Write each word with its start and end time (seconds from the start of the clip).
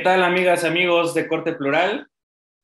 ¿Qué 0.00 0.04
tal 0.04 0.22
amigas, 0.22 0.64
amigos 0.64 1.12
de 1.12 1.28
Corte 1.28 1.52
Plural? 1.52 2.08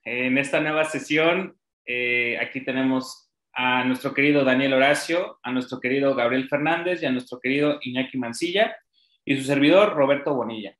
En 0.04 0.38
esta 0.38 0.58
nueva 0.58 0.86
sesión, 0.86 1.54
eh, 1.84 2.38
aquí 2.40 2.64
tenemos 2.64 3.30
a 3.52 3.84
nuestro 3.84 4.14
querido 4.14 4.42
Daniel 4.42 4.72
Horacio, 4.72 5.38
a 5.42 5.52
nuestro 5.52 5.78
querido 5.78 6.14
Gabriel 6.14 6.48
Fernández 6.48 7.02
y 7.02 7.04
a 7.04 7.10
nuestro 7.10 7.38
querido 7.38 7.78
Iñaki 7.82 8.16
Mancilla 8.16 8.74
y 9.22 9.36
su 9.36 9.44
servidor 9.44 9.92
Roberto 9.92 10.32
Bonilla. 10.32 10.78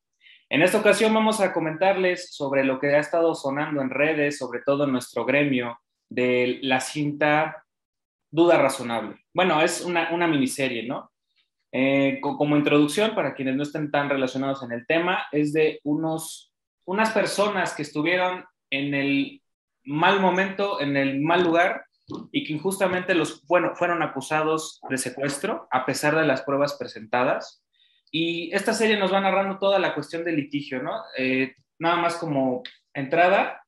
En 0.48 0.62
esta 0.62 0.78
ocasión 0.78 1.12
vamos 1.12 1.42
a 1.42 1.52
comentarles 1.52 2.34
sobre 2.34 2.64
lo 2.64 2.80
que 2.80 2.86
ha 2.86 3.00
estado 3.00 3.34
sonando 3.34 3.82
en 3.82 3.90
redes, 3.90 4.38
sobre 4.38 4.62
todo 4.64 4.84
en 4.84 4.92
nuestro 4.92 5.26
gremio, 5.26 5.78
de 6.08 6.60
la 6.62 6.80
cinta 6.80 7.66
Duda 8.30 8.56
Razonable. 8.56 9.26
Bueno, 9.34 9.60
es 9.60 9.82
una, 9.82 10.08
una 10.10 10.26
miniserie, 10.26 10.84
¿no? 10.84 11.12
Eh, 11.72 12.20
como 12.20 12.56
introducción, 12.56 13.14
para 13.14 13.34
quienes 13.34 13.56
no 13.56 13.62
estén 13.62 13.90
tan 13.90 14.08
relacionados 14.08 14.62
en 14.62 14.72
el 14.72 14.86
tema, 14.86 15.26
es 15.32 15.52
de 15.52 15.80
unos, 15.84 16.52
unas 16.86 17.10
personas 17.10 17.74
que 17.74 17.82
estuvieron 17.82 18.44
en 18.70 18.94
el 18.94 19.42
mal 19.84 20.20
momento, 20.20 20.80
en 20.80 20.96
el 20.96 21.20
mal 21.20 21.42
lugar, 21.42 21.84
y 22.30 22.44
que 22.44 22.52
injustamente 22.52 23.14
los, 23.14 23.44
bueno, 23.46 23.74
fueron 23.74 24.02
acusados 24.02 24.80
de 24.88 24.96
secuestro, 24.96 25.66
a 25.70 25.84
pesar 25.84 26.16
de 26.16 26.24
las 26.24 26.42
pruebas 26.42 26.74
presentadas. 26.74 27.64
Y 28.12 28.54
esta 28.54 28.72
serie 28.72 28.96
nos 28.96 29.12
va 29.12 29.20
narrando 29.20 29.58
toda 29.58 29.78
la 29.80 29.92
cuestión 29.92 30.24
del 30.24 30.36
litigio, 30.36 30.82
¿no? 30.82 31.02
Eh, 31.18 31.56
nada 31.78 31.96
más 31.96 32.16
como 32.16 32.62
entrada, 32.94 33.60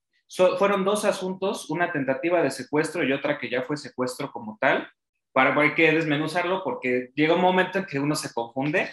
fueron 0.58 0.84
dos 0.84 1.04
asuntos, 1.04 1.68
una 1.68 1.90
tentativa 1.90 2.42
de 2.42 2.50
secuestro 2.50 3.02
y 3.02 3.12
otra 3.12 3.38
que 3.38 3.50
ya 3.50 3.62
fue 3.62 3.76
secuestro 3.76 4.30
como 4.30 4.56
tal 4.60 4.88
para 5.32 5.58
hay 5.60 5.74
que 5.74 5.92
desmenuzarlo 5.92 6.62
porque 6.64 7.10
llega 7.14 7.34
un 7.34 7.40
momento 7.40 7.78
en 7.78 7.86
que 7.86 7.98
uno 7.98 8.14
se 8.14 8.32
confunde. 8.32 8.90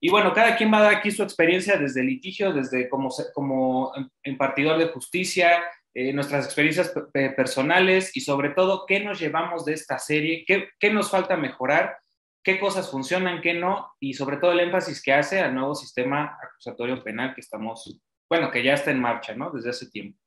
Y 0.00 0.10
bueno, 0.10 0.32
cada 0.32 0.56
quien 0.56 0.72
va 0.72 0.78
a 0.78 0.82
dar 0.82 0.94
aquí 0.94 1.10
su 1.10 1.22
experiencia 1.22 1.76
desde 1.76 2.02
litigio, 2.02 2.52
desde 2.52 2.88
como, 2.88 3.10
como 3.34 3.92
de 4.22 4.88
justicia, 4.88 5.62
eh, 5.92 6.12
nuestras 6.12 6.46
experiencias 6.46 6.92
personales 7.36 8.16
y 8.16 8.20
sobre 8.20 8.50
todo 8.50 8.86
qué 8.86 9.00
nos 9.00 9.18
llevamos 9.18 9.64
de 9.64 9.74
esta 9.74 9.98
serie, 9.98 10.44
qué, 10.46 10.68
qué 10.78 10.92
nos 10.92 11.10
falta 11.10 11.36
mejorar, 11.36 11.98
qué 12.44 12.60
cosas 12.60 12.90
funcionan, 12.90 13.40
qué 13.42 13.54
no, 13.54 13.92
y 13.98 14.14
sobre 14.14 14.36
todo 14.36 14.52
el 14.52 14.60
énfasis 14.60 15.02
que 15.02 15.12
hace 15.12 15.40
al 15.40 15.54
nuevo 15.54 15.74
sistema 15.74 16.38
acusatorio 16.42 17.02
penal 17.02 17.34
que 17.34 17.40
estamos, 17.40 18.00
bueno, 18.28 18.50
que 18.50 18.62
ya 18.62 18.74
está 18.74 18.90
en 18.90 19.00
marcha, 19.00 19.34
¿no? 19.34 19.50
Desde 19.50 19.70
hace 19.70 19.90
tiempo. 19.90 20.18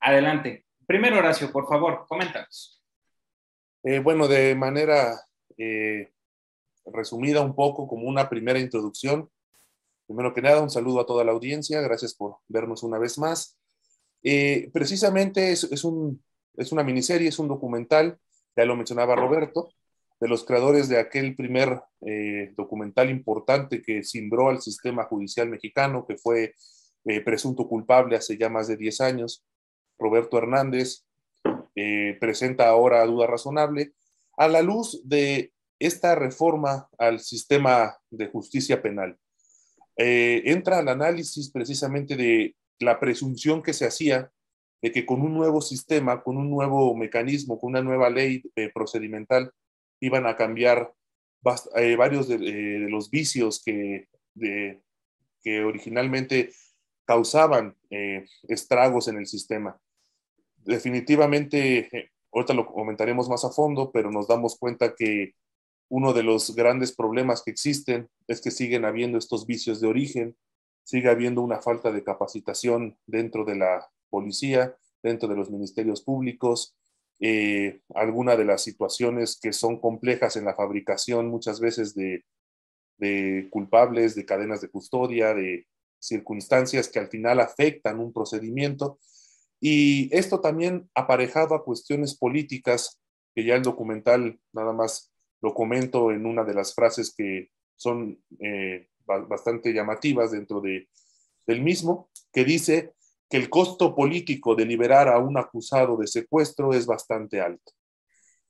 Adelante. 0.00 0.64
Primero, 0.86 1.18
Horacio, 1.18 1.52
por 1.52 1.68
favor, 1.68 2.04
coméntanos. 2.08 2.77
Eh, 3.84 4.00
bueno, 4.00 4.26
de 4.26 4.54
manera 4.54 5.20
eh, 5.56 6.10
resumida 6.86 7.40
un 7.42 7.54
poco, 7.54 7.86
como 7.86 8.08
una 8.08 8.28
primera 8.28 8.58
introducción, 8.58 9.30
primero 10.06 10.34
que 10.34 10.42
nada, 10.42 10.62
un 10.62 10.70
saludo 10.70 11.00
a 11.00 11.06
toda 11.06 11.24
la 11.24 11.32
audiencia, 11.32 11.80
gracias 11.80 12.14
por 12.14 12.38
vernos 12.48 12.82
una 12.82 12.98
vez 12.98 13.18
más. 13.18 13.56
Eh, 14.22 14.70
precisamente 14.72 15.52
es, 15.52 15.64
es, 15.64 15.84
un, 15.84 16.22
es 16.56 16.72
una 16.72 16.82
miniserie, 16.82 17.28
es 17.28 17.38
un 17.38 17.48
documental, 17.48 18.18
ya 18.56 18.64
lo 18.64 18.74
mencionaba 18.74 19.14
Roberto, 19.14 19.68
de 20.20 20.28
los 20.28 20.44
creadores 20.44 20.88
de 20.88 20.98
aquel 20.98 21.36
primer 21.36 21.80
documental 22.56 23.08
importante 23.08 23.80
que 23.80 24.02
cimbró 24.02 24.48
al 24.48 24.60
sistema 24.60 25.04
judicial 25.04 25.48
mexicano, 25.48 26.04
que 26.08 26.16
fue 26.16 26.54
presunto 27.24 27.68
culpable 27.68 28.16
hace 28.16 28.36
ya 28.36 28.48
más 28.48 28.66
de 28.66 28.76
10 28.76 29.00
años, 29.00 29.44
Roberto 29.96 30.36
Hernández, 30.36 31.04
eh, 31.80 32.16
presenta 32.18 32.66
ahora 32.66 33.06
duda 33.06 33.28
razonable, 33.28 33.92
a 34.36 34.48
la 34.48 34.62
luz 34.62 35.00
de 35.04 35.52
esta 35.78 36.16
reforma 36.16 36.88
al 36.98 37.20
sistema 37.20 37.96
de 38.10 38.26
justicia 38.26 38.82
penal. 38.82 39.16
Eh, 39.96 40.42
entra 40.46 40.78
al 40.78 40.88
análisis 40.88 41.52
precisamente 41.52 42.16
de 42.16 42.56
la 42.80 42.98
presunción 42.98 43.62
que 43.62 43.74
se 43.74 43.86
hacía 43.86 44.32
de 44.82 44.90
que 44.90 45.06
con 45.06 45.22
un 45.22 45.34
nuevo 45.34 45.60
sistema, 45.60 46.20
con 46.20 46.36
un 46.36 46.50
nuevo 46.50 46.96
mecanismo, 46.96 47.60
con 47.60 47.70
una 47.70 47.82
nueva 47.82 48.10
ley 48.10 48.42
eh, 48.56 48.72
procedimental, 48.74 49.52
iban 50.00 50.26
a 50.26 50.34
cambiar 50.34 50.92
varios 51.40 52.26
de, 52.26 52.88
los 52.88 53.08
vicios 53.08 53.62
que 53.62 54.08
originalmente 55.64 56.50
causaban 57.04 57.76
estragos 58.48 59.06
en 59.06 59.18
el 59.18 59.26
sistema 59.26 59.80
definitivamente, 60.64 61.88
eh, 61.96 62.10
ahorita 62.32 62.54
lo 62.54 62.66
comentaremos 62.66 63.28
más 63.28 63.44
a 63.44 63.50
fondo, 63.50 63.90
pero 63.92 64.10
nos 64.10 64.28
damos 64.28 64.58
cuenta 64.58 64.94
que 64.94 65.34
uno 65.88 66.12
de 66.12 66.22
los 66.22 66.54
grandes 66.54 66.94
problemas 66.94 67.42
que 67.42 67.50
existen 67.50 68.08
es 68.26 68.40
que 68.40 68.50
siguen 68.50 68.84
habiendo 68.84 69.18
estos 69.18 69.46
vicios 69.46 69.80
de 69.80 69.88
origen, 69.88 70.36
sigue 70.84 71.08
habiendo 71.08 71.42
una 71.42 71.60
falta 71.60 71.90
de 71.92 72.04
capacitación 72.04 72.98
dentro 73.06 73.44
de 73.44 73.56
la 73.56 73.88
policía, 74.10 74.76
dentro 75.02 75.28
de 75.28 75.36
los 75.36 75.50
ministerios 75.50 76.02
públicos, 76.02 76.76
eh, 77.20 77.80
algunas 77.94 78.38
de 78.38 78.44
las 78.44 78.62
situaciones 78.62 79.38
que 79.40 79.52
son 79.52 79.80
complejas 79.80 80.36
en 80.36 80.44
la 80.44 80.54
fabricación 80.54 81.28
muchas 81.28 81.60
veces 81.60 81.94
de 81.94 82.24
culpables, 83.50 84.14
de 84.14 84.24
cadenas 84.24 84.60
de 84.60 84.68
custodia, 84.68 85.34
de 85.34 85.66
circunstancias 85.98 86.88
que 86.88 86.98
al 86.98 87.08
final 87.08 87.40
afectan 87.40 87.98
un 87.98 88.12
procedimiento 88.12 88.98
y 89.60 90.14
esto 90.16 90.40
también 90.40 90.88
aparejado 90.94 91.54
a 91.54 91.64
cuestiones 91.64 92.16
políticas, 92.16 93.00
que 93.34 93.44
ya 93.44 93.56
el 93.56 93.62
documental 93.62 94.38
nada 94.52 94.72
más 94.72 95.12
lo 95.40 95.54
comento 95.54 96.10
en 96.10 96.26
una 96.26 96.44
de 96.44 96.54
las 96.54 96.74
frases 96.74 97.14
que 97.16 97.50
son 97.76 98.20
eh, 98.40 98.88
bastante 99.06 99.72
llamativas 99.72 100.32
dentro 100.32 100.60
de, 100.60 100.88
del 101.46 101.62
mismo, 101.62 102.10
que 102.32 102.44
dice 102.44 102.94
que 103.28 103.36
el 103.36 103.50
costo 103.50 103.94
político 103.94 104.54
de 104.54 104.66
liberar 104.66 105.08
a 105.08 105.18
un 105.18 105.36
acusado 105.36 105.96
de 105.96 106.06
secuestro 106.06 106.72
es 106.72 106.86
bastante 106.86 107.40
alto. 107.40 107.72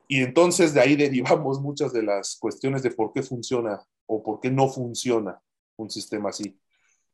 Y 0.09 0.23
entonces 0.23 0.73
de 0.75 0.81
ahí 0.81 0.97
derivamos 0.97 1.61
muchas 1.61 1.93
de 1.93 2.03
las 2.03 2.37
cuestiones 2.39 2.83
de 2.83 2.91
por 2.91 3.13
qué 3.13 3.23
funciona 3.23 3.83
o 4.07 4.23
por 4.23 4.41
qué 4.41 4.51
no 4.51 4.69
funciona 4.69 5.41
un 5.77 5.91
sistema 5.91 6.31
así. 6.31 6.59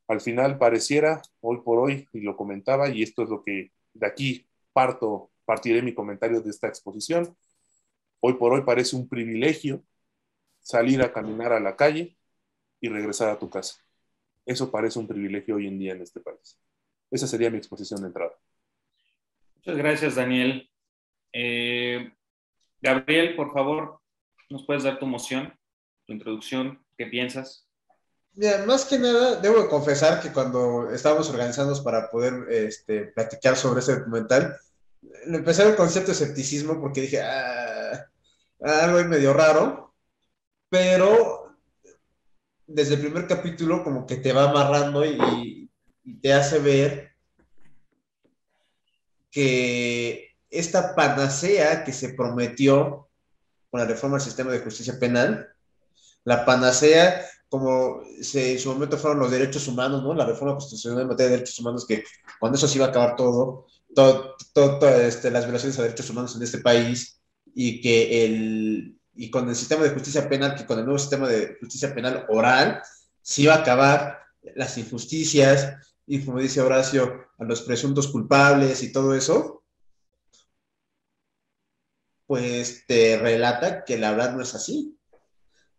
Al 0.06 0.20
final 0.20 0.58
pareciera, 0.58 1.22
hoy 1.40 1.60
por 1.62 1.78
hoy, 1.78 2.06
y 2.12 2.20
lo 2.20 2.36
comentaba, 2.36 2.88
y 2.90 3.02
esto 3.02 3.22
es 3.22 3.30
lo 3.30 3.42
que 3.42 3.72
de 3.94 4.06
aquí 4.06 4.46
parto, 4.72 5.30
partiré 5.44 5.82
mi 5.82 5.94
comentario 5.94 6.40
de 6.40 6.50
esta 6.50 6.68
exposición. 6.68 7.36
Hoy 8.20 8.34
por 8.34 8.52
hoy 8.52 8.62
parece 8.62 8.96
un 8.96 9.08
privilegio 9.08 9.82
salir 10.60 11.02
a 11.02 11.12
caminar 11.12 11.52
a 11.52 11.60
la 11.60 11.76
calle 11.76 12.16
y 12.80 12.88
regresar 12.88 13.30
a 13.30 13.38
tu 13.38 13.48
casa. 13.48 13.82
Eso 14.46 14.70
parece 14.70 14.98
un 14.98 15.06
privilegio 15.06 15.56
hoy 15.56 15.68
en 15.68 15.78
día 15.78 15.92
en 15.92 16.02
este 16.02 16.20
país. 16.20 16.58
Esa 17.10 17.26
sería 17.26 17.50
mi 17.50 17.58
exposición 17.58 18.00
de 18.00 18.08
entrada. 18.08 18.34
Muchas 19.56 19.76
gracias, 19.76 20.14
Daniel. 20.16 20.70
Eh, 21.32 22.12
Gabriel, 22.80 23.36
por 23.36 23.52
favor, 23.52 24.00
¿nos 24.50 24.66
puedes 24.66 24.82
dar 24.82 24.98
tu 24.98 25.06
moción, 25.06 25.58
tu 26.06 26.12
introducción? 26.12 26.84
¿Qué 26.98 27.06
piensas? 27.06 27.68
Mira, 28.36 28.64
más 28.66 28.84
que 28.84 28.98
nada, 28.98 29.36
debo 29.36 29.68
confesar 29.68 30.20
que 30.20 30.32
cuando 30.32 30.90
estábamos 30.90 31.30
organizándonos 31.30 31.80
para 31.82 32.10
poder 32.10 32.46
este, 32.50 33.06
platicar 33.06 33.56
sobre 33.56 33.80
ese 33.80 33.96
documental, 33.96 34.58
empecé 35.26 35.62
el 35.62 35.76
concepto 35.76 36.08
de 36.08 36.14
escepticismo 36.14 36.80
porque 36.80 37.02
dije, 37.02 37.22
ah, 37.22 38.10
algo 38.60 38.98
ahí 38.98 39.04
medio 39.04 39.32
raro, 39.32 39.94
pero 40.68 41.56
desde 42.66 42.94
el 42.94 43.02
primer 43.02 43.28
capítulo 43.28 43.84
como 43.84 44.04
que 44.04 44.16
te 44.16 44.32
va 44.32 44.50
amarrando 44.50 45.04
y, 45.04 45.70
y 46.02 46.20
te 46.20 46.32
hace 46.32 46.58
ver 46.58 47.12
que 49.30 50.30
esta 50.50 50.96
panacea 50.96 51.84
que 51.84 51.92
se 51.92 52.14
prometió 52.14 53.08
con 53.70 53.80
la 53.80 53.86
reforma 53.86 54.16
del 54.16 54.24
sistema 54.24 54.50
de 54.50 54.60
justicia 54.60 54.98
penal, 54.98 55.52
la 56.24 56.44
panacea 56.44 57.28
como 57.48 58.02
se, 58.20 58.52
en 58.52 58.58
su 58.58 58.72
momento 58.72 58.98
fueron 58.98 59.20
los 59.20 59.30
derechos 59.30 59.68
humanos, 59.68 60.02
¿no? 60.02 60.14
La 60.14 60.26
reforma 60.26 60.54
constitucional 60.54 61.02
en 61.02 61.08
materia 61.08 61.30
de 61.30 61.36
derechos 61.36 61.58
humanos, 61.60 61.86
que 61.86 62.04
cuando 62.40 62.56
eso 62.56 62.68
se 62.68 62.78
iba 62.78 62.86
a 62.86 62.88
acabar 62.90 63.16
todo, 63.16 63.66
todo, 63.94 64.88
este, 65.00 65.30
las 65.30 65.44
violaciones 65.44 65.78
a 65.78 65.82
derechos 65.82 66.10
humanos 66.10 66.34
en 66.36 66.42
este 66.42 66.58
país, 66.58 67.20
y 67.54 67.80
que 67.80 68.24
el, 68.24 68.98
y 69.14 69.30
con 69.30 69.48
el 69.48 69.54
sistema 69.54 69.84
de 69.84 69.90
justicia 69.90 70.28
penal, 70.28 70.56
que 70.56 70.66
con 70.66 70.78
el 70.78 70.84
nuevo 70.84 70.98
sistema 70.98 71.28
de 71.28 71.56
justicia 71.60 71.94
penal 71.94 72.26
oral, 72.28 72.82
se 73.22 73.42
iba 73.42 73.54
a 73.54 73.58
acabar 73.58 74.18
las 74.56 74.76
injusticias, 74.76 75.74
y 76.06 76.24
como 76.24 76.40
dice 76.40 76.60
Horacio, 76.60 77.26
a 77.38 77.44
los 77.44 77.62
presuntos 77.62 78.08
culpables 78.08 78.82
y 78.82 78.92
todo 78.92 79.14
eso, 79.14 79.62
pues 82.26 82.84
te 82.86 83.18
relata 83.18 83.84
que 83.84 83.98
la 83.98 84.12
verdad 84.12 84.34
no 84.34 84.42
es 84.42 84.54
así. 84.54 84.93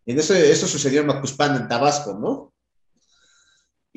Y 0.05 0.17
eso, 0.17 0.33
eso 0.33 0.67
sucedió 0.67 1.01
en 1.01 1.07
Macuspan, 1.07 1.55
en 1.55 1.67
Tabasco, 1.67 2.13
¿no? 2.13 2.53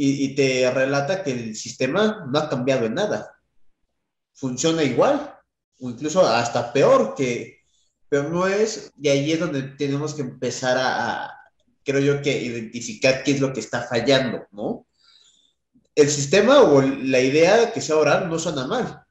Y, 0.00 0.36
te 0.36 0.70
relata 0.70 1.24
que 1.24 1.32
el 1.32 1.56
sistema 1.56 2.24
no 2.30 2.38
ha 2.38 2.48
cambiado 2.48 2.86
en 2.86 2.94
nada. 2.94 3.34
Funciona 4.32 4.84
igual, 4.84 5.34
o 5.80 5.90
incluso 5.90 6.24
hasta 6.24 6.72
peor 6.72 7.16
que, 7.16 7.62
pero 8.08 8.28
no 8.28 8.46
es, 8.46 8.92
y 8.96 9.08
ahí 9.08 9.32
es 9.32 9.40
donde 9.40 9.62
tenemos 9.62 10.14
que 10.14 10.22
empezar 10.22 10.78
a, 10.78 11.32
creo 11.84 12.00
yo 12.00 12.22
que 12.22 12.40
identificar 12.40 13.24
qué 13.24 13.32
es 13.32 13.40
lo 13.40 13.52
que 13.52 13.58
está 13.58 13.82
fallando, 13.82 14.46
¿no? 14.52 14.86
el 15.98 16.08
sistema 16.08 16.62
o 16.62 16.80
la 16.80 17.20
idea 17.20 17.72
que 17.72 17.80
sea 17.80 17.96
oral 17.96 18.30
no 18.30 18.38
suena 18.38 18.68
mal, 18.68 19.02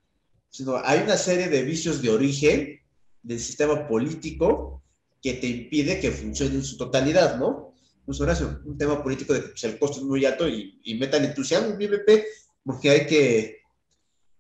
sino 0.50 0.78
hay 0.86 1.02
una 1.02 1.18
serie 1.18 1.50
de 1.50 1.64
vicios 1.64 2.02
de 2.02 2.10
origen 2.10 2.80
del 3.22 3.42
sistema 3.42 3.90
político 3.90 4.82
que 5.28 5.40
te 5.42 5.48
impide 5.48 6.00
que 6.00 6.12
funcione 6.12 6.56
en 6.56 6.64
su 6.64 6.78
totalidad, 6.78 7.38
¿no? 7.38 7.74
Pues 8.06 8.20
ahora 8.22 8.38
un 8.64 8.78
tema 8.78 9.04
político 9.04 9.34
de 9.34 9.42
que 9.42 9.48
pues, 9.50 9.64
el 9.66 9.78
costo 9.78 9.98
es 9.98 10.04
muy 10.04 10.26
alto 10.26 10.48
y, 10.48 10.98
metan 10.98 11.26
entusiasmo 11.26 11.70
en 11.70 11.78
BBP 11.78 12.24
porque 12.64 12.90
hay 12.90 13.06
que, 13.06 13.58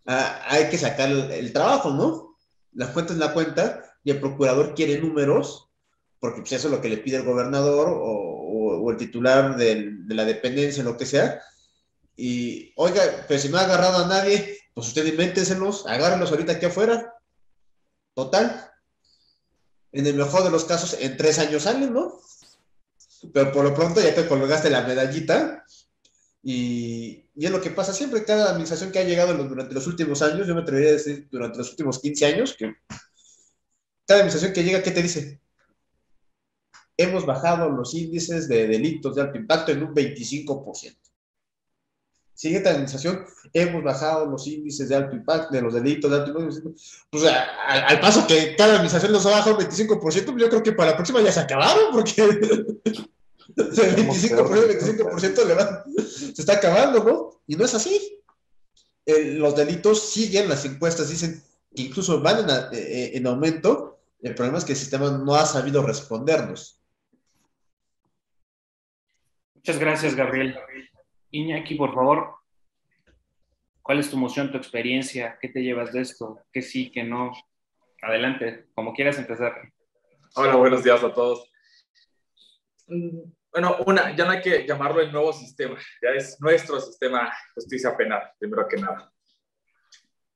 hay 0.05 0.69
que 0.69 0.77
sacar 0.77 1.09
el, 1.09 1.51
trabajo, 1.51 1.89
¿no? 1.91 2.37
La 2.73 2.93
cuenta 2.93 3.11
es 3.11 3.19
la 3.19 3.33
cuenta 3.33 3.83
y 4.03 4.11
el 4.11 4.21
procurador 4.21 4.73
quiere 4.73 4.99
números 5.01 5.69
porque 6.19 6.39
pues, 6.39 6.53
eso 6.53 6.69
es 6.69 6.73
lo 6.73 6.81
que 6.81 6.89
le 6.89 6.97
pide 6.97 7.17
el 7.17 7.25
gobernador 7.25 7.89
o, 7.89 8.81
o, 8.81 8.91
el 8.91 8.97
titular 8.97 9.57
de 9.57 9.97
la 10.07 10.23
dependencia, 10.23 10.83
lo 10.83 10.95
que 10.95 11.05
sea. 11.05 11.41
Y, 12.15 12.71
oiga, 12.77 13.01
pero 13.27 13.39
si 13.39 13.49
no 13.49 13.57
ha 13.57 13.61
agarrado 13.61 14.05
a 14.05 14.07
nadie, 14.07 14.57
pues 14.73 14.87
usted 14.87 15.05
invénteselos, 15.05 15.85
agárrenlos 15.85 16.31
ahorita 16.31 16.53
aquí 16.53 16.67
afuera. 16.67 17.13
Total. 18.15 18.71
En 19.91 20.05
el 20.05 20.15
mejor 20.15 20.43
de 20.43 20.51
los 20.51 20.65
casos, 20.65 20.97
en 20.99 21.17
tres 21.17 21.39
años 21.39 21.63
salen, 21.63 21.93
¿no? 21.93 22.19
Pero 23.33 23.51
por 23.51 23.63
lo 23.63 23.73
pronto 23.73 24.01
ya 24.01 24.13
te 24.13 24.27
colgaste 24.27 24.69
la 24.69 24.83
medallita. 24.83 25.63
Y, 26.43 27.25
y, 27.35 27.45
es 27.45 27.51
lo 27.51 27.61
que 27.61 27.71
pasa 27.71 27.93
siempre, 27.93 28.23
cada 28.23 28.51
administración 28.51 28.91
que 28.91 28.99
ha 28.99 29.03
llegado 29.03 29.33
durante 29.33 29.73
los 29.73 29.87
últimos 29.87 30.21
años, 30.21 30.47
yo 30.47 30.55
me 30.55 30.61
atrevería 30.61 30.89
a 30.89 30.93
decir 30.93 31.27
durante 31.31 31.57
los 31.57 31.71
últimos 31.71 31.99
15 31.99 32.25
años, 32.25 32.55
que 32.57 32.75
cada 34.07 34.21
administración 34.21 34.53
que 34.53 34.63
llega, 34.63 34.81
¿qué 34.81 34.91
te 34.91 35.03
dice? 35.03 35.41
Hemos 36.95 37.25
bajado 37.25 37.69
los 37.69 37.93
índices 37.93 38.47
de 38.47 38.67
delitos 38.67 39.15
de 39.15 39.21
alto 39.21 39.37
impacto 39.37 39.71
en 39.71 39.83
un 39.83 39.93
25%. 39.93 41.06
Siguiente 42.37 42.69
administración, 42.69 43.25
hemos 43.51 43.83
bajado 43.83 44.27
los 44.27 44.45
índices 44.45 44.87
de 44.89 44.95
alto 44.95 45.15
impacto, 45.15 45.55
de 45.55 45.59
los 45.59 45.73
delitos 45.73 46.11
de 46.11 46.17
alto 46.17 46.39
impacto. 46.39 46.71
Pues 47.09 47.23
al, 47.23 47.83
al 47.83 47.99
paso 47.99 48.27
que 48.27 48.55
cada 48.55 48.73
administración 48.73 49.11
los 49.11 49.25
ha 49.25 49.31
bajado 49.31 49.57
un 49.57 49.63
25%, 49.63 49.99
pues 49.99 50.15
yo 50.15 50.47
creo 50.47 50.61
que 50.61 50.73
para 50.73 50.91
la 50.91 50.95
próxima 50.97 51.19
ya 51.19 51.31
se 51.31 51.39
acabaron, 51.39 51.91
porque 51.91 52.21
el 52.21 52.77
25%, 53.57 54.37
25% 55.15 56.35
se 56.35 56.39
está 56.39 56.53
acabando, 56.53 57.03
¿no? 57.03 57.41
Y 57.47 57.55
no 57.55 57.65
es 57.65 57.73
así. 57.73 58.21
los 59.07 59.55
delitos 59.55 60.07
siguen, 60.07 60.47
las 60.47 60.63
encuestas 60.63 61.09
dicen 61.09 61.41
que 61.75 61.81
incluso 61.81 62.21
van 62.21 62.47
en, 62.47 62.55
eh, 62.71 63.13
en 63.15 63.25
aumento, 63.25 63.97
el 64.21 64.35
problema 64.35 64.59
es 64.59 64.63
que 64.63 64.73
el 64.73 64.77
sistema 64.77 65.09
no 65.09 65.33
ha 65.33 65.47
sabido 65.47 65.81
respondernos. 65.81 66.79
Muchas 69.55 69.79
gracias, 69.79 70.13
Gabriel. 70.13 70.55
Iñaki, 71.31 71.75
por 71.75 71.93
favor, 71.93 72.35
¿cuál 73.81 73.99
es 73.99 74.09
tu 74.09 74.17
emoción, 74.17 74.51
tu 74.51 74.57
experiencia? 74.57 75.37
¿Qué 75.41 75.49
te 75.49 75.61
llevas 75.61 75.93
de 75.93 76.01
esto? 76.01 76.39
¿Qué 76.51 76.61
sí, 76.61 76.91
qué 76.91 77.03
no? 77.03 77.31
Adelante, 78.01 78.67
como 78.73 78.93
quieras 78.93 79.17
empezar. 79.17 79.53
Hola, 80.35 80.55
buenos 80.55 80.83
días 80.83 81.03
a 81.03 81.13
todos. 81.13 81.51
Mm, 82.87 83.31
bueno, 83.51 83.77
una, 83.85 84.15
ya 84.15 84.25
no 84.25 84.31
hay 84.31 84.41
que 84.41 84.65
llamarlo 84.65 85.01
el 85.01 85.11
nuevo 85.11 85.33
sistema, 85.33 85.77
ya 86.01 86.09
es 86.11 86.39
nuestro 86.39 86.79
sistema 86.79 87.33
justicia 87.55 87.95
penal, 87.97 88.31
primero 88.39 88.67
que 88.67 88.77
nada. 88.77 89.11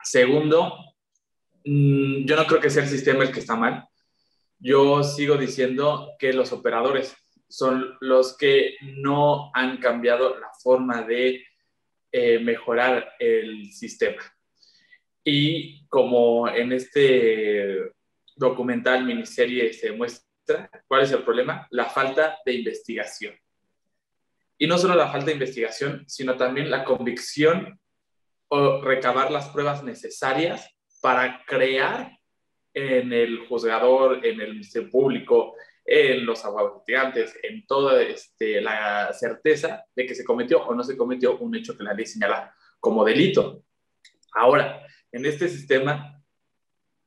Segundo, 0.03 0.91
Mm, 1.65 2.25
yo 2.25 2.35
no 2.35 2.45
creo 2.47 2.59
que 2.59 2.69
sea 2.69 2.83
el 2.83 2.89
sistema 2.89 3.23
el 3.23 3.31
que 3.31 3.39
está 3.39 3.55
mal. 3.55 3.88
Yo 4.59 5.03
sigo 5.03 5.38
diciendo 5.38 6.13
que 6.19 6.33
los 6.33 6.51
operadores 6.51 7.15
son 7.51 7.98
los 8.00 8.38
que 8.38 8.77
no 8.81 9.51
han 9.53 9.77
cambiado 9.77 10.39
la 10.39 10.50
forma 10.63 11.01
de 11.01 11.44
eh, 12.12 12.39
mejorar 12.39 13.13
el 13.19 13.71
sistema. 13.74 14.21
Y 15.24 15.86
como 15.88 16.48
en 16.48 16.71
este 16.71 17.92
documental 18.36 19.03
miniserie 19.03 19.74
se 19.74 19.92
muestra, 19.92 20.69
¿cuál 20.88 21.03
es 21.03 21.12
el 21.12 21.24
problema? 21.24 21.68
La 21.71 21.86
falta 21.86 22.39
de 22.45 22.53
investigación. 22.53 23.36
Y 24.57 24.65
no 24.65 24.77
solo 24.77 24.95
la 24.95 25.12
falta 25.12 25.25
de 25.27 25.33
investigación, 25.33 26.06
sino 26.07 26.38
también 26.38 26.71
la 26.71 26.86
convicción 26.86 27.80
o 28.48 28.81
recabar 28.81 29.30
las 29.30 29.50
pruebas 29.50 29.83
necesarias 29.83 30.69
para 31.01 31.44
crear 31.45 32.18
en 32.74 33.12
el 33.12 33.45
juzgador, 33.48 34.25
en 34.25 34.39
el 34.39 34.53
ministerio 34.53 34.89
público, 34.89 35.56
en 35.93 36.25
los 36.25 36.45
abogados 36.45 36.83
en 37.43 37.65
toda 37.67 38.01
este, 38.01 38.61
la 38.61 39.11
certeza 39.11 39.83
de 39.93 40.05
que 40.05 40.15
se 40.15 40.23
cometió 40.23 40.63
o 40.65 40.73
no 40.73 40.83
se 40.83 40.95
cometió 40.95 41.38
un 41.38 41.53
hecho 41.53 41.77
que 41.77 41.83
la 41.83 41.93
ley 41.93 42.05
señala 42.05 42.55
como 42.79 43.03
delito. 43.03 43.65
Ahora, 44.33 44.85
en 45.11 45.25
este 45.25 45.49
sistema 45.49 46.23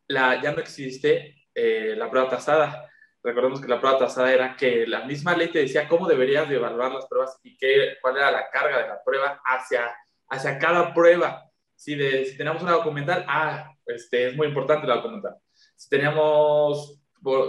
la, 0.09 0.43
ya 0.43 0.53
no 0.53 0.61
existe 0.61 1.47
eh, 1.55 1.95
la 1.97 2.11
prueba 2.11 2.29
tasada. 2.29 2.91
Recordemos 3.23 3.59
que 3.59 3.69
la 3.69 3.81
prueba 3.81 3.99
tasada 3.99 4.31
era 4.31 4.55
que 4.55 4.87
la 4.87 5.07
misma 5.07 5.35
ley 5.35 5.49
te 5.49 5.61
decía 5.61 5.89
cómo 5.89 6.07
deberías 6.07 6.47
de 6.47 6.57
evaluar 6.57 6.93
las 6.93 7.07
pruebas 7.07 7.41
y 7.43 7.57
qué, 7.57 7.97
cuál 8.03 8.19
era 8.19 8.31
la 8.31 8.51
carga 8.51 8.83
de 8.83 8.89
la 8.89 9.03
prueba 9.03 9.41
hacia, 9.45 9.97
hacia 10.29 10.59
cada 10.59 10.93
prueba. 10.93 11.51
Si, 11.75 11.95
de, 11.95 12.27
si 12.27 12.41
una 12.43 12.73
documental, 12.73 13.25
ah, 13.27 13.73
este, 13.87 14.29
es 14.29 14.37
muy 14.37 14.47
importante 14.47 14.87
la 14.87 14.97
documental. 14.97 15.37
Si 15.75 15.89
teníamos, 15.89 17.01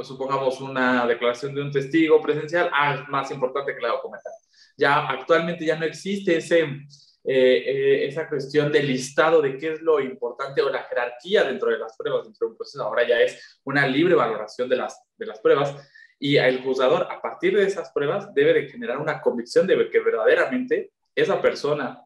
supongamos, 0.04 0.62
una 0.62 1.06
declaración 1.06 1.54
de 1.54 1.62
un 1.62 1.72
testigo 1.72 2.22
presencial, 2.22 2.70
ah, 2.74 2.96
es 2.96 3.10
más 3.10 3.32
importante 3.32 3.76
que 3.76 3.82
la 3.82 3.90
documental. 3.90 4.34
Ya 4.78 5.08
actualmente 5.08 5.66
ya 5.66 5.78
no 5.78 5.86
existe 5.86 6.38
ese, 6.38 6.62
eh, 6.62 6.84
eh, 7.24 8.08
esa 8.08 8.28
cuestión 8.28 8.72
del 8.72 8.88
listado 8.88 9.42
de 9.42 9.58
qué 9.58 9.74
es 9.74 9.82
lo 9.82 10.00
importante 10.00 10.62
o 10.62 10.70
la 10.70 10.84
jerarquía 10.84 11.44
dentro 11.44 11.70
de 11.70 11.80
las 11.80 11.96
pruebas, 11.98 12.26
dentro 12.26 12.48
de 12.48 12.52
un 12.52 12.58
proceso. 12.58 12.84
Ahora 12.84 13.08
ya 13.08 13.20
es 13.20 13.60
una 13.64 13.88
libre 13.88 14.16
valoración 14.16 14.70
de 14.70 14.76
las, 14.76 15.02
de 15.18 15.26
las 15.26 15.40
pruebas 15.40 15.76
y 16.20 16.38
el 16.38 16.62
juzgador, 16.62 17.08
a 17.12 17.22
partir 17.22 17.56
de 17.56 17.64
esas 17.64 17.92
pruebas, 17.92 18.34
debe 18.34 18.54
de 18.54 18.70
generar 18.70 18.98
una 18.98 19.22
convicción 19.22 19.68
de 19.68 19.90
que 19.90 20.00
verdaderamente 20.00 20.92
esa 21.14 21.42
persona 21.42 22.02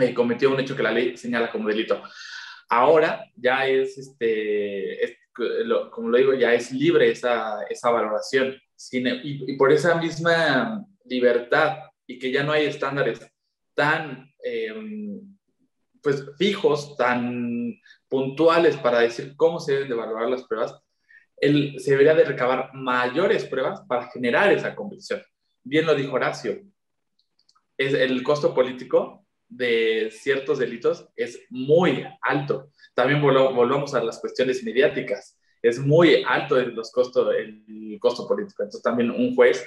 eh, 0.00 0.14
cometió 0.14 0.50
un 0.50 0.60
hecho 0.60 0.76
que 0.76 0.82
la 0.82 0.92
ley 0.92 1.16
señala 1.16 1.50
como 1.50 1.68
delito. 1.68 2.02
Ahora 2.68 3.24
ya 3.36 3.66
es, 3.66 3.98
este, 3.98 5.02
como 5.90 6.08
lo 6.08 6.18
digo, 6.18 6.34
ya 6.34 6.52
es 6.54 6.72
libre 6.72 7.10
esa, 7.10 7.62
esa 7.64 7.90
valoración. 7.90 8.56
y, 8.92 9.56
por 9.56 9.72
esa 9.72 9.96
misma 9.96 10.84
libertad 11.04 11.78
y 12.06 12.18
que 12.18 12.30
ya 12.30 12.42
no 12.42 12.52
hay 12.52 12.66
estándares 12.66 13.20
tan 13.74 14.30
em, 14.42 15.20
pues, 16.02 16.24
fijos, 16.38 16.96
tan 16.96 17.74
puntuales 18.08 18.76
para 18.76 19.00
decir 19.00 19.34
cómo 19.36 19.58
se 19.58 19.72
deben 19.72 19.88
de 19.88 19.94
valorar 19.94 20.28
las 20.28 20.44
pruebas, 20.44 20.78
él, 21.36 21.76
se 21.78 21.92
debería 21.92 22.14
de 22.14 22.24
recabar 22.24 22.70
mayores 22.74 23.44
pruebas 23.46 23.82
para 23.88 24.10
generar 24.10 24.52
esa 24.52 24.74
convicción. 24.74 25.22
Bien 25.62 25.86
lo 25.86 25.94
dijo 25.94 26.14
Horacio, 26.14 26.62
es 27.76 27.94
el 27.94 28.22
costo 28.22 28.54
político 28.54 29.23
de 29.48 30.10
ciertos 30.10 30.58
delitos 30.58 31.08
es 31.16 31.40
muy 31.50 32.04
alto. 32.20 32.70
También 32.94 33.20
volvamos 33.20 33.94
a 33.94 34.02
las 34.02 34.20
cuestiones 34.20 34.62
mediáticas. 34.62 35.38
Es 35.62 35.78
muy 35.78 36.22
alto 36.26 36.58
el, 36.58 36.74
los 36.74 36.90
costos, 36.92 37.34
el 37.36 37.98
costo 38.00 38.26
político. 38.26 38.62
Entonces 38.62 38.82
también 38.82 39.10
un 39.10 39.34
juez 39.34 39.66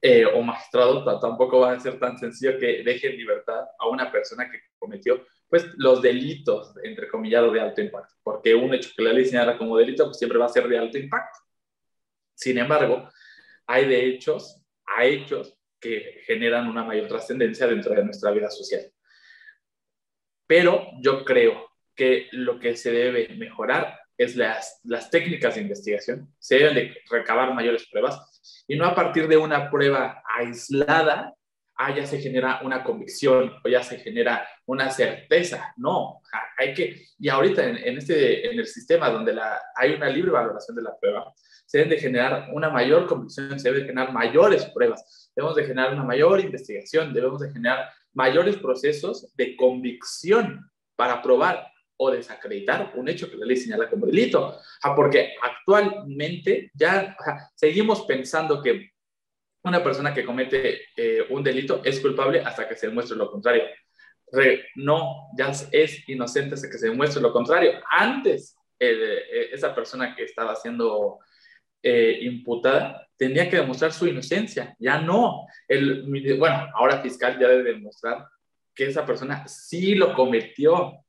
eh, 0.00 0.24
o 0.24 0.40
magistrado 0.42 1.04
tampoco 1.18 1.60
va 1.60 1.72
a 1.72 1.80
ser 1.80 1.98
tan 1.98 2.18
sencillo 2.18 2.58
que 2.58 2.82
deje 2.84 3.08
en 3.08 3.16
libertad 3.16 3.64
a 3.78 3.88
una 3.88 4.10
persona 4.12 4.48
que 4.50 4.60
cometió 4.78 5.24
pues 5.48 5.66
los 5.76 6.02
delitos, 6.02 6.74
entre 6.82 7.08
comillas, 7.08 7.52
de 7.52 7.60
alto 7.60 7.80
impacto. 7.80 8.14
Porque 8.22 8.54
un 8.54 8.74
hecho 8.74 8.90
que 8.96 9.02
la 9.02 9.12
ley 9.12 9.24
señala 9.24 9.56
como 9.58 9.76
delito 9.76 10.04
pues 10.04 10.18
siempre 10.18 10.38
va 10.38 10.46
a 10.46 10.50
ser 10.50 10.68
de 10.68 10.78
alto 10.78 10.98
impacto. 10.98 11.38
Sin 12.34 12.58
embargo, 12.58 13.08
hay 13.66 13.86
de 13.86 14.06
hechos 14.06 14.62
a 14.86 15.04
hechos 15.04 15.56
que 15.80 16.20
generan 16.26 16.68
una 16.68 16.84
mayor 16.84 17.08
trascendencia 17.08 17.66
dentro 17.66 17.94
de 17.94 18.04
nuestra 18.04 18.30
vida 18.30 18.50
social. 18.50 18.82
Pero 20.46 20.86
yo 21.00 21.24
creo 21.24 21.70
que 21.94 22.28
lo 22.32 22.58
que 22.58 22.76
se 22.76 22.92
debe 22.92 23.28
mejorar 23.36 23.98
es 24.18 24.36
las, 24.36 24.80
las 24.84 25.10
técnicas 25.10 25.54
de 25.54 25.62
investigación. 25.62 26.32
Se 26.38 26.56
deben 26.56 26.74
de 26.74 26.96
recabar 27.10 27.52
mayores 27.54 27.86
pruebas 27.90 28.64
y 28.66 28.76
no 28.76 28.86
a 28.86 28.94
partir 28.94 29.28
de 29.28 29.36
una 29.36 29.70
prueba 29.70 30.22
aislada, 30.24 31.34
ah, 31.76 31.94
ya 31.94 32.06
se 32.06 32.18
genera 32.18 32.60
una 32.62 32.82
convicción 32.82 33.52
o 33.64 33.68
ya 33.68 33.82
se 33.82 33.98
genera 33.98 34.46
una 34.66 34.90
certeza. 34.90 35.74
No, 35.76 36.22
hay 36.56 36.74
que, 36.74 37.06
y 37.18 37.28
ahorita 37.28 37.64
en, 37.64 37.98
este, 37.98 38.50
en 38.50 38.58
el 38.58 38.66
sistema 38.66 39.10
donde 39.10 39.34
la, 39.34 39.60
hay 39.74 39.92
una 39.92 40.08
libre 40.08 40.30
valoración 40.30 40.76
de 40.76 40.82
la 40.82 40.98
prueba, 40.98 41.32
se 41.66 41.78
deben 41.78 41.90
de 41.90 41.98
generar 41.98 42.48
una 42.52 42.70
mayor 42.70 43.06
convicción, 43.06 43.58
se 43.58 43.68
deben 43.68 43.82
de 43.82 43.88
generar 43.88 44.12
mayores 44.12 44.64
pruebas, 44.66 45.30
debemos 45.34 45.56
de 45.56 45.64
generar 45.64 45.92
una 45.92 46.04
mayor 46.04 46.40
investigación, 46.40 47.12
debemos 47.12 47.40
de 47.40 47.52
generar 47.52 47.90
mayores 48.16 48.56
procesos 48.56 49.30
de 49.36 49.54
convicción 49.54 50.70
para 50.96 51.20
probar 51.20 51.70
o 51.98 52.10
desacreditar 52.10 52.92
un 52.96 53.08
hecho 53.08 53.30
que 53.30 53.36
la 53.36 53.46
ley 53.46 53.56
señala 53.56 53.88
como 53.88 54.06
delito. 54.06 54.58
porque 54.96 55.34
actualmente 55.40 56.70
ya 56.74 57.16
seguimos 57.54 58.02
pensando 58.02 58.62
que 58.62 58.90
una 59.62 59.82
persona 59.82 60.14
que 60.14 60.24
comete 60.24 60.80
eh, 60.96 61.26
un 61.28 61.42
delito 61.42 61.82
es 61.84 62.00
culpable 62.00 62.40
hasta 62.40 62.66
que 62.68 62.76
se 62.76 62.86
demuestre 62.86 63.16
lo 63.16 63.30
contrario. 63.30 63.64
no, 64.76 65.28
ya 65.36 65.52
es 65.70 66.08
inocente 66.08 66.54
hasta 66.54 66.70
que 66.70 66.78
se 66.78 66.88
demuestre 66.88 67.20
lo 67.20 67.32
contrario. 67.32 67.80
Antes, 67.90 68.56
eh, 68.78 69.50
esa 69.52 69.74
persona 69.74 70.14
que 70.14 70.24
estaba 70.24 70.56
siendo 70.56 71.18
eh, 71.88 72.18
imputada 72.22 73.06
tenía 73.16 73.48
que 73.48 73.58
demostrar 73.58 73.92
su 73.92 74.08
inocencia, 74.08 74.74
ya 74.80 75.00
no. 75.00 75.46
El, 75.68 76.02
bueno, 76.36 76.68
ahora 76.74 77.00
fiscal 77.00 77.38
ya 77.38 77.46
debe 77.46 77.74
demostrar 77.74 78.26
que 78.74 78.86
esa 78.86 79.06
persona 79.06 79.46
sí 79.46 79.94
lo 79.94 80.12
cometió, 80.14 81.04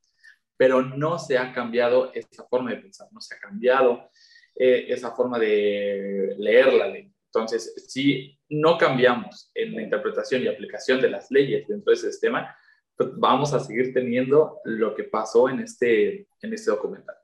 pero 0.56 0.80
no 0.80 1.18
se 1.18 1.36
ha 1.36 1.52
cambiado 1.52 2.12
esa 2.14 2.44
forma 2.44 2.70
de 2.70 2.76
pensar, 2.76 3.08
no 3.10 3.20
se 3.20 3.34
ha 3.34 3.38
cambiado 3.38 4.08
eh, 4.54 4.86
esa 4.88 5.10
forma 5.16 5.38
de 5.38 6.36
leer 6.38 6.72
la 6.72 6.86
ley. 6.86 7.12
Entonces, 7.26 7.74
si 7.88 8.38
no 8.48 8.78
cambiamos 8.78 9.50
en 9.52 9.74
la 9.74 9.82
interpretación 9.82 10.42
y 10.42 10.48
aplicación 10.48 11.00
de 11.00 11.10
las 11.10 11.28
leyes 11.30 11.66
dentro 11.66 11.90
de 11.90 11.96
ese 11.96 12.10
sistema, 12.12 12.56
pues 12.96 13.10
vamos 13.16 13.52
a 13.52 13.60
seguir 13.60 13.92
teniendo 13.92 14.60
lo 14.64 14.94
que 14.94 15.04
pasó 15.04 15.48
en 15.48 15.60
este, 15.60 16.26
en 16.40 16.52
este 16.52 16.70
documental. 16.70 17.16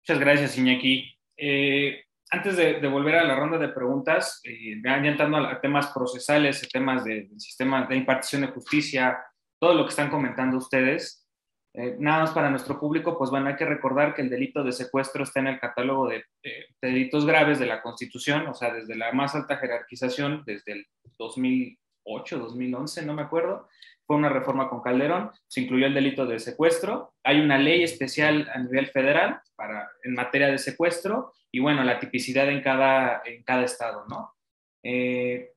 Muchas 0.00 0.18
gracias, 0.18 0.58
Iñaki. 0.58 1.21
Eh, 1.36 2.04
antes 2.30 2.56
de, 2.56 2.88
volver 2.88 3.16
a 3.16 3.24
la 3.24 3.36
ronda 3.36 3.58
de 3.58 3.68
preguntas, 3.68 4.40
eh, 4.44 4.80
ya 4.82 4.96
entrando 4.96 5.36
a, 5.36 5.60
temas 5.60 5.88
procesales, 5.88 6.66
temas 6.72 7.04
del 7.04 7.28
sistema 7.38 7.86
de 7.86 7.96
impartición 7.96 8.40
de 8.40 8.48
justicia, 8.48 9.22
todo 9.60 9.74
lo 9.74 9.84
que 9.84 9.90
están 9.90 10.10
comentando 10.10 10.56
ustedes, 10.56 11.28
eh, 11.74 11.96
nada 11.98 12.20
más 12.20 12.30
para 12.32 12.50
nuestro 12.50 12.80
público, 12.80 13.16
pues 13.18 13.30
bueno, 13.30 13.48
hay 13.48 13.56
que 13.56 13.64
recordar 13.64 14.14
que 14.14 14.22
el 14.22 14.30
delito 14.30 14.64
de 14.64 14.72
secuestro 14.72 15.24
está 15.24 15.40
en 15.40 15.48
el 15.48 15.60
catálogo 15.60 16.08
de, 16.08 16.24
de, 16.42 16.66
delitos 16.80 17.26
graves 17.26 17.58
de 17.58 17.66
la 17.66 17.82
Constitución, 17.82 18.46
o 18.46 18.54
sea, 18.54 18.72
desde 18.72 18.96
la 18.96 19.12
más 19.12 19.34
alta 19.34 19.58
jerarquización, 19.58 20.42
desde 20.46 20.72
el 20.72 20.86
2008, 21.18 22.38
2011, 22.38 23.06
no 23.06 23.14
me 23.14 23.22
acuerdo, 23.22 23.68
fue 24.12 24.18
una 24.18 24.28
reforma 24.28 24.68
con 24.68 24.82
Calderón, 24.82 25.30
se 25.48 25.62
incluyó 25.62 25.86
el 25.86 25.94
delito 25.94 26.26
de 26.26 26.38
secuestro, 26.38 27.14
hay 27.24 27.40
una 27.40 27.56
ley 27.56 27.82
especial 27.82 28.46
a 28.54 28.58
nivel 28.58 28.88
federal 28.88 29.40
para, 29.56 29.88
en 30.04 30.12
materia 30.12 30.48
de 30.48 30.58
secuestro 30.58 31.32
y 31.50 31.60
bueno, 31.60 31.82
la 31.82 31.98
tipicidad 31.98 32.46
en 32.50 32.60
cada, 32.60 33.22
en 33.24 33.42
cada 33.42 33.64
estado, 33.64 34.04
¿no? 34.10 34.34
Eh, 34.82 35.52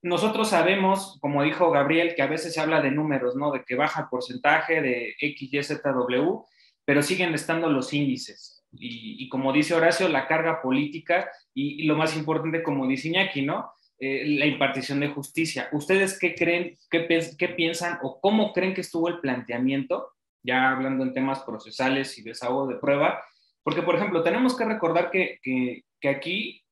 nosotros 0.00 0.50
sabemos, 0.50 1.18
como 1.20 1.42
dijo 1.42 1.72
Gabriel, 1.72 2.14
que 2.14 2.22
a 2.22 2.28
veces 2.28 2.54
se 2.54 2.60
habla 2.60 2.80
de 2.80 2.92
números, 2.92 3.34
¿no? 3.34 3.50
De 3.50 3.64
que 3.64 3.74
baja 3.74 4.02
el 4.02 4.08
porcentaje 4.10 4.80
de 4.80 5.16
X, 5.18 5.52
Y, 5.52 5.62
Z, 5.64 5.90
W, 5.90 6.38
pero 6.84 7.02
siguen 7.02 7.34
estando 7.34 7.68
los 7.68 7.92
índices. 7.92 8.64
Y, 8.70 9.28
como 9.28 9.52
dice 9.52 9.74
Horacio, 9.74 10.08
la 10.08 10.28
carga 10.28 10.62
política 10.62 11.32
y, 11.52 11.82
y, 11.82 11.86
lo 11.88 11.96
más 11.96 12.16
importante, 12.16 12.62
como 12.62 12.86
dice 12.86 13.08
Iñaki, 13.08 13.42
¿no? 13.42 13.72
Eh, 13.98 14.24
la 14.26 14.44
impartición 14.44 15.00
de 15.00 15.08
justicia. 15.08 15.70
¿Ustedes 15.72 16.18
qué 16.18 16.34
creen, 16.34 16.76
qué, 16.90 17.08
qué, 17.38 17.48
piensan 17.48 17.98
o 18.02 18.20
cómo 18.20 18.52
creen 18.52 18.74
que 18.74 18.82
estuvo 18.82 19.08
el 19.08 19.20
planteamiento, 19.20 20.12
ya 20.42 20.70
hablando 20.70 21.02
en 21.02 21.14
temas 21.14 21.40
procesales 21.40 22.18
y 22.18 22.22
desahogo 22.22 22.66
de 22.66 22.76
prueba? 22.76 23.24
Porque, 23.62 23.82
por 23.82 23.96
ejemplo, 23.96 24.22
tenemos 24.22 24.54
que 24.54 24.66
recordar 24.66 25.10
que, 25.10 25.38
que, 25.42 25.84
que 25.98 26.08
aquí 26.10 26.62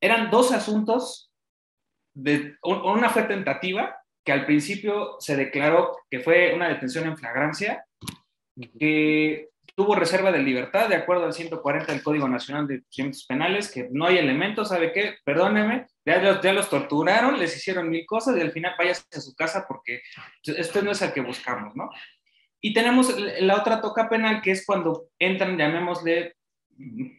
eran 0.00 0.30
dos 0.30 0.52
asuntos, 0.52 1.30
de, 2.14 2.56
una 2.62 3.10
fue 3.10 3.24
tentativa, 3.24 3.98
que 4.24 4.32
al 4.32 4.46
principio 4.46 5.16
se 5.18 5.36
declaró 5.36 5.98
que 6.10 6.20
fue 6.20 6.54
una 6.54 6.68
detención 6.68 7.04
en 7.04 7.18
flagrancia, 7.18 7.84
que 8.78 9.50
tuvo 9.74 9.96
reserva 9.96 10.32
de 10.32 10.38
libertad 10.38 10.88
de 10.88 10.96
acuerdo 10.96 11.26
al 11.26 11.34
140 11.34 11.92
del 11.92 12.02
Código 12.02 12.26
Nacional 12.26 12.66
de 12.66 12.80
Procedimientos 12.80 13.26
Penales, 13.26 13.70
que 13.70 13.88
no 13.90 14.06
hay 14.06 14.16
elementos, 14.16 14.70
¿sabe 14.70 14.92
qué? 14.92 15.16
Perdóneme, 15.24 15.88
ya 16.04 16.18
los, 16.18 16.40
ya 16.40 16.52
los 16.52 16.68
torturaron, 16.68 17.38
les 17.38 17.56
hicieron 17.56 17.88
mil 17.88 18.04
cosas 18.06 18.36
y 18.36 18.40
al 18.40 18.52
final 18.52 18.74
váyase 18.78 19.04
a 19.14 19.20
su 19.20 19.34
casa 19.34 19.64
porque 19.66 20.02
esto 20.44 20.82
no 20.82 20.92
es 20.92 21.02
el 21.02 21.12
que 21.12 21.20
buscamos, 21.20 21.74
¿no? 21.74 21.90
Y 22.60 22.72
tenemos 22.72 23.14
la 23.40 23.56
otra 23.56 23.80
toca 23.80 24.08
penal 24.08 24.40
que 24.40 24.52
es 24.52 24.64
cuando 24.64 25.08
entran, 25.18 25.58
llamémosle, 25.58 26.36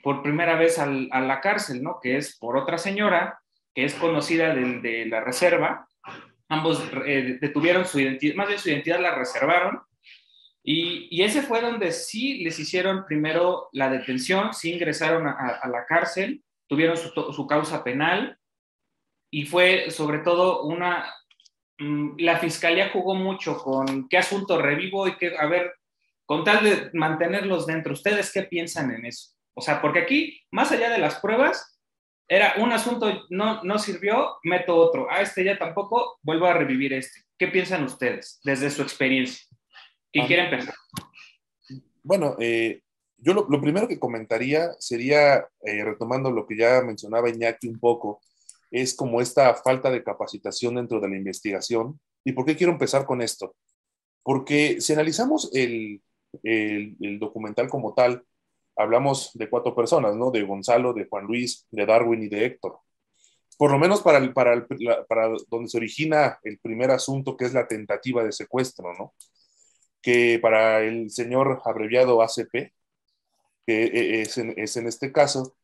por 0.04 0.22
primera 0.22 0.56
vez 0.56 0.80
al, 0.80 1.08
a 1.12 1.22
la 1.22 1.40
cárcel, 1.40 1.82
¿no? 1.82 2.00
Que 2.02 2.18
es 2.18 2.38
por 2.38 2.58
otra 2.58 2.78
señora 2.78 3.40
que 3.74 3.86
es 3.86 3.94
conocida 3.94 4.54
de, 4.54 4.80
de 4.80 5.06
la 5.06 5.22
reserva. 5.22 5.88
Ambos 6.50 6.84
eh, 7.06 7.38
detuvieron 7.42 7.86
su 7.86 8.00
identidad, 8.00 8.36
más 8.36 8.48
bien 8.48 8.60
su 8.60 8.70
identidad 8.70 9.00
la 9.00 9.16
reservaron 9.16 9.82
y, 10.68 11.22
ese 11.22 11.44
fue 11.44 11.62
donde 11.62 11.92
sí 11.92 12.44
les 12.44 12.58
hicieron 12.58 13.06
primero 13.06 13.70
la 13.72 13.88
detención, 13.88 14.52
sí 14.52 14.74
ingresaron 14.74 15.28
a, 15.28 15.62
la 15.68 15.86
cárcel, 15.86 16.44
tuvieron 16.68 16.98
su, 16.98 17.48
causa 17.48 17.84
penal 17.84 18.40
y 19.36 19.46
fue 19.46 19.92
sobre 19.92 20.20
todo 20.20 20.64
una... 20.64 21.14
Mm, 21.78 22.16
la 22.20 22.40
fiscalía 22.40 22.90
jugó 22.94 23.16
mucho 23.16 23.58
con 23.58 24.08
qué 24.08 24.18
asunto 24.18 24.62
revivo 24.62 25.10
y 25.10 25.18
qué, 25.18 25.36
a 25.38 25.46
ver, 25.48 25.74
con 26.26 26.46
tal 26.46 26.64
de 26.64 26.90
mantenerlos 26.94 27.66
dentro, 27.66 27.92
¿ustedes 27.92 28.32
qué 28.32 28.44
piensan 28.44 28.92
en 28.92 29.06
eso? 29.06 29.32
O 29.54 29.60
sea, 29.60 29.82
porque 29.82 30.00
aquí, 30.00 30.42
más 30.52 30.72
allá 30.72 30.90
de 30.90 31.00
las 31.00 31.20
pruebas, 31.20 31.78
era 32.30 32.54
un 32.60 32.72
asunto, 32.72 33.26
no, 33.30 33.62
no 33.64 33.78
sirvió, 33.78 34.38
meto 34.44 34.74
otro. 34.74 35.12
A 35.12 35.20
este 35.20 35.44
ya 35.44 35.60
tampoco, 35.60 36.18
vuelvo 36.24 36.46
a 36.46 36.54
revivir 36.54 36.94
este. 36.94 37.20
¿Qué 37.38 37.50
piensan 37.50 37.84
ustedes 37.84 38.40
desde 38.42 38.70
su 38.70 38.84
experiencia? 38.84 39.46
¿Quién 40.14 40.28
quiere 40.28 40.46
empezar? 40.46 40.76
Bueno, 42.04 42.38
eh, 42.40 42.84
yo 43.18 43.34
lo, 43.34 43.60
primero 43.60 43.86
que 43.86 44.00
comentaría 44.00 44.72
sería, 44.80 45.46
eh, 45.62 45.84
retomando 45.84 46.32
lo 46.32 46.48
que 46.48 46.56
ya 46.56 46.82
mencionaba 46.84 47.30
Iñaki 47.30 47.68
un 47.68 47.80
poco, 47.80 48.22
es 48.72 48.96
como 48.96 49.22
esta 49.22 49.54
falta 49.56 49.90
de 49.92 50.04
capacitación 50.04 50.76
dentro 50.76 51.00
de 51.00 51.10
la 51.10 51.18
investigación. 51.18 52.00
¿Y 52.24 52.34
por 52.34 52.46
qué 52.46 52.56
quiero 52.56 52.74
empezar 52.74 53.06
con 53.06 53.22
esto? 53.22 53.56
Porque 54.24 54.82
si 54.82 54.94
analizamos 54.94 55.50
el, 55.54 56.02
el, 56.44 57.20
documental 57.20 57.70
como 57.70 57.94
tal, 57.94 58.24
hablamos 58.76 59.32
de 59.34 59.50
cuatro 59.50 59.76
personas, 59.76 60.16
¿no? 60.16 60.32
De 60.32 60.44
Gonzalo, 60.44 60.94
de 60.94 61.06
Juan 61.06 61.26
Luis, 61.26 61.68
de 61.72 61.86
Darwin 61.86 62.24
y 62.24 62.28
de 62.30 62.46
Héctor. 62.46 62.80
Por 63.58 63.72
lo 63.72 63.80
menos 63.80 64.02
para, 64.02 64.18
el, 64.18 64.34
para, 64.34 64.54
el, 64.54 64.66
para 65.08 65.30
donde 65.50 65.70
se 65.70 65.78
origina 65.78 66.40
el 66.44 66.60
primer 66.60 66.92
asunto, 66.92 67.38
que 67.38 67.46
es 67.46 67.54
la 67.54 67.68
tentativa 67.68 68.24
de 68.24 68.32
secuestro, 68.32 68.94
¿no? 68.94 69.14
que 70.06 70.38
para 70.40 70.82
el 70.84 71.10
señor 71.10 71.64
abreviado 71.66 72.22
ACP, 72.22 72.72
que 73.66 73.86
e, 73.86 74.22
es 74.22 74.38
en, 74.38 74.54
es 74.56 74.78
en 74.78 74.86
este 74.86 75.12
caso, 75.12 75.58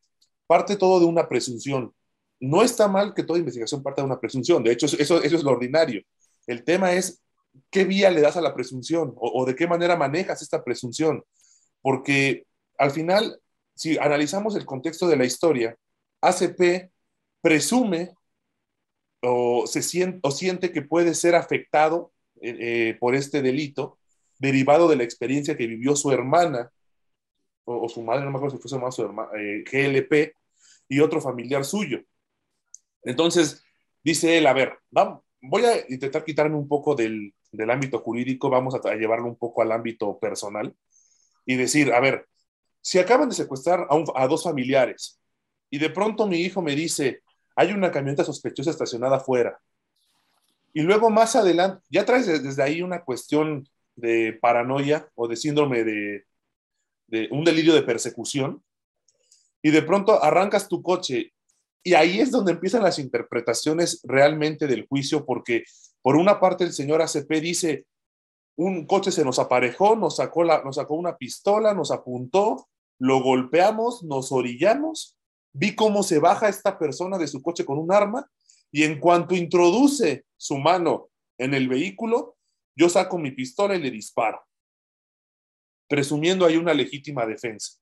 parte 0.47 0.77
todo 0.77 0.99
de 0.99 1.05
una 1.05 1.29
presunción. 1.29 1.93
No 2.41 2.63
está 2.63 2.87
mal 2.87 3.13
que 3.13 3.23
toda 3.23 3.39
investigación 3.39 3.83
parta 3.83 4.01
de 4.01 4.07
una 4.07 4.19
presunción, 4.19 4.63
de 4.63 4.71
hecho 4.71 4.87
eso, 4.87 4.97
eso 4.97 5.17
es 5.21 5.43
lo 5.43 5.51
ordinario. 5.51 6.01
El 6.47 6.63
tema 6.63 6.93
es 6.93 7.21
qué 7.69 7.85
vía 7.85 8.09
le 8.09 8.21
das 8.21 8.35
a 8.35 8.41
la 8.41 8.53
presunción 8.53 9.13
o, 9.15 9.45
de 9.45 9.55
qué 9.55 9.67
manera 9.67 9.95
manejas 9.95 10.41
esta 10.41 10.63
presunción, 10.63 11.23
porque 11.81 12.47
al 12.79 12.91
final, 12.91 13.39
si 13.75 13.97
analizamos 13.99 14.55
el 14.55 14.65
contexto 14.65 15.07
de 15.07 15.17
la 15.17 15.25
historia, 15.25 15.77
ACP 16.21 16.91
presume 17.41 18.15
o, 19.21 19.67
se 19.67 19.83
siente, 19.83 20.19
o 20.23 20.31
siente 20.31 20.71
que 20.71 20.81
puede 20.81 21.13
ser 21.13 21.35
afectado 21.35 22.11
eh, 22.41 22.57
eh, 22.59 22.97
por 22.99 23.13
este 23.13 23.43
delito 23.43 23.99
derivado 24.39 24.87
de 24.87 24.95
la 24.95 25.03
experiencia 25.03 25.55
que 25.55 25.67
vivió 25.67 25.95
su 25.95 26.11
hermana, 26.11 26.71
o, 27.65 27.87
su 27.87 28.01
madre, 28.01 28.25
no 28.25 28.31
me 28.31 28.37
acuerdo 28.37 28.55
si 28.55 28.61
fue 28.61 28.69
su 28.69 28.75
hermana, 28.75 28.91
su 28.91 29.03
hermana 29.03 29.29
eh, 29.37 29.63
GLP, 29.71 30.35
y 30.89 30.99
otro 30.99 31.21
familiar 31.21 31.63
suyo. 31.63 32.01
Entonces, 33.03 33.63
dice 34.03 34.37
él, 34.37 34.47
a 34.47 34.53
ver, 34.53 34.77
vamos, 34.89 35.23
voy 35.41 35.65
a 35.65 35.77
intentar 35.89 36.23
quitarme 36.23 36.55
un 36.55 36.67
poco 36.67 36.95
del, 36.95 37.33
del 37.51 37.69
ámbito 37.69 37.99
jurídico, 37.99 38.49
vamos 38.49 38.75
a, 38.75 38.95
llevarlo 38.95 39.27
un 39.27 39.37
poco 39.37 39.61
al 39.61 39.71
ámbito 39.71 40.19
personal 40.19 40.75
y 41.45 41.55
decir, 41.55 41.93
a 41.93 41.99
ver, 41.99 42.27
si 42.81 42.99
acaban 42.99 43.29
de 43.29 43.35
secuestrar 43.35 43.87
a, 43.89 44.23
a 44.23 44.27
dos 44.27 44.43
familiares 44.43 45.19
y 45.69 45.77
de 45.77 45.89
pronto 45.89 46.27
mi 46.27 46.37
hijo 46.37 46.61
me 46.61 46.75
dice, 46.75 47.21
hay 47.55 47.71
una 47.71 47.91
camioneta 47.91 48.23
sospechosa 48.23 48.71
estacionada 48.71 49.17
afuera, 49.17 49.59
y 50.73 50.81
luego 50.81 51.09
más 51.09 51.35
adelante, 51.35 51.83
ya 51.89 52.05
traes 52.05 52.27
desde 52.27 52.63
ahí 52.63 52.81
una 52.81 53.03
cuestión 53.03 53.67
de 53.95 54.37
paranoia 54.41 55.09
o 55.15 55.27
de 55.27 55.35
síndrome 55.35 55.83
de, 55.83 56.25
un 57.29 57.43
delirio 57.43 57.73
de 57.73 57.81
persecución, 57.81 58.63
y 59.61 59.71
de 59.71 59.81
pronto 59.81 60.23
arrancas 60.23 60.69
tu 60.69 60.81
coche 60.81 61.33
y 61.83 61.93
ahí 61.93 62.19
es 62.19 62.31
donde 62.31 62.51
empiezan 62.51 62.83
las 62.83 62.99
interpretaciones 62.99 64.01
realmente 64.03 64.67
del 64.67 64.87
juicio, 64.87 65.25
porque 65.25 65.63
por 66.01 66.15
una 66.15 66.39
parte 66.39 66.63
el 66.63 66.73
señor 66.73 67.01
ACP 67.01 67.29
dice, 67.41 67.85
un 68.55 68.85
coche 68.85 69.11
se 69.11 69.25
nos 69.25 69.39
aparejó, 69.39 69.95
nos 69.95 70.17
sacó, 70.17 70.43
la, 70.43 70.63
nos 70.63 70.75
sacó 70.75 70.95
una 70.95 71.17
pistola, 71.17 71.73
nos 71.73 71.91
apuntó, 71.91 72.67
lo 72.99 73.23
golpeamos, 73.23 74.03
nos 74.03 74.31
orillamos, 74.31 75.17
vi 75.53 75.75
cómo 75.75 76.03
se 76.03 76.19
baja 76.19 76.49
esta 76.49 76.77
persona 76.77 77.17
de 77.17 77.27
su 77.27 77.41
coche 77.41 77.65
con 77.65 77.79
un 77.79 77.91
arma 77.91 78.29
y 78.71 78.83
en 78.83 78.99
cuanto 78.99 79.35
introduce 79.35 80.25
su 80.37 80.57
mano 80.57 81.09
en 81.37 81.53
el 81.53 81.67
vehículo, 81.67 82.37
yo 82.75 82.89
saco 82.89 83.17
mi 83.17 83.31
pistola 83.31 83.75
y 83.75 83.81
le 83.81 83.89
disparo, 83.89 84.39
presumiendo 85.89 86.45
hay 86.45 86.57
una 86.57 86.73
legítima 86.73 87.25
defensa. 87.25 87.79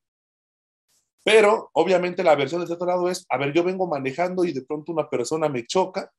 Pero 1.23 1.69
obviamente 1.73 2.23
la 2.23 2.35
versión 2.35 2.61
del 2.61 2.71
otro 2.71 2.87
lado 2.87 3.09
es, 3.09 3.25
a 3.29 3.37
ver, 3.37 3.53
yo 3.53 3.63
vengo 3.63 3.87
manejando 3.87 4.45
y 4.45 4.53
de 4.53 4.61
pronto 4.61 4.91
una 4.91 5.09
persona 5.09 5.49
me 5.49 5.65
choca 5.65 6.11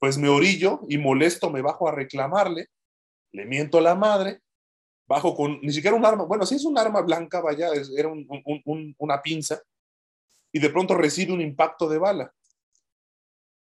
pues 0.00 0.16
me 0.16 0.28
orillo 0.28 0.80
y 0.88 0.98
molesto 0.98 1.50
me 1.50 1.60
bajo 1.60 1.86
a 1.86 1.92
reclamarle, 1.92 2.68
le 3.32 3.44
miento 3.44 3.78
a 3.78 3.82
la 3.82 3.94
madre, 3.94 4.40
bajo 5.06 5.36
con 5.36 5.60
ni 5.60 5.72
siquiera 5.72 5.94
un 5.94 6.04
arma, 6.04 6.24
bueno, 6.24 6.46
sí 6.46 6.54
es 6.54 6.64
un 6.64 6.78
arma 6.78 7.02
blanca, 7.02 7.40
vaya, 7.40 7.68
era 7.96 8.08
una 8.08 9.22
pinza, 9.22 9.60
y 10.52 10.58
de 10.58 10.70
pronto 10.70 10.94
recibe 10.94 11.34
un 11.34 11.42
impacto 11.42 11.86
de 11.88 11.98
bala. 11.98 12.32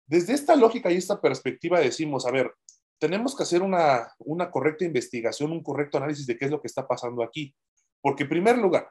Desde 0.08 0.34
esta 0.34 0.56
lógica 0.56 0.91
y 0.91 0.96
esta 0.96 1.20
perspectiva 1.20 1.79
decimos, 1.79 2.25
a 2.25 2.32
ver, 2.32 2.56
tenemos 2.98 3.36
que 3.36 3.44
hacer 3.44 3.62
una, 3.62 4.08
una 4.20 4.50
correcta 4.50 4.86
investigación, 4.86 5.51
un 5.51 5.62
correcto 5.62 5.98
análisis 5.98 6.25
de 6.25 6.38
qué 6.38 6.46
es 6.46 6.51
lo 6.51 6.62
que 6.62 6.68
está 6.68 6.88
pasando 6.88 7.22
aquí. 7.22 7.53
Porque 8.01 8.24
en 8.24 8.29
primer 8.29 8.58
lugar, 8.58 8.89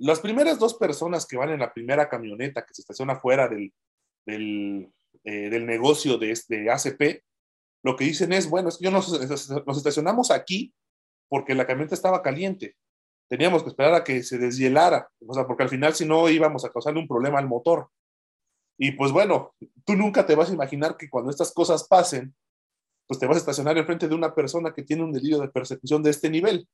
las 0.00 0.20
primeras 0.20 0.58
dos 0.58 0.74
personas 0.74 1.26
que 1.26 1.36
van 1.36 1.50
en 1.50 1.60
la 1.60 1.72
primera 1.72 2.08
camioneta 2.08 2.64
que 2.64 2.74
se 2.74 2.80
estaciona 2.80 3.16
fuera 3.16 3.48
del, 3.48 3.72
del, 4.24 4.92
eh, 5.24 5.60
negocio 5.60 6.16
de, 6.16 6.30
este 6.30 6.70
ACP, 6.70 7.22
lo 7.82 7.96
que 7.96 8.04
dicen 8.04 8.32
es, 8.32 8.48
bueno, 8.48 8.70
es 8.70 8.78
que 8.78 8.84
yo 8.84 8.90
nos, 8.90 9.10
nos 9.66 9.76
estacionamos 9.76 10.30
aquí 10.30 10.72
porque 11.28 11.54
la 11.54 11.66
camioneta 11.66 11.94
estaba 11.94 12.22
caliente. 12.22 12.76
Teníamos 13.28 13.62
que 13.62 13.68
esperar 13.68 13.94
a 13.94 14.02
que 14.02 14.22
se 14.22 14.38
deshielara, 14.38 15.08
o 15.26 15.34
sea, 15.34 15.46
porque 15.46 15.62
al 15.62 15.68
final 15.68 15.94
si 15.94 16.04
no 16.04 16.28
íbamos 16.28 16.64
a 16.64 16.70
causarle 16.70 17.00
un 17.00 17.08
problema 17.08 17.38
al 17.38 17.46
motor. 17.46 17.88
Y 18.78 18.92
pues 18.92 19.12
bueno, 19.12 19.54
tú 19.84 19.94
nunca 19.94 20.24
te 20.26 20.34
vas 20.34 20.50
a 20.50 20.54
imaginar 20.54 20.96
que 20.96 21.10
cuando 21.10 21.30
estas 21.30 21.52
cosas 21.52 21.86
pasen, 21.86 22.34
pues 23.06 23.20
te 23.20 23.26
vas 23.26 23.36
a 23.36 23.40
estacionar 23.40 23.76
enfrente 23.76 24.08
de 24.08 24.14
una 24.14 24.34
persona 24.34 24.72
que 24.72 24.82
tiene 24.82 25.04
un 25.04 25.12
delirio 25.12 25.38
de 25.40 25.48
persecución 25.48 26.02
de 26.02 26.10
este 26.10 26.30
nivel. 26.30 26.66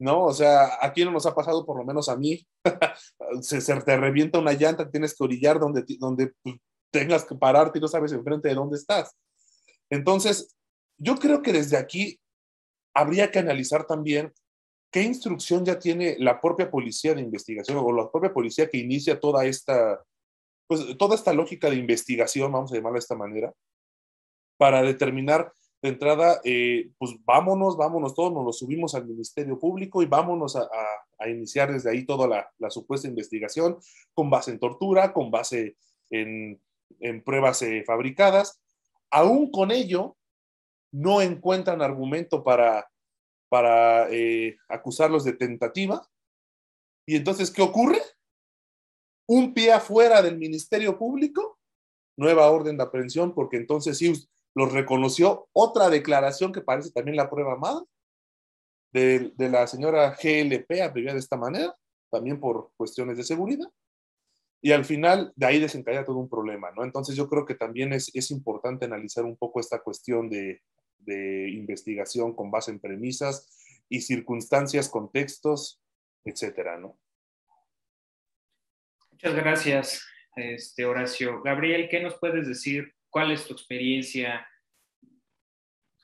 ¿No? 0.00 0.24
O 0.24 0.32
sea, 0.32 0.78
aquí 0.80 1.04
no 1.04 1.12
nos 1.12 1.26
ha 1.26 1.34
pasado, 1.34 1.64
por 1.64 1.76
lo 1.76 1.84
menos 1.84 2.08
a 2.08 2.16
mí, 2.16 2.44
se, 3.42 3.60
se, 3.60 3.80
te 3.82 3.96
revienta 3.96 4.38
una 4.38 4.54
llanta, 4.54 4.90
tienes 4.90 5.14
que 5.14 5.22
orillar 5.22 5.60
donde, 5.60 5.84
donde 5.98 6.32
pues, 6.42 6.56
tengas 6.90 7.24
que 7.24 7.34
pararte 7.34 7.78
y 7.78 7.82
no 7.82 7.88
sabes 7.88 8.12
enfrente 8.12 8.48
de 8.48 8.54
dónde 8.54 8.78
estás. 8.78 9.14
Entonces, 9.90 10.56
yo 10.98 11.16
creo 11.16 11.42
que 11.42 11.52
desde 11.52 11.76
aquí 11.76 12.18
habría 12.94 13.30
que 13.30 13.38
analizar 13.38 13.86
también 13.86 14.32
qué 14.90 15.02
instrucción 15.02 15.64
ya 15.64 15.78
tiene 15.78 16.16
la 16.18 16.40
propia 16.40 16.70
policía 16.70 17.14
de 17.14 17.20
investigación 17.20 17.78
o 17.78 17.92
la 17.92 18.10
propia 18.10 18.32
policía 18.32 18.68
que 18.68 18.78
inicia 18.78 19.20
toda 19.20 19.44
esta 19.44 20.02
pues 20.70 20.96
toda 20.96 21.16
esta 21.16 21.32
lógica 21.32 21.68
de 21.68 21.74
investigación, 21.74 22.52
vamos 22.52 22.70
a 22.70 22.76
llamarla 22.76 22.94
de 22.94 23.00
esta 23.00 23.16
manera, 23.16 23.52
para 24.56 24.82
determinar 24.82 25.52
de 25.82 25.88
entrada, 25.88 26.40
eh, 26.44 26.90
pues 26.98 27.14
vámonos, 27.24 27.76
vámonos 27.76 28.14
todos, 28.14 28.32
nos 28.32 28.44
lo 28.44 28.52
subimos 28.52 28.94
al 28.94 29.06
Ministerio 29.06 29.58
Público 29.58 30.02
y 30.02 30.06
vámonos 30.06 30.56
a, 30.56 30.68
iniciar 31.28 31.70
desde 31.70 31.90
ahí 31.90 32.06
toda 32.06 32.26
la, 32.58 32.70
supuesta 32.70 33.06
investigación 33.06 33.78
con 34.14 34.30
base 34.30 34.50
en 34.50 34.58
tortura, 34.58 35.12
con 35.12 35.30
base 35.30 35.76
en, 36.08 36.60
pruebas 37.24 37.62
eh, 37.62 37.84
fabricadas. 37.86 38.60
Aún 39.10 39.50
con 39.50 39.70
ello, 39.70 40.16
no 40.92 41.20
encuentran 41.20 41.82
argumento 41.82 42.42
para, 42.42 42.90
para 43.48 44.08
eh, 44.10 44.56
acusarlos 44.68 45.24
de 45.24 45.34
tentativa. 45.34 46.02
Y 47.06 47.16
entonces, 47.16 47.50
¿qué 47.50 47.62
ocurre? 47.62 48.00
un 49.32 49.54
pie 49.54 49.70
afuera 49.70 50.22
del 50.22 50.36
Ministerio 50.36 50.98
Público, 50.98 51.60
nueva 52.16 52.50
orden 52.50 52.76
de 52.76 52.82
aprehensión, 52.82 53.32
porque 53.32 53.58
entonces 53.58 53.96
sí 53.96 54.12
los 54.54 54.72
reconoció. 54.72 55.48
Otra 55.52 55.88
declaración 55.88 56.52
que 56.52 56.60
parece 56.60 56.90
también 56.90 57.16
la 57.16 57.30
prueba 57.30 57.54
amada 57.54 57.82
de, 58.92 59.32
la 59.38 59.66
señora 59.66 60.10
GLP, 60.10 60.82
abreviada 60.82 61.14
de 61.14 61.20
esta 61.20 61.36
manera, 61.36 61.74
también 62.10 62.40
por 62.40 62.72
cuestiones 62.76 63.16
de 63.16 63.24
seguridad. 63.24 63.68
Y 64.62 64.72
al 64.72 64.84
final 64.84 65.32
de 65.36 65.46
ahí 65.46 65.58
desencadena 65.58 66.04
todo 66.04 66.18
un 66.18 66.28
problema, 66.28 66.70
¿no? 66.72 66.84
Entonces 66.84 67.16
yo 67.16 67.28
creo 67.28 67.46
que 67.46 67.54
también 67.54 67.92
es, 67.92 68.10
es 68.14 68.30
importante 68.30 68.84
analizar 68.84 69.24
un 69.24 69.36
poco 69.36 69.60
esta 69.60 69.80
cuestión 69.80 70.28
de, 70.28 70.60
de 70.98 71.48
investigación 71.50 72.34
con 72.34 72.50
base 72.50 72.70
en 72.70 72.80
premisas 72.80 73.48
y 73.88 74.02
circunstancias, 74.02 74.88
contextos, 74.88 75.80
etcétera, 76.24 76.78
¿no? 76.78 76.98
Muchas 79.10 79.34
gracias, 79.34 80.06
este, 80.36 80.84
Horacio. 80.84 81.42
Gabriel, 81.42 81.88
¿qué 81.90 82.00
nos 82.00 82.18
puedes 82.18 82.46
decir? 82.46 82.94
¿Cuál 83.10 83.32
es 83.32 83.46
tu 83.46 83.52
experiencia? 83.52 84.46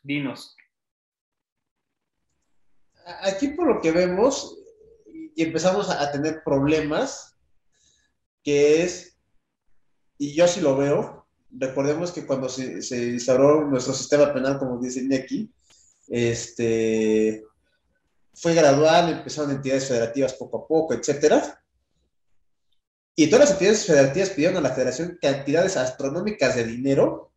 Dinos. 0.02 0.56
Aquí 3.22 3.48
por 3.48 3.68
lo 3.68 3.80
que 3.80 3.92
vemos, 3.92 4.58
y 5.06 5.42
empezamos 5.42 5.88
a 5.88 6.10
tener 6.10 6.42
problemas, 6.44 7.36
que 8.42 8.82
es, 8.82 9.18
y 10.18 10.34
yo 10.34 10.44
así 10.44 10.60
lo 10.60 10.76
veo, 10.76 11.28
recordemos 11.50 12.10
que 12.12 12.26
cuando 12.26 12.48
se, 12.48 12.82
se 12.82 13.10
instauró 13.10 13.64
nuestro 13.64 13.94
sistema 13.94 14.32
penal, 14.32 14.58
como 14.58 14.78
dice 14.78 15.06
aquí, 15.14 15.52
este, 16.08 17.44
fue 18.34 18.54
gradual, 18.54 19.10
empezaron 19.10 19.52
entidades 19.52 19.88
federativas 19.88 20.34
poco 20.34 20.58
a 20.58 20.66
poco, 20.66 20.94
etcétera, 20.94 21.62
y 23.18 23.28
todas 23.28 23.46
las 23.46 23.52
entidades 23.52 23.86
federativas 23.86 24.30
pidieron 24.30 24.58
a 24.58 24.60
la 24.60 24.74
federación 24.74 25.18
cantidades 25.20 25.78
astronómicas 25.78 26.54
de 26.54 26.64
dinero 26.64 27.32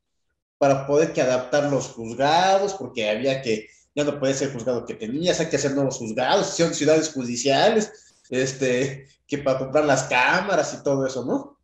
para 0.57 0.85
poder 0.85 1.13
que 1.13 1.21
adaptar 1.21 1.71
los 1.71 1.87
juzgados, 1.87 2.73
porque 2.73 3.09
había 3.09 3.41
que, 3.41 3.69
ya 3.95 4.03
no 4.03 4.19
puede 4.19 4.33
ser 4.33 4.51
juzgado 4.51 4.85
que 4.85 4.93
tenías, 4.93 5.39
hay 5.39 5.47
que 5.47 5.55
hacer 5.55 5.73
nuevos 5.73 5.97
juzgados, 5.97 6.47
son 6.47 6.73
ciudades 6.73 7.13
judiciales, 7.13 7.93
este, 8.29 9.07
que 9.25 9.37
para 9.37 9.59
comprar 9.59 9.85
las 9.85 10.03
cámaras 10.03 10.73
y 10.73 10.83
todo 10.83 11.07
eso, 11.07 11.23
¿no? 11.23 11.57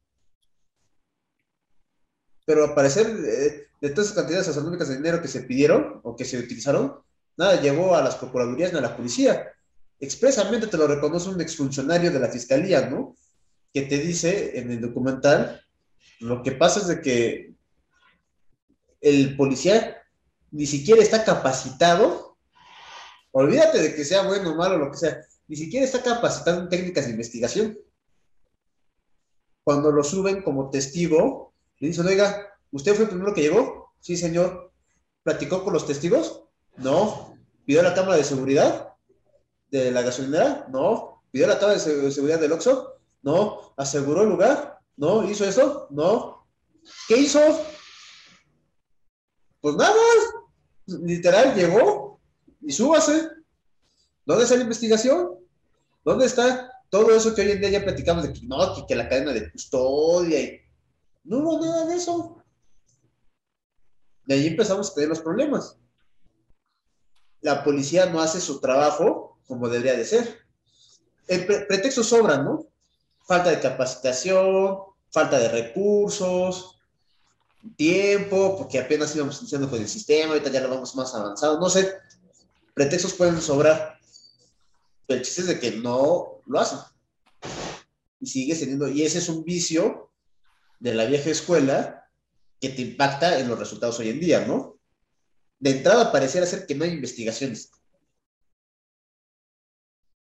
Pero 2.45 2.63
al 2.63 2.73
parecer, 2.73 3.07
eh, 3.07 3.67
de 3.81 3.89
todas 3.89 4.05
esas 4.05 4.17
cantidades 4.17 4.47
astronómicas 4.47 4.87
de 4.87 4.95
dinero 4.95 5.21
que 5.21 5.27
se 5.27 5.41
pidieron 5.41 5.99
o 6.03 6.15
que 6.15 6.23
se 6.23 6.37
utilizaron, 6.37 7.01
nada 7.35 7.59
llegó 7.59 7.93
a 7.95 8.01
las 8.01 8.15
procuradurías 8.15 8.71
ni 8.71 8.79
a 8.79 8.83
la 8.83 8.95
policía. 8.95 9.51
Expresamente 9.99 10.67
te 10.67 10.77
lo 10.77 10.87
reconoce 10.87 11.29
un 11.29 11.41
exfuncionario 11.41 12.11
de 12.11 12.19
la 12.19 12.29
fiscalía, 12.29 12.87
¿no? 12.89 13.15
Que 13.75 13.81
te 13.81 13.97
dice 13.97 14.57
en 14.57 14.71
el 14.71 14.79
documental, 14.79 15.61
lo 16.21 16.41
que 16.43 16.53
pasa 16.53 16.79
es 16.79 16.87
de 16.87 17.01
que 17.01 17.53
el 19.01 19.35
policía 19.35 20.01
ni 20.51 20.65
siquiera 20.65 21.03
está 21.03 21.25
capacitado, 21.25 22.37
olvídate 23.31 23.81
de 23.81 23.93
que 23.93 24.05
sea 24.05 24.21
bueno 24.21 24.51
o 24.51 24.55
malo, 24.55 24.77
lo 24.77 24.91
que 24.91 24.97
sea, 24.97 25.19
ni 25.49 25.57
siquiera 25.57 25.85
está 25.85 26.01
capacitado 26.01 26.61
en 26.61 26.69
técnicas 26.69 27.03
de 27.03 27.11
investigación. 27.11 27.77
Cuando 29.65 29.91
lo 29.91 30.05
suben 30.05 30.41
como 30.41 30.69
testigo, 30.69 31.53
le 31.79 31.89
dicen, 31.89 32.07
oiga, 32.07 32.57
¿usted 32.71 32.95
fue 32.95 33.03
el 33.03 33.09
primero 33.09 33.33
que 33.33 33.41
llegó? 33.41 33.93
Sí, 33.99 34.15
señor. 34.15 34.71
¿Platicó 35.23 35.65
con 35.65 35.73
los 35.73 35.85
testigos? 35.85 36.45
No. 36.77 37.37
¿Pidió 37.65 37.83
la 37.83 37.93
cámara 37.93 38.15
de 38.15 38.23
seguridad 38.23 38.93
de 39.69 39.91
la 39.91 40.01
gasolinera? 40.01 40.65
No. 40.71 41.21
¿Pidió 41.31 41.45
la 41.47 41.59
cámara 41.59 41.77
de 41.77 42.11
seguridad 42.11 42.39
del 42.39 42.53
Oxxo? 42.53 42.95
No. 43.25 43.73
¿Aseguró 43.75 44.21
el 44.21 44.29
lugar? 44.29 44.79
No. 44.95 45.29
¿Hizo 45.29 45.43
eso? 45.43 45.87
No. 45.89 46.47
¿Qué 47.07 47.17
hizo? 47.17 47.39
Pues 49.59 49.75
nada. 49.75 49.95
Literal, 50.85 51.55
llegó 51.55 52.21
y 52.61 52.71
súbase. 52.71 53.29
¿Dónde 54.25 54.43
está 54.43 54.55
la 54.55 54.63
investigación? 54.63 55.39
¿Dónde 56.03 56.27
está 56.27 56.71
todo 56.89 57.15
eso 57.15 57.33
que 57.33 57.41
hoy 57.41 57.51
en 57.51 57.59
día 57.59 57.69
ya 57.69 57.83
platicamos 57.83 58.23
de 58.23 58.33
que 58.33 58.45
no, 58.45 58.85
que, 58.85 58.95
la 58.95 59.09
cadena 59.09 59.33
de 59.33 59.51
custodia 59.51 60.39
y... 60.39 60.61
No 61.23 61.39
hubo 61.39 61.65
nada 61.65 61.87
de 61.87 61.95
eso. 61.95 62.43
Y 64.27 64.33
ahí 64.33 64.47
empezamos 64.47 64.91
a 64.91 64.93
tener 64.93 65.09
los 65.09 65.21
problemas. 65.21 65.79
La 67.41 67.63
policía 67.63 68.05
no 68.05 68.21
hace 68.21 68.39
su 68.39 68.59
trabajo 68.59 69.39
como 69.47 69.67
debería 69.67 69.97
de 69.97 70.05
ser. 70.05 70.45
El 71.27 71.47
pretextos 71.47 72.07
sobran, 72.07 72.45
¿no? 72.45 72.67
Falta 73.25 73.49
de 73.49 73.59
capacitación, 73.59 74.77
falta 75.11 75.39
de 75.39 75.49
recursos, 75.49 76.79
tiempo, 77.75 78.57
porque 78.57 78.79
apenas 78.79 79.15
íbamos 79.15 79.39
iniciando 79.39 79.69
con 79.69 79.81
el 79.81 79.87
sistema, 79.87 80.33
ahorita 80.33 80.51
ya 80.51 80.61
lo 80.61 80.69
vamos 80.69 80.95
más 80.95 81.13
avanzado, 81.15 81.59
no 81.59 81.69
sé, 81.69 81.93
pretextos 82.73 83.13
pueden 83.13 83.41
sobrar. 83.41 83.99
Pero 85.07 85.19
el 85.19 85.25
chiste 85.25 85.41
es 85.41 85.47
de 85.47 85.59
que 85.59 85.71
no 85.71 86.41
lo 86.45 86.59
hacen. 86.59 86.79
Y 88.19 88.27
sigue 88.27 88.55
teniendo, 88.55 88.87
y 88.87 89.03
ese 89.03 89.19
es 89.19 89.29
un 89.29 89.43
vicio 89.43 90.11
de 90.79 90.93
la 90.93 91.05
vieja 91.05 91.29
escuela 91.29 92.09
que 92.59 92.69
te 92.69 92.81
impacta 92.81 93.39
en 93.39 93.47
los 93.47 93.57
resultados 93.57 93.99
hoy 93.99 94.09
en 94.09 94.19
día, 94.19 94.45
¿no? 94.45 94.77
De 95.59 95.71
entrada 95.71 96.11
pareciera 96.11 96.45
ser 96.45 96.65
que 96.65 96.75
no 96.75 96.85
hay 96.85 96.91
investigaciones. 96.91 97.71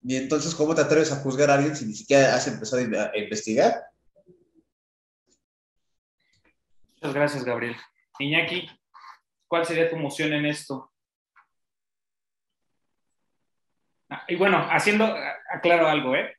Y 0.04 0.18
entonces, 0.18 0.54
¿cómo 0.54 0.76
te 0.76 0.82
atreves 0.82 1.12
a 1.12 1.18
juzgar 1.18 1.50
a 1.50 1.56
alguien 1.56 1.76
si 1.76 1.86
ni 1.86 1.94
siquiera 1.94 2.36
has 2.36 2.48
empezado 2.48 2.82
a 2.82 3.18
investigar? 3.18 3.86
Muchas 6.96 7.14
gracias, 7.14 7.46
Gabriel. 7.46 7.76
Iñaki, 8.20 8.70
¿cuál 9.48 9.66
sería 9.66 9.90
tu 9.90 9.96
moción 9.96 10.34
en 10.34 10.46
esto? 10.46 10.92
Ah, 14.10 14.26
y 14.28 14.36
bueno, 14.36 14.68
haciendo, 14.70 15.16
aclaro 15.50 15.88
algo, 15.88 16.16
¿eh? 16.16 16.36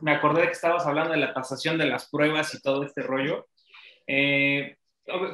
me 0.00 0.12
acordé 0.12 0.42
de 0.42 0.46
que 0.48 0.52
estabas 0.52 0.84
hablando 0.84 1.12
de 1.12 1.18
la 1.18 1.32
tasación 1.32 1.78
de 1.78 1.86
las 1.86 2.08
pruebas 2.10 2.52
y 2.54 2.60
todo 2.60 2.84
este 2.84 3.02
rollo. 3.02 3.48
Eh, 4.06 4.76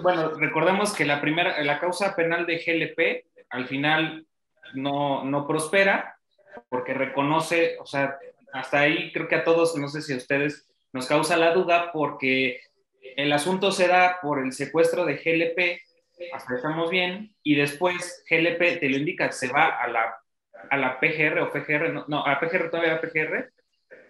bueno, 0.02 0.34
recordemos 0.34 0.92
que 0.92 1.06
la 1.06 1.20
primera, 1.20 1.62
la 1.62 1.80
causa 1.80 2.14
penal 2.14 2.46
de 2.46 2.58
GLP 2.58 3.46
al 3.48 3.66
final 3.66 4.26
no, 4.74 5.24
no 5.24 5.46
prospera 5.46 6.19
porque 6.68 6.94
reconoce, 6.94 7.76
o 7.78 7.86
sea, 7.86 8.18
hasta 8.52 8.80
ahí 8.80 9.12
creo 9.12 9.28
que 9.28 9.36
a 9.36 9.44
todos, 9.44 9.76
no 9.76 9.88
sé 9.88 10.02
si 10.02 10.12
a 10.12 10.16
ustedes 10.16 10.66
nos 10.92 11.06
causa 11.06 11.36
la 11.36 11.52
duda 11.52 11.92
porque 11.92 12.60
el 13.16 13.32
asunto 13.32 13.72
se 13.72 13.88
da 13.88 14.18
por 14.20 14.40
el 14.40 14.52
secuestro 14.52 15.04
de 15.04 15.16
GLP, 15.16 15.80
hasta 16.32 16.54
estamos 16.54 16.90
bien, 16.90 17.34
y 17.42 17.54
después 17.54 18.24
GLP 18.28 18.80
te 18.80 18.88
lo 18.88 18.96
indica, 18.96 19.32
se 19.32 19.48
va 19.48 19.68
a 19.68 19.88
la, 19.88 20.16
a 20.68 20.76
la 20.76 21.00
PGR 21.00 21.40
o 21.40 21.50
PGR, 21.50 21.92
no, 21.92 22.04
no, 22.08 22.26
a 22.26 22.38
PGR 22.38 22.70
todavía 22.70 22.94
a 22.94 23.00
PGR, 23.00 23.50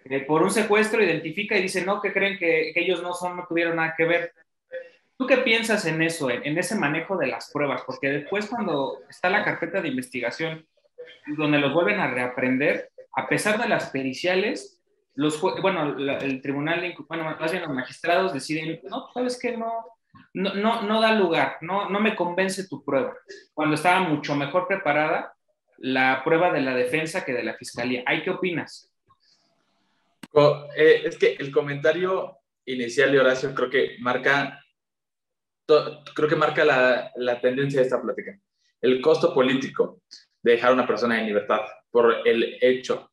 eh, 0.05 0.19
por 0.21 0.41
un 0.41 0.51
secuestro, 0.51 1.03
identifica 1.03 1.57
y 1.57 1.61
dice, 1.61 1.85
no, 1.85 2.01
que 2.01 2.11
creen 2.11 2.37
que, 2.37 2.71
que, 2.73 2.81
ellos 2.81 3.01
no 3.01 3.13
son, 3.13 3.37
no 3.37 3.45
tuvieron 3.47 3.75
nada 3.75 3.93
que 3.95 4.05
ver. 4.05 4.33
¿Tú 5.15 5.27
qué 5.27 5.37
piensas 5.37 5.85
en 5.85 6.01
eso, 6.01 6.29
en, 6.29 6.45
en 6.45 6.57
ese 6.57 6.75
manejo 6.75 7.15
de 7.17 7.27
las 7.27 7.51
pruebas? 7.51 7.83
Porque 7.85 8.09
después 8.09 8.47
cuando 8.47 8.99
está 9.09 9.29
la 9.29 9.43
carpeta 9.43 9.79
de 9.79 9.89
investigación, 9.89 10.67
donde 11.37 11.59
los 11.59 11.73
vuelven 11.73 11.99
a 11.99 12.11
reaprender, 12.11 12.89
a 13.15 13.27
pesar 13.27 13.61
de 13.61 13.67
las 13.67 13.89
periciales, 13.89 14.81
los 15.15 15.39
bueno, 15.39 15.97
el 15.97 16.41
tribunal, 16.41 16.95
bueno, 17.07 17.35
más 17.39 17.51
bien 17.51 17.63
los 17.63 17.73
magistrados 17.73 18.33
deciden, 18.33 18.79
no, 18.83 19.09
sabes 19.13 19.39
que 19.39 19.57
no, 19.57 19.85
no, 20.33 20.53
no, 20.53 20.83
no 20.83 21.01
da 21.01 21.13
lugar, 21.13 21.57
no, 21.61 21.89
no 21.89 21.99
me 21.99 22.15
convence 22.15 22.67
tu 22.67 22.83
prueba, 22.83 23.15
cuando 23.53 23.75
estaba 23.75 24.01
mucho 24.01 24.35
mejor 24.35 24.67
preparada 24.67 25.33
la 25.77 26.23
prueba 26.23 26.51
de 26.51 26.61
la 26.61 26.75
defensa 26.75 27.25
que 27.25 27.33
de 27.33 27.43
la 27.43 27.55
fiscalía. 27.55 28.03
¿Hay 28.05 28.21
qué 28.21 28.29
opinas? 28.29 28.91
Eh, 30.75 31.01
es 31.05 31.17
que 31.17 31.33
el 31.39 31.51
comentario 31.51 32.37
inicial 32.65 33.11
de 33.11 33.19
Horacio 33.19 33.53
creo 33.53 33.69
que 33.69 33.97
marca, 33.99 34.63
creo 35.65 36.29
que 36.29 36.35
marca 36.35 36.63
la, 36.63 37.11
la 37.15 37.41
tendencia 37.41 37.79
de 37.79 37.87
esta 37.87 38.01
plática. 38.01 38.37
El 38.79 39.01
costo 39.01 39.33
político 39.33 40.01
de 40.41 40.51
dejar 40.53 40.73
una 40.73 40.87
persona 40.87 41.19
en 41.19 41.27
libertad 41.27 41.61
por 41.91 42.27
el 42.27 42.57
hecho 42.61 43.11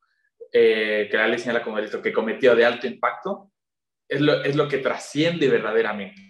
eh, 0.53 1.09
que 1.11 1.17
la 1.17 1.29
ley 1.29 1.39
señala 1.39 1.63
como 1.63 1.77
delito 1.77 2.01
que 2.01 2.13
cometió 2.13 2.55
de 2.57 2.65
alto 2.65 2.87
impacto, 2.87 3.53
es 4.09 4.21
lo, 4.21 4.43
es 4.43 4.57
lo 4.57 4.67
que 4.67 4.79
trasciende 4.79 5.49
verdaderamente. 5.49 6.21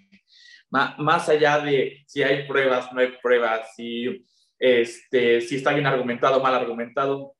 más 0.70 1.28
allá 1.28 1.60
de 1.60 2.02
si 2.06 2.22
hay 2.22 2.46
pruebas, 2.46 2.92
no 2.92 3.00
hay 3.00 3.16
pruebas, 3.22 3.74
si, 3.76 4.26
este, 4.58 5.40
si 5.40 5.56
está 5.56 5.72
bien 5.72 5.86
argumentado, 5.86 6.42
mal 6.42 6.54
argumentado, 6.54 7.36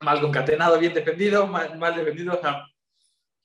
mal 0.00 0.20
concatenado, 0.20 0.78
bien 0.78 0.92
defendido, 0.92 1.46
mal, 1.46 1.78
mal 1.78 1.96
defendido, 1.96 2.38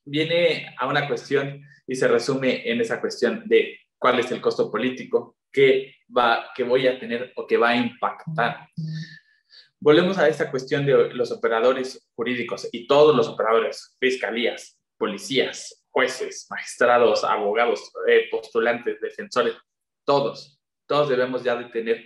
viene 0.03 0.75
a 0.77 0.87
una 0.87 1.07
cuestión 1.07 1.63
y 1.85 1.95
se 1.95 2.07
resume 2.07 2.69
en 2.69 2.81
esa 2.81 2.99
cuestión 2.99 3.43
de 3.45 3.79
cuál 3.97 4.19
es 4.19 4.31
el 4.31 4.41
costo 4.41 4.69
político 4.69 5.37
que, 5.51 5.95
va, 6.15 6.49
que 6.53 6.63
voy 6.63 6.87
a 6.87 6.99
tener 6.99 7.31
o 7.35 7.47
que 7.47 7.57
va 7.57 7.69
a 7.69 7.77
impactar. 7.77 8.67
Volvemos 9.79 10.17
a 10.17 10.27
esta 10.27 10.49
cuestión 10.49 10.85
de 10.85 11.13
los 11.13 11.31
operadores 11.31 12.09
jurídicos 12.15 12.67
y 12.71 12.87
todos 12.87 13.15
los 13.15 13.27
operadores, 13.27 13.95
fiscalías, 13.99 14.79
policías, 14.97 15.85
jueces, 15.91 16.47
magistrados, 16.49 17.23
abogados, 17.23 17.91
eh, 18.07 18.27
postulantes, 18.31 18.99
defensores, 18.99 19.55
todos, 20.03 20.59
todos 20.87 21.09
debemos 21.09 21.43
ya 21.43 21.55
de 21.55 21.65
tener 21.65 22.05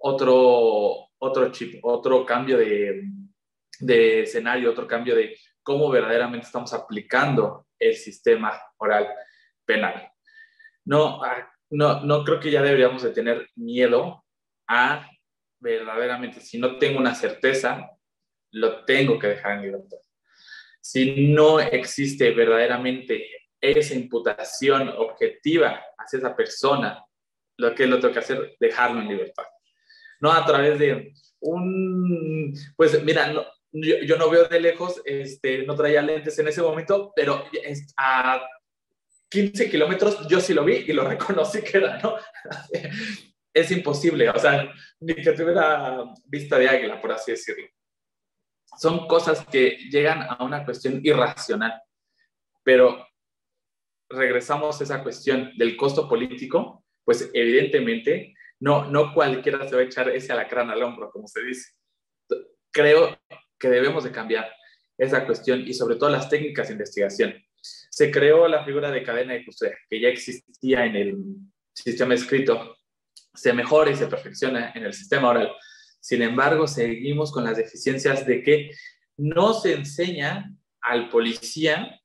otro, 0.00 1.10
otro 1.18 1.52
chip, 1.52 1.78
otro 1.84 2.26
cambio 2.26 2.58
de, 2.58 3.04
de 3.78 4.22
escenario, 4.22 4.70
otro 4.70 4.86
cambio 4.86 5.14
de 5.14 5.36
cómo 5.62 5.90
verdaderamente 5.90 6.46
estamos 6.46 6.72
aplicando 6.72 7.66
el 7.78 7.94
sistema 7.94 8.60
oral 8.78 9.08
penal. 9.64 10.10
No, 10.84 11.22
ah, 11.22 11.48
no, 11.70 12.00
no 12.00 12.24
creo 12.24 12.40
que 12.40 12.50
ya 12.50 12.62
deberíamos 12.62 13.02
de 13.02 13.10
tener 13.10 13.48
miedo 13.54 14.24
a 14.68 15.08
verdaderamente, 15.62 16.40
si 16.40 16.58
no 16.58 16.76
tengo 16.76 16.98
una 16.98 17.14
certeza, 17.14 17.88
lo 18.50 18.84
tengo 18.84 19.18
que 19.18 19.28
dejar 19.28 19.56
en 19.56 19.62
libertad. 19.62 19.98
Si 20.80 21.28
no 21.28 21.60
existe 21.60 22.32
verdaderamente 22.32 23.24
esa 23.60 23.94
imputación 23.94 24.88
objetiva 24.88 25.80
hacia 25.96 26.18
esa 26.18 26.36
persona, 26.36 27.04
lo 27.56 27.74
que 27.74 27.86
lo 27.86 28.00
tengo 28.00 28.12
que 28.12 28.18
hacer, 28.18 28.56
dejarlo 28.58 29.00
en 29.00 29.08
libertad. 29.08 29.44
No 30.20 30.32
a 30.32 30.44
través 30.44 30.78
de 30.78 31.12
un, 31.40 32.52
pues 32.76 33.02
mira, 33.04 33.32
yo, 33.72 34.16
no 34.16 34.28
veo 34.28 34.48
de 34.48 34.60
lejos, 34.60 35.00
este, 35.04 35.64
no 35.64 35.76
traía 35.76 36.02
lentes 36.02 36.38
en 36.38 36.48
ese 36.48 36.60
momento, 36.60 37.12
pero 37.14 37.44
a 37.96 38.42
15 39.30 39.70
kilómetros 39.70 40.26
yo 40.28 40.40
sí 40.40 40.52
lo 40.52 40.64
vi 40.64 40.84
y 40.86 40.92
lo 40.92 41.04
reconocí 41.08 41.62
que 41.62 41.78
era, 41.78 41.98
¿no? 41.98 42.16
Es 43.54 43.70
imposible, 43.70 44.28
o 44.30 44.38
sea, 44.38 44.72
ni 45.00 45.14
que 45.14 45.32
tuviera 45.32 46.04
vista 46.26 46.58
de 46.58 46.68
águila, 46.68 47.00
por 47.00 47.12
así 47.12 47.32
decirlo. 47.32 47.66
Son 48.78 49.06
cosas 49.06 49.44
que 49.46 49.76
llegan 49.90 50.22
a 50.22 50.42
una 50.42 50.64
cuestión 50.64 51.00
irracional, 51.02 51.80
pero 52.62 53.06
regresamos 54.08 54.80
a 54.80 54.84
esa 54.84 55.02
cuestión 55.02 55.52
del 55.56 55.76
costo 55.76 56.08
político, 56.08 56.84
pues 57.04 57.30
evidentemente 57.34 58.34
no, 58.60 58.86
no 58.86 59.12
cualquiera 59.12 59.68
se 59.68 59.74
va 59.74 59.82
a 59.82 59.84
echar 59.84 60.08
ese 60.10 60.32
alacrán 60.32 60.70
al 60.70 60.82
hombro, 60.82 61.10
como 61.10 61.26
se 61.26 61.42
dice. 61.42 61.72
Creo 62.70 63.18
que 63.58 63.68
debemos 63.68 64.04
de 64.04 64.12
cambiar 64.12 64.50
esa 64.96 65.26
cuestión 65.26 65.60
y 65.66 65.74
sobre 65.74 65.96
todo 65.96 66.08
las 66.10 66.28
técnicas 66.28 66.68
de 66.68 66.74
investigación. 66.74 67.34
Se 67.60 68.10
creó 68.10 68.48
la 68.48 68.64
figura 68.64 68.90
de 68.90 69.02
cadena 69.02 69.34
de 69.34 69.44
custodia, 69.44 69.76
que 69.88 70.00
ya 70.00 70.08
existía 70.08 70.86
en 70.86 70.96
el 70.96 71.16
sistema 71.74 72.14
escrito 72.14 72.76
se 73.34 73.52
mejora 73.52 73.90
y 73.90 73.96
se 73.96 74.06
perfecciona 74.06 74.72
en 74.74 74.84
el 74.84 74.92
sistema 74.92 75.30
oral. 75.30 75.52
Sin 76.00 76.22
embargo, 76.22 76.66
seguimos 76.66 77.32
con 77.32 77.44
las 77.44 77.56
deficiencias 77.56 78.26
de 78.26 78.42
que 78.42 78.70
no 79.16 79.54
se 79.54 79.74
enseña 79.74 80.52
al 80.80 81.08
policía 81.08 82.00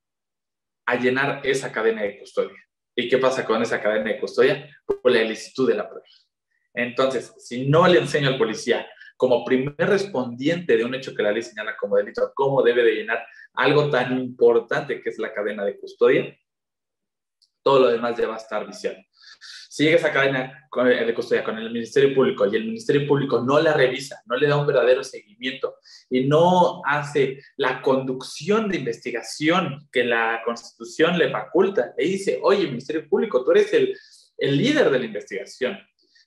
a 0.85 0.95
llenar 0.95 1.41
esa 1.43 1.71
cadena 1.71 2.03
de 2.03 2.19
custodia. 2.19 2.57
¿Y 2.95 3.09
qué 3.09 3.17
pasa 3.17 3.45
con 3.45 3.61
esa 3.61 3.81
cadena 3.81 4.11
de 4.11 4.19
custodia? 4.19 4.69
Por 4.85 5.11
la 5.11 5.21
ilicitud 5.21 5.67
de 5.67 5.75
la 5.75 5.89
prueba. 5.89 6.05
Entonces, 6.73 7.33
si 7.39 7.67
no 7.67 7.87
le 7.87 7.99
enseño 7.99 8.27
al 8.27 8.37
policía 8.37 8.87
como 9.17 9.43
primer 9.43 9.75
respondiente 9.77 10.77
de 10.77 10.85
un 10.85 10.93
hecho 10.93 11.15
que 11.15 11.23
la 11.23 11.31
ley 11.31 11.41
señala 11.41 11.75
como 11.75 11.97
delito, 11.97 12.31
cómo 12.35 12.61
debe 12.61 12.83
de 12.83 12.95
llenar 12.95 13.25
algo 13.53 13.89
tan 13.89 14.17
importante 14.19 15.01
que 15.01 15.09
es 15.09 15.17
la 15.17 15.33
cadena 15.33 15.65
de 15.65 15.79
custodia, 15.79 16.37
todo 17.63 17.79
lo 17.79 17.87
demás 17.89 18.15
ya 18.15 18.27
va 18.27 18.35
a 18.35 18.37
estar 18.37 18.65
viciado. 18.65 18.97
Si 19.77 19.83
llega 19.83 19.97
esa 19.97 20.11
cadena 20.11 20.67
de 20.73 21.13
custodia 21.13 21.43
con 21.43 21.55
el 21.59 21.69
Ministerio 21.69 22.15
Público 22.15 22.47
y 22.47 22.55
el 22.55 22.65
Ministerio 22.65 23.07
Público 23.07 23.43
no 23.43 23.59
la 23.59 23.73
revisa, 23.73 24.19
no 24.25 24.35
le 24.35 24.47
da 24.47 24.57
un 24.57 24.65
verdadero 24.65 25.03
seguimiento 25.03 25.75
y 26.09 26.23
no 26.23 26.81
hace 26.83 27.43
la 27.57 27.79
conducción 27.83 28.69
de 28.69 28.77
investigación 28.77 29.87
que 29.91 30.03
la 30.03 30.41
Constitución 30.43 31.19
le 31.19 31.29
faculta, 31.29 31.93
le 31.95 32.05
dice, 32.05 32.39
oye, 32.41 32.65
Ministerio 32.65 33.07
Público, 33.07 33.45
tú 33.45 33.51
eres 33.51 33.71
el, 33.71 33.95
el 34.39 34.57
líder 34.57 34.89
de 34.89 34.97
la 34.97 35.05
investigación. 35.05 35.77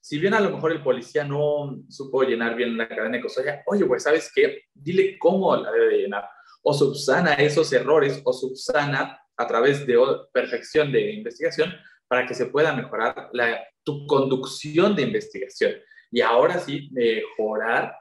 Si 0.00 0.20
bien 0.20 0.34
a 0.34 0.40
lo 0.40 0.50
mejor 0.50 0.70
el 0.70 0.84
policía 0.84 1.24
no 1.24 1.76
supo 1.88 2.22
llenar 2.22 2.54
bien 2.54 2.78
la 2.78 2.86
cadena 2.88 3.16
de 3.16 3.22
custodia, 3.22 3.64
oye, 3.66 3.84
pues, 3.84 4.04
¿sabes 4.04 4.30
qué? 4.32 4.66
Dile 4.72 5.18
cómo 5.18 5.56
la 5.56 5.72
debe 5.72 5.98
llenar. 5.98 6.22
O 6.62 6.72
subsana 6.72 7.34
esos 7.34 7.72
errores 7.72 8.22
o 8.22 8.32
subsana 8.32 9.20
a 9.36 9.46
través 9.48 9.84
de 9.88 9.98
perfección 10.32 10.92
de 10.92 11.14
investigación 11.14 11.74
para 12.10 12.26
que 12.26 12.34
se 12.34 12.46
pueda 12.46 12.74
mejorar 12.74 13.30
la, 13.32 13.64
tu 13.84 14.04
conducción 14.04 14.96
de 14.96 15.02
investigación 15.02 15.74
y 16.10 16.20
ahora 16.20 16.58
sí 16.58 16.90
mejorar 16.90 17.94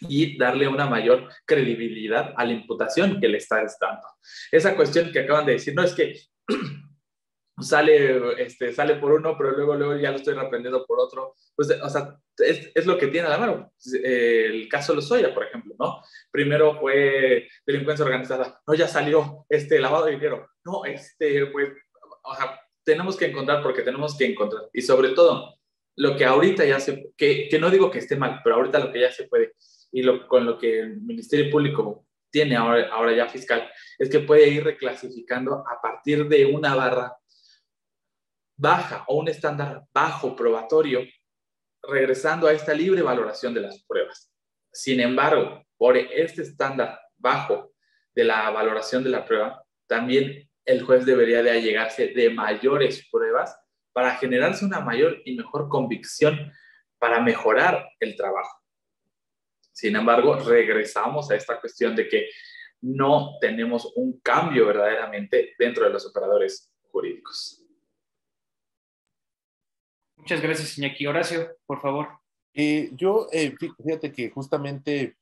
y 0.00 0.36
darle 0.36 0.68
una 0.68 0.86
mayor 0.86 1.28
credibilidad 1.46 2.34
a 2.36 2.44
la 2.44 2.52
imputación 2.52 3.18
que 3.18 3.28
le 3.28 3.38
estás 3.38 3.78
dando. 3.80 4.06
Esa 4.50 4.76
cuestión 4.76 5.10
que 5.10 5.20
acaban 5.20 5.46
de 5.46 5.52
decir, 5.52 5.74
no 5.74 5.82
es 5.82 5.94
que 5.94 6.14
sale, 7.58 8.44
este, 8.44 8.70
sale 8.74 8.96
por 8.96 9.12
uno, 9.12 9.34
pero 9.38 9.52
luego, 9.52 9.76
luego 9.76 9.96
ya 9.96 10.10
lo 10.10 10.18
estoy 10.18 10.34
reprendiendo 10.34 10.84
por 10.84 11.00
otro, 11.00 11.34
pues, 11.56 11.70
o 11.82 11.88
sea, 11.88 12.14
es, 12.36 12.70
es 12.74 12.84
lo 12.84 12.98
que 12.98 13.06
tiene 13.06 13.28
a 13.28 13.30
la 13.30 13.38
mano. 13.38 13.72
El 14.04 14.68
caso 14.68 14.92
de 14.92 14.96
Lozoya, 14.96 15.32
por 15.32 15.44
ejemplo, 15.44 15.74
¿no? 15.78 16.02
Primero 16.30 16.78
fue 16.78 17.48
delincuencia 17.66 18.04
organizada, 18.04 18.60
no, 18.66 18.74
ya 18.74 18.86
salió 18.86 19.46
este 19.48 19.80
lavado 19.80 20.04
de 20.04 20.12
dinero, 20.12 20.50
no, 20.66 20.84
este, 20.84 21.46
pues, 21.46 21.70
o 22.24 22.36
sea, 22.36 22.60
tenemos 22.84 23.16
que 23.16 23.26
encontrar 23.26 23.62
porque 23.62 23.82
tenemos 23.82 24.16
que 24.16 24.26
encontrar. 24.26 24.68
Y 24.72 24.82
sobre 24.82 25.10
todo, 25.10 25.58
lo 25.96 26.16
que 26.16 26.24
ahorita 26.24 26.64
ya 26.64 26.80
se, 26.80 27.12
que, 27.16 27.48
que 27.48 27.58
no 27.58 27.70
digo 27.70 27.90
que 27.90 27.98
esté 27.98 28.16
mal, 28.16 28.40
pero 28.42 28.56
ahorita 28.56 28.78
lo 28.78 28.92
que 28.92 29.00
ya 29.00 29.12
se 29.12 29.24
puede 29.24 29.54
y 29.92 30.02
lo, 30.02 30.26
con 30.26 30.46
lo 30.46 30.58
que 30.58 30.80
el 30.80 31.00
Ministerio 31.00 31.50
Público 31.50 32.06
tiene 32.30 32.56
ahora, 32.56 32.88
ahora 32.90 33.12
ya 33.14 33.28
fiscal, 33.28 33.70
es 33.98 34.08
que 34.08 34.20
puede 34.20 34.48
ir 34.48 34.64
reclasificando 34.64 35.64
a 35.68 35.80
partir 35.82 36.26
de 36.28 36.46
una 36.46 36.74
barra 36.74 37.14
baja 38.56 39.04
o 39.08 39.18
un 39.18 39.28
estándar 39.28 39.82
bajo 39.92 40.34
probatorio, 40.34 41.00
regresando 41.82 42.46
a 42.46 42.52
esta 42.52 42.72
libre 42.72 43.02
valoración 43.02 43.52
de 43.52 43.60
las 43.60 43.82
pruebas. 43.84 44.32
Sin 44.72 45.00
embargo, 45.00 45.62
por 45.76 45.96
este 45.96 46.42
estándar 46.42 46.98
bajo 47.18 47.72
de 48.14 48.24
la 48.24 48.48
valoración 48.50 49.04
de 49.04 49.10
la 49.10 49.24
prueba, 49.24 49.62
también 49.86 50.48
el 50.64 50.82
juez 50.82 51.04
debería 51.04 51.42
de 51.42 51.50
allegarse 51.50 52.08
de 52.08 52.30
mayores 52.30 53.08
pruebas 53.10 53.56
para 53.92 54.16
generarse 54.16 54.64
una 54.64 54.80
mayor 54.80 55.20
y 55.24 55.36
mejor 55.36 55.68
convicción 55.68 56.52
para 56.98 57.20
mejorar 57.20 57.88
el 58.00 58.16
trabajo. 58.16 58.60
Sin 59.72 59.96
embargo, 59.96 60.36
regresamos 60.36 61.30
a 61.30 61.36
esta 61.36 61.60
cuestión 61.60 61.96
de 61.96 62.08
que 62.08 62.28
no 62.82 63.38
tenemos 63.40 63.92
un 63.96 64.20
cambio 64.20 64.66
verdaderamente 64.66 65.54
dentro 65.58 65.84
de 65.84 65.90
los 65.90 66.06
operadores 66.06 66.72
jurídicos. 66.82 67.64
Muchas 70.16 70.40
gracias, 70.40 70.78
Iñaki. 70.78 71.06
Horacio, 71.06 71.56
por 71.66 71.80
favor. 71.80 72.08
Eh, 72.54 72.90
yo, 72.92 73.28
eh, 73.32 73.54
fíjate 73.58 74.12
que 74.12 74.30
justamente 74.30 75.16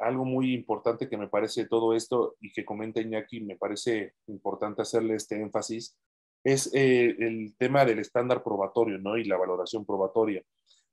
algo 0.00 0.24
muy 0.24 0.54
importante 0.54 1.08
que 1.08 1.16
me 1.16 1.28
parece 1.28 1.66
todo 1.66 1.94
esto 1.94 2.36
y 2.40 2.52
que 2.52 2.64
comenta 2.64 3.00
Iñaki, 3.00 3.40
me 3.40 3.56
parece 3.56 4.14
importante 4.26 4.82
hacerle 4.82 5.14
este 5.14 5.40
énfasis, 5.40 5.96
es 6.44 6.70
eh, 6.74 7.16
el 7.18 7.56
tema 7.58 7.84
del 7.84 7.98
estándar 7.98 8.42
probatorio, 8.42 8.98
¿no? 8.98 9.16
Y 9.16 9.24
la 9.24 9.36
valoración 9.36 9.84
probatoria. 9.84 10.42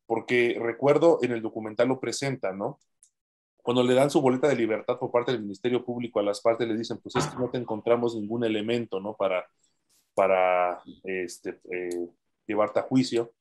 Porque 0.05 0.57
recuerdo 0.59 1.19
en 1.21 1.31
el 1.31 1.41
documental 1.41 1.89
lo 1.89 1.99
presenta, 1.99 2.53
¿no? 2.53 2.79
Cuando 3.61 3.83
le 3.83 3.93
dan 3.93 4.09
su 4.09 4.21
boleta 4.21 4.47
de 4.47 4.55
libertad 4.55 4.97
por 4.99 5.11
parte 5.11 5.31
del 5.31 5.41
Ministerio 5.41 5.85
Público 5.85 6.19
a 6.19 6.23
las 6.23 6.41
partes, 6.41 6.67
le 6.67 6.75
dicen, 6.75 6.99
pues 7.01 7.15
es 7.15 7.27
que 7.27 7.37
no 7.37 7.49
te 7.49 7.57
encontramos 7.59 8.15
ningún 8.15 8.43
elemento, 8.43 8.99
¿no? 8.99 9.15
Para, 9.15 9.45
para 10.15 10.81
este, 11.03 11.59
eh, 11.71 12.07
llevarte 12.47 12.79
a 12.79 12.83
juicio. 12.83 13.31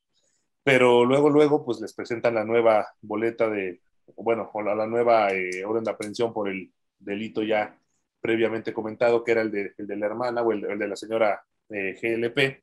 Pero 0.63 1.05
luego, 1.05 1.31
luego, 1.31 1.65
pues 1.65 1.81
les 1.81 1.95
presentan 1.95 2.35
la 2.35 2.45
nueva 2.45 2.87
boleta 3.01 3.49
de, 3.49 3.81
bueno, 4.17 4.51
o 4.53 4.63
la, 4.63 4.87
nueva 4.87 5.33
eh, 5.33 5.65
orden 5.65 5.85
de 5.85 5.91
aprehensión 5.91 6.33
por 6.33 6.49
el 6.49 6.73
delito 6.99 7.43
ya 7.43 7.79
previamente 8.21 8.73
comentado, 8.73 9.25
que 9.25 9.33
era 9.33 9.43
el 9.43 9.51
de, 9.51 9.73
el 9.79 9.87
de 9.87 9.97
la 9.97 10.07
hermana 10.07 10.43
o 10.43 10.53
el, 10.53 10.79
de 10.79 10.89
la 10.89 10.97
señora 10.97 11.45
eh, 11.69 11.99
GLP. 12.01 12.63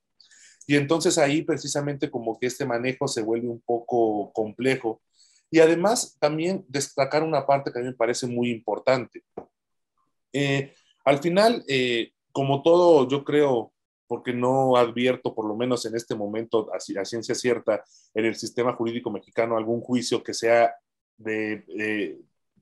Y 0.67 0.75
entonces 0.75 1.17
ahí 1.17 1.41
precisamente 1.41 2.09
como 2.09 2.39
que 2.39 2.47
este 2.47 2.65
manejo 2.65 3.07
se 3.07 3.21
vuelve 3.21 3.47
un 3.47 3.61
poco 3.61 4.31
complejo. 4.31 5.01
Y 5.51 5.59
además 5.59 6.15
también 6.19 6.63
destacar 6.67 7.23
una 7.23 7.45
parte 7.45 7.71
que 7.71 7.79
a 7.79 7.81
mí 7.81 7.87
me 7.87 7.93
parece 7.93 8.27
muy 8.27 8.51
importante. 8.51 9.23
Eh, 10.31 10.73
al 11.03 11.17
final, 11.17 11.65
como 12.31 12.61
todo, 12.61 13.07
yo 13.07 13.23
creo, 13.23 13.73
porque 14.07 14.31
no 14.31 14.75
advierto, 14.75 15.33
por 15.33 15.47
lo 15.47 15.55
menos 15.55 15.85
en 15.85 15.95
este 15.95 16.13
momento, 16.15 16.69
a, 16.71 16.77
a, 16.77 17.05
ciencia 17.05 17.33
cierta, 17.33 17.83
en 18.13 18.25
el 18.25 18.35
sistema 18.35 18.73
jurídico 18.73 19.09
mexicano 19.09 19.57
algún 19.57 19.81
juicio 19.81 20.23
que 20.23 20.33
sea 20.33 20.73
de, 21.19 21.63
eh, 21.77 22.19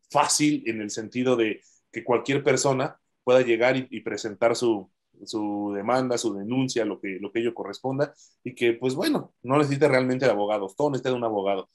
fácil 0.09 0.63
en 0.67 0.81
el 0.81 0.89
sentido 0.89 1.35
de 1.35 1.61
que 1.91 2.03
cualquier 2.03 2.43
persona 2.43 2.99
pueda 3.23 3.41
llegar 3.41 3.75
y, 3.77 3.99
presentar 4.01 4.55
su, 4.55 4.89
su, 5.25 5.73
demanda, 5.75 6.17
su 6.17 6.33
denuncia, 6.33 6.85
lo 6.85 6.99
que, 6.99 7.17
lo 7.19 7.31
que 7.31 7.39
ello 7.39 7.53
corresponda, 7.53 8.13
y 8.43 8.55
que, 8.55 8.73
pues 8.73 8.95
bueno, 8.95 9.33
no 9.43 9.57
necesita 9.57 9.87
realmente 9.87 10.25
de 10.25 10.31
abogados, 10.31 10.75
todo 10.75 10.89
necesita 10.89 11.09
de 11.09 11.15
un 11.15 11.23
abogado. 11.23 11.69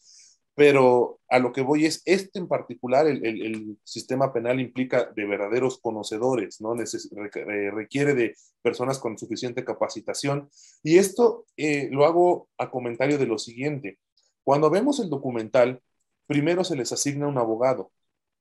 Pero 0.54 1.20
a 1.28 1.38
lo 1.38 1.52
que 1.52 1.62
voy 1.62 1.86
es, 1.86 2.02
este 2.04 2.38
en 2.38 2.46
particular, 2.46 3.06
el, 3.06 3.24
el, 3.24 3.42
el 3.42 3.78
sistema 3.84 4.32
penal 4.32 4.60
implica 4.60 5.10
de 5.16 5.24
verdaderos 5.24 5.78
conocedores, 5.80 6.60
¿no? 6.60 6.74
Neces 6.74 7.10
requiere 7.72 8.14
de 8.14 8.34
personas 8.60 8.98
con 8.98 9.16
suficiente 9.16 9.64
capacitación. 9.64 10.50
Y 10.82 10.98
esto 10.98 11.46
eh, 11.56 11.88
lo 11.90 12.04
hago 12.04 12.50
a 12.58 12.70
comentario 12.70 13.16
de 13.16 13.26
lo 13.26 13.38
siguiente. 13.38 13.98
Cuando 14.44 14.68
vemos 14.68 15.00
el 15.00 15.08
documental, 15.08 15.80
primero 16.32 16.64
se 16.64 16.76
les 16.76 16.92
asigna 16.92 17.28
un 17.28 17.38
abogado. 17.38 17.90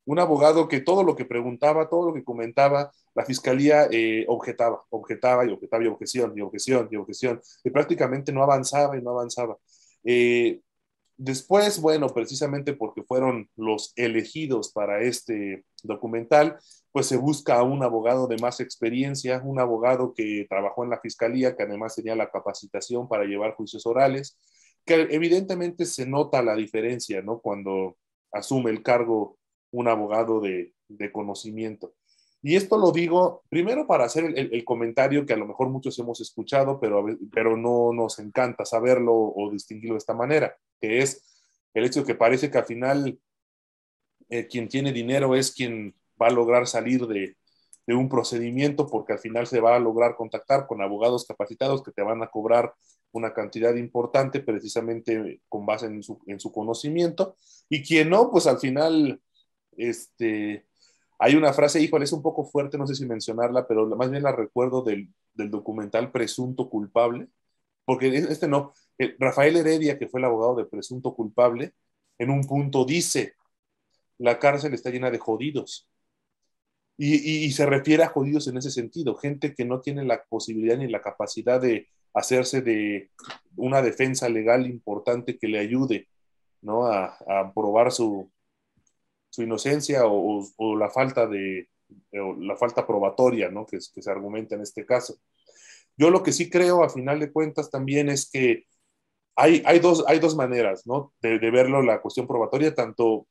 Un 0.05 0.19
abogado 0.19 0.67
que 0.67 0.79
todo 0.79 1.03
lo 1.03 1.15
que 1.15 1.25
preguntaba, 1.25 1.89
todo 1.89 2.07
lo 2.07 2.13
que 2.13 2.23
comentaba, 2.23 2.91
la 3.13 3.25
fiscalía 3.25 3.87
eh, 3.91 4.25
objetaba, 4.27 4.83
objetaba 4.89 5.45
y 5.45 5.51
objetaba 5.51 5.83
y 5.83 5.87
objeción 5.87 6.33
y 6.35 6.41
objeción 6.41 6.87
y 6.89 6.95
objeción. 6.95 7.41
Y 7.63 7.69
prácticamente 7.69 8.31
no 8.31 8.41
avanzaba 8.43 8.97
y 8.97 9.01
no 9.01 9.11
avanzaba. 9.11 9.57
Eh, 10.03 10.61
después, 11.17 11.79
bueno, 11.79 12.07
precisamente 12.07 12.73
porque 12.73 13.03
fueron 13.03 13.49
los 13.55 13.93
elegidos 13.95 14.71
para 14.71 15.01
este 15.01 15.65
documental, 15.83 16.57
pues 16.91 17.07
se 17.07 17.17
busca 17.17 17.57
a 17.59 17.63
un 17.63 17.83
abogado 17.83 18.27
de 18.27 18.37
más 18.37 18.59
experiencia, 18.59 19.41
un 19.43 19.59
abogado 19.59 20.13
que 20.13 20.45
trabajó 20.49 20.83
en 20.83 20.89
la 20.89 20.99
fiscalía, 20.99 21.55
que 21.55 21.63
además 21.63 21.95
tenía 21.95 22.15
la 22.15 22.31
capacitación 22.31 23.07
para 23.07 23.25
llevar 23.25 23.55
juicios 23.55 23.85
orales, 23.85 24.37
que 24.85 25.07
evidentemente 25.11 25.85
se 25.85 26.05
nota 26.05 26.41
la 26.41 26.55
diferencia, 26.55 27.21
¿no? 27.21 27.39
Cuando 27.39 27.97
asume 28.31 28.71
el 28.71 28.83
cargo 28.83 29.37
un 29.71 29.87
abogado 29.87 30.39
de, 30.41 30.73
de 30.87 31.11
conocimiento. 31.11 31.93
Y 32.43 32.55
esto 32.55 32.77
lo 32.77 32.91
digo 32.91 33.43
primero 33.49 33.85
para 33.85 34.05
hacer 34.05 34.25
el, 34.25 34.53
el, 34.53 34.65
comentario 34.65 35.25
que 35.25 35.33
a 35.33 35.37
lo 35.37 35.45
mejor 35.45 35.69
muchos 35.69 35.97
hemos 35.99 36.19
escuchado, 36.21 36.79
pero, 36.79 37.05
pero 37.31 37.55
no 37.55 37.93
nos 37.93 38.17
encanta 38.19 38.65
saberlo 38.65 39.13
o 39.13 39.51
distinguirlo 39.51 39.93
de 39.93 39.99
esta 39.99 40.15
manera, 40.15 40.57
que 40.79 40.99
es 40.99 41.23
el 41.73 41.85
hecho 41.85 42.01
de 42.01 42.07
que 42.07 42.15
parece 42.15 42.49
que 42.49 42.57
al 42.57 42.65
final 42.65 43.19
eh, 44.29 44.47
quien 44.47 44.67
tiene 44.67 44.91
dinero 44.91 45.35
es 45.35 45.53
quien 45.53 45.95
va 46.19 46.27
a 46.27 46.31
lograr 46.31 46.67
salir 46.67 47.05
de, 47.05 47.37
de, 47.85 47.95
un 47.95 48.09
procedimiento 48.09 48.87
porque 48.87 49.13
al 49.13 49.19
final 49.19 49.45
se 49.45 49.59
va 49.59 49.75
a 49.75 49.79
lograr 49.79 50.15
contactar 50.15 50.65
con 50.67 50.81
abogados 50.81 51.25
capacitados 51.25 51.83
que 51.83 51.91
te 51.91 52.01
van 52.01 52.23
a 52.23 52.27
cobrar 52.27 52.73
una 53.11 53.33
cantidad 53.33 53.75
importante 53.75 54.39
precisamente 54.39 55.41
con 55.49 55.65
base 55.65 55.87
en 55.87 56.03
su, 56.03 56.19
en 56.27 56.39
su 56.39 56.51
conocimiento 56.51 57.35
y 57.69 57.83
quien 57.83 58.09
no, 58.09 58.31
pues 58.31 58.47
al 58.47 58.59
final, 58.59 59.21
este, 59.77 60.65
hay 61.19 61.35
una 61.35 61.53
frase, 61.53 61.81
híjole, 61.81 62.05
es 62.05 62.13
un 62.13 62.21
poco 62.21 62.45
fuerte, 62.45 62.77
no 62.77 62.87
sé 62.87 62.95
si 62.95 63.05
mencionarla, 63.05 63.67
pero 63.67 63.85
más 63.95 64.09
bien 64.09 64.23
la 64.23 64.31
recuerdo 64.31 64.81
del, 64.81 65.13
del 65.33 65.51
documental 65.51 66.11
Presunto 66.11 66.69
Culpable, 66.69 67.27
porque 67.85 68.15
este 68.15 68.47
no, 68.47 68.73
Rafael 69.19 69.57
Heredia, 69.57 69.97
que 69.97 70.07
fue 70.07 70.19
el 70.19 70.25
abogado 70.25 70.55
de 70.55 70.65
Presunto 70.65 71.13
Culpable, 71.13 71.73
en 72.17 72.29
un 72.29 72.43
punto 72.45 72.85
dice, 72.85 73.35
la 74.17 74.39
cárcel 74.39 74.73
está 74.73 74.89
llena 74.89 75.11
de 75.11 75.19
jodidos. 75.19 75.87
Y, 76.97 77.15
y, 77.15 77.45
y, 77.45 77.51
se 77.51 77.65
refiere 77.65 78.03
a 78.03 78.09
jodidos 78.09 78.47
en 78.47 78.57
ese 78.57 78.69
sentido, 78.69 79.15
gente 79.15 79.55
que 79.55 79.65
no 79.65 79.81
tiene 79.81 80.03
la 80.05 80.23
posibilidad 80.25 80.77
ni 80.77 80.87
la 80.87 81.01
capacidad 81.01 81.59
de 81.59 81.87
hacerse 82.13 82.61
de 82.61 83.09
una 83.55 83.81
defensa 83.81 84.29
legal 84.29 84.67
importante 84.67 85.37
que 85.37 85.47
le 85.47 85.59
ayude 85.59 86.07
¿no? 86.61 86.85
a, 86.85 87.51
probar 87.53 87.91
su, 87.91 88.29
su 89.29 89.43
inocencia 89.43 90.01
o, 90.05 90.75
la 90.77 90.89
falta 90.89 91.27
de 91.27 91.69
la 92.11 92.55
falta 92.55 92.87
probatoria 92.87 93.49
¿no? 93.49 93.65
que, 93.65 93.77
que 93.93 94.01
se 94.01 94.11
argumenta 94.11 94.55
en 94.55 94.61
este 94.61 94.85
caso. 94.85 95.15
Yo 95.97 96.09
lo 96.09 96.23
que 96.23 96.31
sí 96.31 96.49
creo, 96.49 96.83
a 96.83 96.89
final 96.89 97.19
de 97.19 97.31
cuentas, 97.31 97.69
también 97.69 98.09
es 98.09 98.29
que 98.29 98.65
hay, 99.35 99.61
hay, 99.65 99.79
dos, 99.79 100.03
hay 100.07 100.19
dos 100.19 100.35
maneras 100.35 100.85
¿no? 100.85 101.13
de, 101.21 101.39
de 101.39 101.51
verlo 101.51 101.81
la 101.81 102.01
cuestión 102.01 102.27
probatoria, 102.27 102.73
tanto 102.73 103.27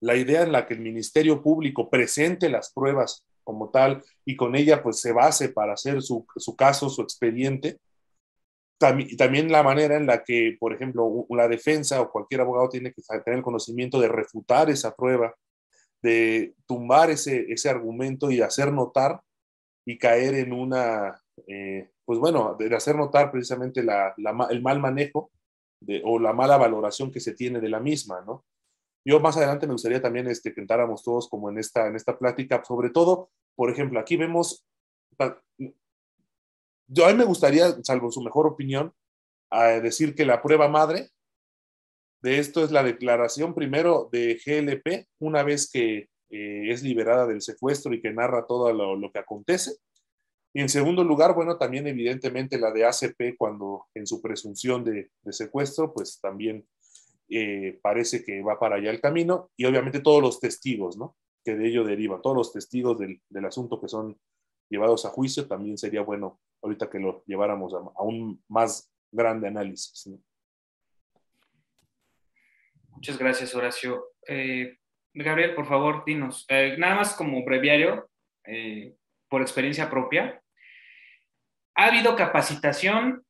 la 0.00 0.16
idea 0.16 0.42
en 0.42 0.52
la 0.52 0.66
que 0.66 0.74
el 0.74 0.80
Ministerio 0.80 1.42
Público 1.42 1.88
presente 1.88 2.48
las 2.48 2.72
pruebas 2.72 3.24
como 3.44 3.70
tal 3.70 4.02
y 4.24 4.36
con 4.36 4.56
ella 4.56 4.82
pues 4.82 5.00
se 5.00 5.12
base 5.12 5.50
para 5.50 5.74
hacer 5.74 6.02
su, 6.02 6.26
su 6.36 6.56
caso, 6.56 6.88
su 6.88 7.02
expediente, 7.02 7.78
y 8.98 9.16
también 9.16 9.52
la 9.52 9.62
manera 9.62 9.96
en 9.96 10.06
la 10.06 10.24
que, 10.24 10.56
por 10.58 10.74
ejemplo, 10.74 11.26
la 11.30 11.48
defensa 11.48 12.00
o 12.00 12.10
cualquier 12.10 12.40
abogado 12.40 12.68
tiene 12.68 12.92
que 12.92 13.02
tener 13.24 13.38
el 13.38 13.44
conocimiento 13.44 14.00
de 14.00 14.08
refutar 14.08 14.70
esa 14.70 14.94
prueba, 14.94 15.34
de 16.02 16.54
tumbar 16.66 17.10
ese, 17.10 17.46
ese 17.52 17.70
argumento 17.70 18.30
y 18.30 18.40
hacer 18.40 18.72
notar 18.72 19.20
y 19.84 19.98
caer 19.98 20.34
en 20.34 20.52
una, 20.52 21.20
eh, 21.46 21.90
pues 22.04 22.18
bueno, 22.18 22.56
de 22.58 22.74
hacer 22.74 22.96
notar 22.96 23.30
precisamente 23.30 23.82
la, 23.82 24.14
la, 24.16 24.48
el 24.50 24.62
mal 24.62 24.80
manejo 24.80 25.30
de, 25.80 26.02
o 26.04 26.18
la 26.18 26.32
mala 26.32 26.56
valoración 26.56 27.12
que 27.12 27.20
se 27.20 27.34
tiene 27.34 27.60
de 27.60 27.68
la 27.68 27.80
misma, 27.80 28.22
¿no? 28.26 28.44
Yo 29.04 29.20
más 29.20 29.36
adelante 29.36 29.66
me 29.66 29.72
gustaría 29.72 30.00
también 30.00 30.28
este, 30.28 30.54
que 30.54 30.60
entráramos 30.60 31.02
todos 31.02 31.28
como 31.28 31.50
en 31.50 31.58
esta, 31.58 31.86
en 31.86 31.96
esta 31.96 32.18
plática, 32.18 32.62
sobre 32.64 32.90
todo, 32.90 33.30
por 33.54 33.70
ejemplo, 33.70 33.98
aquí 33.98 34.16
vemos, 34.16 34.66
yo 36.86 37.06
a 37.06 37.08
mí 37.08 37.14
me 37.14 37.24
gustaría, 37.24 37.72
salvo 37.82 38.10
su 38.10 38.22
mejor 38.22 38.46
opinión, 38.46 38.92
decir 39.82 40.14
que 40.14 40.24
la 40.24 40.40
prueba 40.40 40.68
madre 40.68 41.10
de 42.22 42.38
esto 42.38 42.64
es 42.64 42.70
la 42.70 42.82
declaración 42.82 43.54
primero 43.54 44.08
de 44.12 44.40
GLP, 44.44 45.08
una 45.18 45.42
vez 45.42 45.70
que 45.70 46.08
eh, 46.30 46.70
es 46.70 46.82
liberada 46.82 47.26
del 47.26 47.42
secuestro 47.42 47.92
y 47.92 48.00
que 48.00 48.12
narra 48.12 48.46
todo 48.46 48.72
lo, 48.72 49.12
que 49.12 49.18
acontece. 49.18 49.72
Y 50.54 50.60
en 50.60 50.68
segundo 50.68 51.02
lugar, 51.02 51.34
bueno, 51.34 51.58
también 51.58 51.86
evidentemente 51.86 52.58
la 52.58 52.70
de 52.70 52.84
ACP 52.84 53.36
cuando 53.36 53.86
en 53.94 54.06
su 54.06 54.22
presunción 54.22 54.84
de 54.84 55.10
secuestro, 55.32 55.92
pues 55.92 56.20
también 56.20 56.66
eh, 57.38 57.78
parece 57.82 58.24
que 58.24 58.42
va 58.42 58.58
para 58.58 58.76
allá 58.76 58.90
el 58.90 59.00
camino 59.00 59.50
y 59.56 59.64
obviamente 59.64 60.00
todos 60.00 60.22
los 60.22 60.40
testigos, 60.40 60.96
¿no? 60.96 61.16
Que 61.44 61.56
de 61.56 61.68
ello 61.68 61.84
derivan, 61.84 62.22
todos 62.22 62.36
los 62.36 62.52
testigos 62.52 62.98
del, 62.98 63.20
del, 63.28 63.44
asunto 63.44 63.80
que 63.80 63.88
son 63.88 64.18
llevados 64.70 65.04
a 65.04 65.10
juicio, 65.10 65.46
también 65.46 65.76
sería 65.76 66.02
bueno 66.02 66.40
ahorita 66.62 66.88
que 66.88 66.98
lo 66.98 67.24
lleváramos 67.26 67.74
a, 67.74 68.02
un 68.02 68.42
más 68.48 68.90
grande 69.10 69.48
análisis. 69.48 70.06
¿no? 70.06 70.18
Muchas 72.90 73.18
gracias, 73.18 73.54
Horacio. 73.54 74.12
Eh, 74.26 74.78
Gabriel, 75.14 75.54
por 75.54 75.66
favor, 75.66 76.04
dinos, 76.04 76.46
eh, 76.48 76.76
nada 76.78 76.94
más 76.94 77.14
como 77.14 77.44
breviario, 77.44 78.08
por 79.28 79.40
experiencia 79.40 79.88
propia, 79.88 80.42
¿ha 81.76 81.86
habido 81.86 82.16
capacitación 82.16 83.24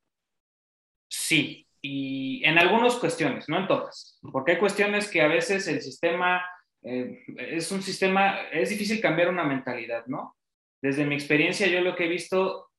Sí, 1.13 1.69
y 1.83 2.45
en 2.45 2.59
algunas 2.59 2.95
cuestiones, 2.95 3.49
no 3.49 3.59
en 3.59 3.67
todas, 3.67 4.21
porque 4.31 4.53
hay 4.53 4.59
cuestiones 4.59 5.11
que 5.11 5.21
a 5.21 5.27
veces 5.27 5.67
el 5.67 5.83
sistema 5.83 6.43
eh, 6.83 7.25
es 7.37 7.71
un 7.73 7.83
sistema, 7.83 8.43
es 8.53 8.71
difícil 8.71 9.01
cambiar 9.01 9.29
una 9.29 9.45
mentalidad, 9.45 10.07
¿no? 10.07 10.37
Desde 10.81 11.05
mi 11.05 11.15
experiencia, 11.15 11.67
yo 11.67 11.81
lo 11.81 11.95
que 11.95 12.07
he 12.07 12.09
visto, 12.09 12.71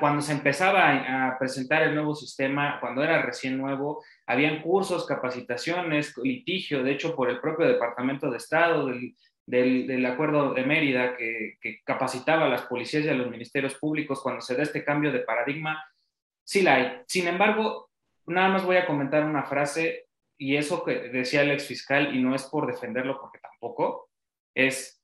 cuando 0.00 0.20
se 0.20 0.32
empezaba 0.32 1.28
a, 1.28 1.38
presentar 1.38 1.82
el 1.82 1.94
nuevo 1.94 2.14
sistema, 2.14 2.80
cuando 2.80 3.02
era 3.02 3.22
recién 3.22 3.56
nuevo, 3.56 4.04
habían 4.26 4.60
cursos, 4.62 5.06
capacitaciones, 5.06 6.14
litigio, 6.18 6.82
de 6.82 6.92
hecho, 6.92 7.14
por 7.14 7.30
el 7.30 7.40
propio 7.40 7.66
Departamento 7.66 8.30
de 8.30 8.36
Estado, 8.36 8.86
del, 8.86 9.14
del, 9.46 10.06
Acuerdo 10.06 10.52
de 10.52 10.64
Mérida, 10.64 11.16
que, 11.16 11.56
que, 11.60 11.80
capacitaba 11.82 12.44
a 12.44 12.50
las 12.50 12.62
policías 12.62 13.04
y 13.04 13.08
a 13.08 13.14
los 13.14 13.30
ministerios 13.30 13.74
públicos 13.76 14.20
cuando 14.22 14.42
se 14.42 14.54
da 14.54 14.62
este 14.62 14.84
cambio 14.84 15.12
de 15.12 15.20
paradigma, 15.20 15.82
sí 16.44 16.60
la 16.62 16.74
hay. 16.74 17.02
Sin 17.06 17.26
embargo, 17.26 17.87
nada 18.28 18.48
más 18.48 18.64
voy 18.64 18.76
a 18.76 18.86
comentar 18.86 19.24
una 19.24 19.44
frase 19.44 20.06
y 20.38 20.56
eso 20.56 20.84
que 20.84 21.08
decía 21.08 21.42
el 21.42 21.50
ex 21.50 21.66
fiscal, 21.66 22.14
y 22.14 22.22
no 22.22 22.34
es 22.34 22.44
por 22.44 22.66
defenderlo 22.66 23.18
porque 23.20 23.38
tampoco, 23.40 24.08
es, 24.54 25.02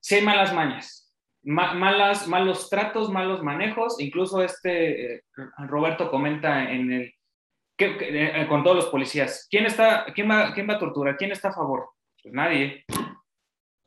si 0.00 0.16
hay 0.16 0.22
malas 0.22 0.52
mañas, 0.52 1.14
malos 1.44 2.68
tratos, 2.68 3.08
malos 3.10 3.42
manejos, 3.42 4.00
incluso 4.00 4.42
este 4.42 5.14
eh, 5.14 5.22
Roberto 5.68 6.10
comenta 6.10 6.70
en 6.70 6.92
el, 6.92 7.14
eh, 7.78 8.46
con 8.48 8.64
todos 8.64 8.76
los 8.76 8.86
policías, 8.86 9.46
¿quién, 9.48 9.66
está, 9.66 10.06
quién, 10.14 10.30
va, 10.30 10.52
¿quién 10.52 10.68
va 10.68 10.74
a 10.74 10.78
torturar? 10.78 11.16
¿Quién 11.16 11.30
está 11.30 11.48
a 11.50 11.54
favor? 11.54 11.90
Pues 12.22 12.34
nadie. 12.34 12.84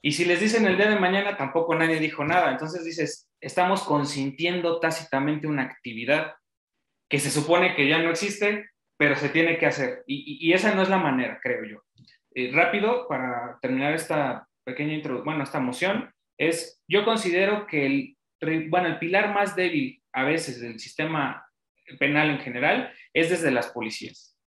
Y 0.01 0.13
si 0.13 0.23
les 0.23 0.39
dicen 0.39 0.65
el 0.65 0.77
día 0.77 0.89
de 0.89 0.99
mañana, 0.99 1.35
tampoco 1.35 1.75
nadie 1.75 1.99
dijo 1.99 2.23
nada. 2.23 2.51
Entonces 2.51 2.85
dices, 2.85 3.29
estamos 3.41 3.83
consintiendo 3.83 4.79
tácitamente 4.79 5.47
una 5.47 5.63
actividad 5.63 6.35
que 7.09 7.19
se 7.19 7.31
supone 7.31 7.75
que 7.75 7.87
ya 7.87 7.99
no 7.99 8.11
existe, 8.11 8.69
pero 8.97 9.15
se 9.15 9.29
tiene 9.29 9.57
que 9.57 9.65
hacer. 9.65 10.03
Y, 10.05 10.53
esa 10.53 10.75
no 10.75 10.83
es 10.83 10.89
la 10.89 10.97
manera, 10.97 11.39
creo 11.41 11.65
yo. 11.65 11.83
Eh, 12.35 12.51
rápido, 12.53 13.07
para 13.07 13.57
terminar 13.61 13.93
esta 13.93 14.47
pequeña 14.63 14.93
introducción, 14.93 15.25
bueno, 15.25 15.43
esta 15.43 15.59
moción, 15.59 16.13
es, 16.37 16.81
yo 16.87 17.03
considero 17.03 17.65
que 17.65 17.85
el, 17.85 18.69
bueno, 18.69 18.87
el 18.87 18.99
pilar 18.99 19.33
más 19.33 19.55
débil 19.55 20.01
a 20.13 20.23
veces 20.23 20.61
del 20.61 20.79
sistema 20.79 21.45
penal 21.97 22.29
en 22.29 22.39
general 22.39 22.93
es 23.13 23.29
desde 23.29 23.51
las 23.51 23.67
policías. 23.69 24.37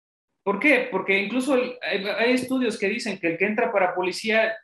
¿Por 0.44 0.60
qué? 0.60 0.88
Porque 0.90 1.18
incluso 1.18 1.54
hay, 1.54 2.32
estudios 2.32 2.78
que 2.78 2.88
dicen 2.88 3.18
que 3.18 3.32
el 3.32 3.38
que 3.38 3.46
entra 3.46 3.72
para 3.72 3.94
policía 3.94 4.56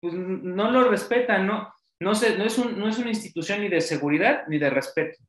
pues, 0.00 0.14
no 0.14 0.70
lo 0.70 0.88
respetan, 0.88 1.46
no, 1.46 1.72
no, 2.00 2.12
es 2.12 2.38
no 2.38 2.88
es 2.88 2.98
una 2.98 3.10
institución 3.10 3.60
ni 3.60 3.68
de 3.68 3.80
seguridad 3.80 4.44
ni 4.48 4.58
de 4.58 4.70
respeto. 4.70 5.22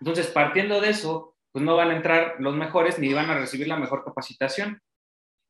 Entonces, 0.00 0.26
partiendo 0.26 0.80
de 0.80 0.90
eso, 0.90 1.36
pues 1.52 1.64
no 1.64 1.76
van 1.76 1.90
a 1.90 1.96
entrar 1.96 2.36
los 2.38 2.54
mejores 2.54 2.98
ni 2.98 3.12
van 3.14 3.30
a 3.30 3.38
recibir 3.38 3.66
la 3.66 3.78
mejor 3.78 4.04
capacitación. 4.04 4.82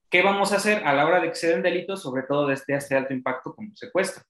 ¿Qué 0.09 0.23
vamos 0.23 0.53
a 0.53 0.57
hacer 0.57 0.85
a 0.87 0.95
la 0.95 1.05
hora 1.05 1.21
de 1.21 1.31
que 1.31 1.35
se 1.35 1.49
den 1.49 1.63
delitos, 1.63 2.01
sobre 2.01 2.23
todo 2.23 2.47
desde 2.47 2.77
este 2.77 2.95
alto 2.95 3.13
impacto 3.13 3.55
como 3.55 3.75
secuestro? 3.75 4.23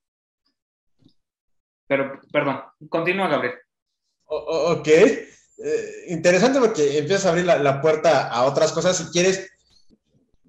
Pero, 1.87 2.19
perdón, 2.33 2.63
continúa, 2.89 3.29
Gabriel. 3.29 3.57
ok. 4.25 4.89
Eh, 4.89 6.05
interesante 6.09 6.61
porque 6.61 6.99
empiezas 6.99 7.27
a 7.27 7.29
abrir 7.31 7.45
la, 7.45 7.81
puerta 7.81 8.29
a 8.29 8.45
otras 8.45 8.73
cosas. 8.73 8.97
Si 8.97 9.05
quieres, 9.11 9.51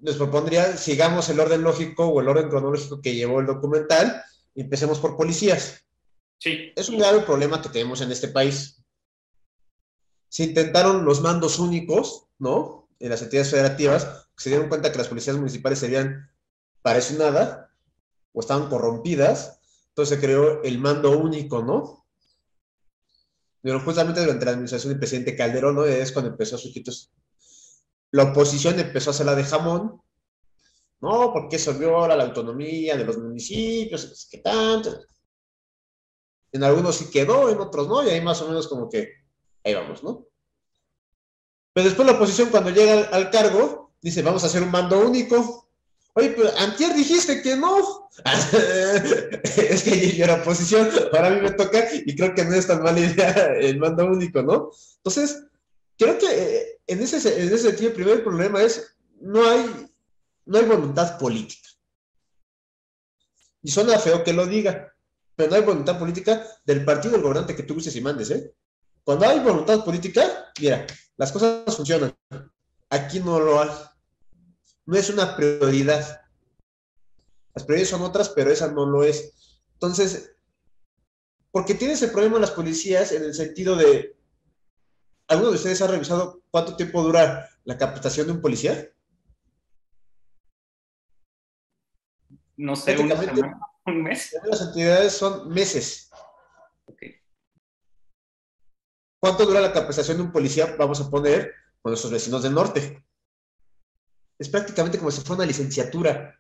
les 0.02 0.16
propondría, 0.16 0.78
sigamos 0.78 1.30
el 1.30 1.40
orden 1.40 1.62
lógico 1.62 2.08
o 2.08 2.22
el 2.22 2.28
orden 2.28 2.50
cronológico 2.50 3.02
que 3.02 3.16
llevó 3.16 3.40
el 3.40 3.48
documental 3.48 4.24
y 4.56 4.62
empecemos 4.62 5.00
por 5.00 5.18
policías. 5.18 5.86
Sí. 6.40 6.72
Es 6.76 6.90
un 6.90 7.00
grave 7.00 7.22
problema 7.22 7.62
que 7.62 7.70
tenemos 7.70 8.02
en 8.02 8.12
este 8.12 8.30
país 8.30 8.77
se 10.30 10.44
intentaron 10.44 11.06
los 11.06 11.22
mandos 11.22 11.60
únicos, 11.60 12.28
¿no? 12.40 12.90
En 13.00 13.10
las 13.10 13.22
entidades 13.22 13.52
federativas, 13.52 14.28
se 14.36 14.50
dieron 14.50 14.70
cuenta 14.70 14.92
que 14.92 14.98
las 14.98 15.08
policías 15.08 15.38
municipales 15.38 15.86
para 16.82 17.00
eso 17.00 17.18
nada, 17.18 17.72
o 18.34 18.40
estaban 18.40 18.70
corrompidas, 18.70 19.60
entonces 19.90 20.18
se 20.18 20.24
creó 20.24 20.64
el 20.64 20.80
mando 20.80 21.18
único, 21.18 21.64
¿no? 21.64 22.06
Pero 23.62 23.80
justamente 23.82 24.22
durante 24.22 24.46
la 24.46 24.52
administración 24.52 24.94
del 24.94 25.00
presidente 25.00 25.36
Calderón, 25.36 25.76
¿no? 25.76 25.86
Es 25.86 26.12
cuando 26.12 26.32
empezó 26.32 26.56
a 26.56 26.60
surgir 26.60 26.84
la 28.12 28.24
oposición 28.24 28.80
empezó 28.80 29.10
a 29.10 29.14
hacer 29.14 29.26
la 29.26 29.36
de 29.36 29.44
jamón, 29.44 30.02
¿no? 31.02 31.34
Porque 31.34 31.58
eso 31.58 31.74
viola 31.74 32.16
la 32.16 32.24
autonomía 32.24 32.96
de 32.96 33.04
los 33.04 33.18
municipios, 33.18 34.28
¿qué 34.32 34.38
tanto? 34.38 35.02
En 36.52 36.64
algunos 36.64 36.96
sí 36.96 37.10
quedó, 37.12 37.50
en 37.50 37.60
otros 37.60 37.88
no, 37.88 38.04
y 38.04 38.10
ahí 38.10 38.22
más 38.22 38.42
o 38.42 38.48
menos 38.48 38.68
como 38.68 38.90
que 38.90 39.12
ahí 39.64 39.74
vamos, 39.74 40.04
¿no? 40.04 40.26
Pero 41.74 41.86
después 41.86 42.08
la 42.08 42.16
oposición 42.16 42.50
cuando 42.50 42.72
llega 42.72 43.08
al, 43.10 43.30
cargo, 43.30 43.94
dice, 44.02 44.24
vamos 44.24 44.44
a 44.44 44.48
hacer 44.48 44.64
un 44.64 44.72
mando 44.72 45.00
único. 45.00 45.70
Oye, 46.14 46.30
pero 46.30 46.50
antier 46.58 46.96
dijiste 46.96 47.42
que 47.44 47.56
no. 47.56 48.10
es 49.44 49.84
que 49.84 50.16
yo 50.16 50.24
era 50.24 50.42
oposición, 50.42 50.90
ahora 51.14 51.28
a 51.28 51.30
mí 51.30 51.42
me 51.42 51.52
toca 51.52 51.88
y 51.94 52.16
creo 52.16 52.34
que 52.34 52.46
no 52.46 52.56
es 52.56 52.66
tan 52.66 52.82
mala 52.82 53.00
idea 53.00 53.54
el 53.60 53.78
mando 53.78 54.08
único, 54.08 54.42
¿no? 54.42 54.72
Entonces, 54.98 55.44
creo 56.00 56.18
que 56.18 56.26
eh, 56.26 56.80
en 56.88 57.02
ese, 57.02 57.18
en 57.18 57.48
ese 57.48 57.60
sentido 57.60 57.90
el 57.90 57.96
primer 57.96 58.24
problema 58.24 58.64
es, 58.64 58.98
no 59.20 59.48
hay, 59.48 59.88
no 60.46 60.58
hay 60.58 60.66
voluntad 60.66 61.20
política. 61.20 61.70
Y 63.62 63.70
suena 63.70 64.00
feo 64.00 64.24
que 64.24 64.34
lo 64.34 64.48
diga, 64.48 64.96
pero 65.36 65.52
no 65.52 65.58
hay 65.58 65.62
voluntad 65.62 66.00
política 66.00 66.44
del 66.66 66.84
partido 66.86 67.14
del 67.14 67.22
gobernante 67.22 67.56
que 67.56 67.64
tú 67.64 67.76
uses 67.76 67.96
y 67.96 68.02
mandes, 68.02 68.32
¿eh? 68.32 68.54
Cuando 69.08 69.26
hay 69.26 69.40
voluntad 69.40 69.86
política, 69.86 70.52
mira, 70.60 70.86
las 71.16 71.32
cosas 71.32 71.74
funcionan. 71.74 72.14
Aquí 72.90 73.22
no 73.22 73.40
lo 73.40 73.62
hay. 73.62 73.70
No 74.86 74.98
es 74.98 75.10
una 75.10 75.34
prioridad. 75.34 76.26
Las 77.56 77.64
prioridades 77.64 77.90
son 77.90 78.02
otras, 78.02 78.28
pero 78.28 78.52
esa 78.52 78.70
no 78.70 78.86
lo 78.86 79.06
es. 79.06 79.62
Entonces, 79.76 80.36
porque 81.52 81.74
tienes 81.74 82.02
el 82.02 82.12
problema 82.12 82.36
en 82.36 82.42
las 82.42 82.52
policías 82.52 83.14
en 83.14 83.24
el 83.24 83.34
sentido 83.34 83.78
de, 83.78 84.18
¿alguno 85.30 85.52
de 85.52 85.56
ustedes 85.56 85.82
ha 85.82 85.88
revisado 85.88 86.42
cuánto 86.52 86.76
tiempo 86.76 87.02
dura 87.02 87.50
la 87.64 87.78
capacitación 87.78 88.28
de 88.28 88.34
un 88.34 88.42
policía? 88.42 88.92
No 92.58 92.76
sé, 92.76 92.98
un 92.98 94.04
mes. 94.04 94.36
Las 94.44 94.62
entidades 94.64 95.14
son 95.14 95.48
meses. 95.48 96.12
¿Cuánto 99.20 99.46
dura 99.46 99.62
la 99.62 99.74
capacitación 99.74 100.18
de 100.18 100.24
un 100.24 100.32
policía? 100.32 100.76
Vamos 100.78 101.02
a 101.02 101.10
poner 101.10 101.54
con 101.82 101.92
nuestros 101.92 102.12
vecinos 102.12 102.44
del 102.44 102.54
norte. 102.54 103.04
Es 104.38 104.50
prácticamente 104.50 105.00
como 105.00 105.10
si 105.10 105.22
fuera 105.22 105.42
una 105.42 105.46
licenciatura. 105.46 106.40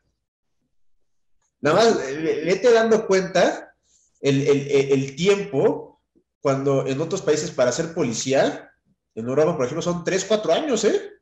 Nada 1.62 1.76
más, 1.76 1.98
vete 1.98 2.72
dando 2.72 3.08
cuenta 3.08 3.76
el, 4.22 5.16
tiempo 5.16 6.02
cuando 6.40 6.86
en 6.86 7.02
otros 7.02 7.24
países 7.24 7.50
para 7.50 7.72
ser 7.72 7.96
policía, 7.96 8.72
en 9.16 9.28
Europa, 9.28 9.56
por 9.58 9.66
ejemplo, 9.66 9.82
son 9.82 10.04
3, 10.04 10.26
4 10.26 10.54
años, 10.54 10.84
¿eh? 10.84 11.14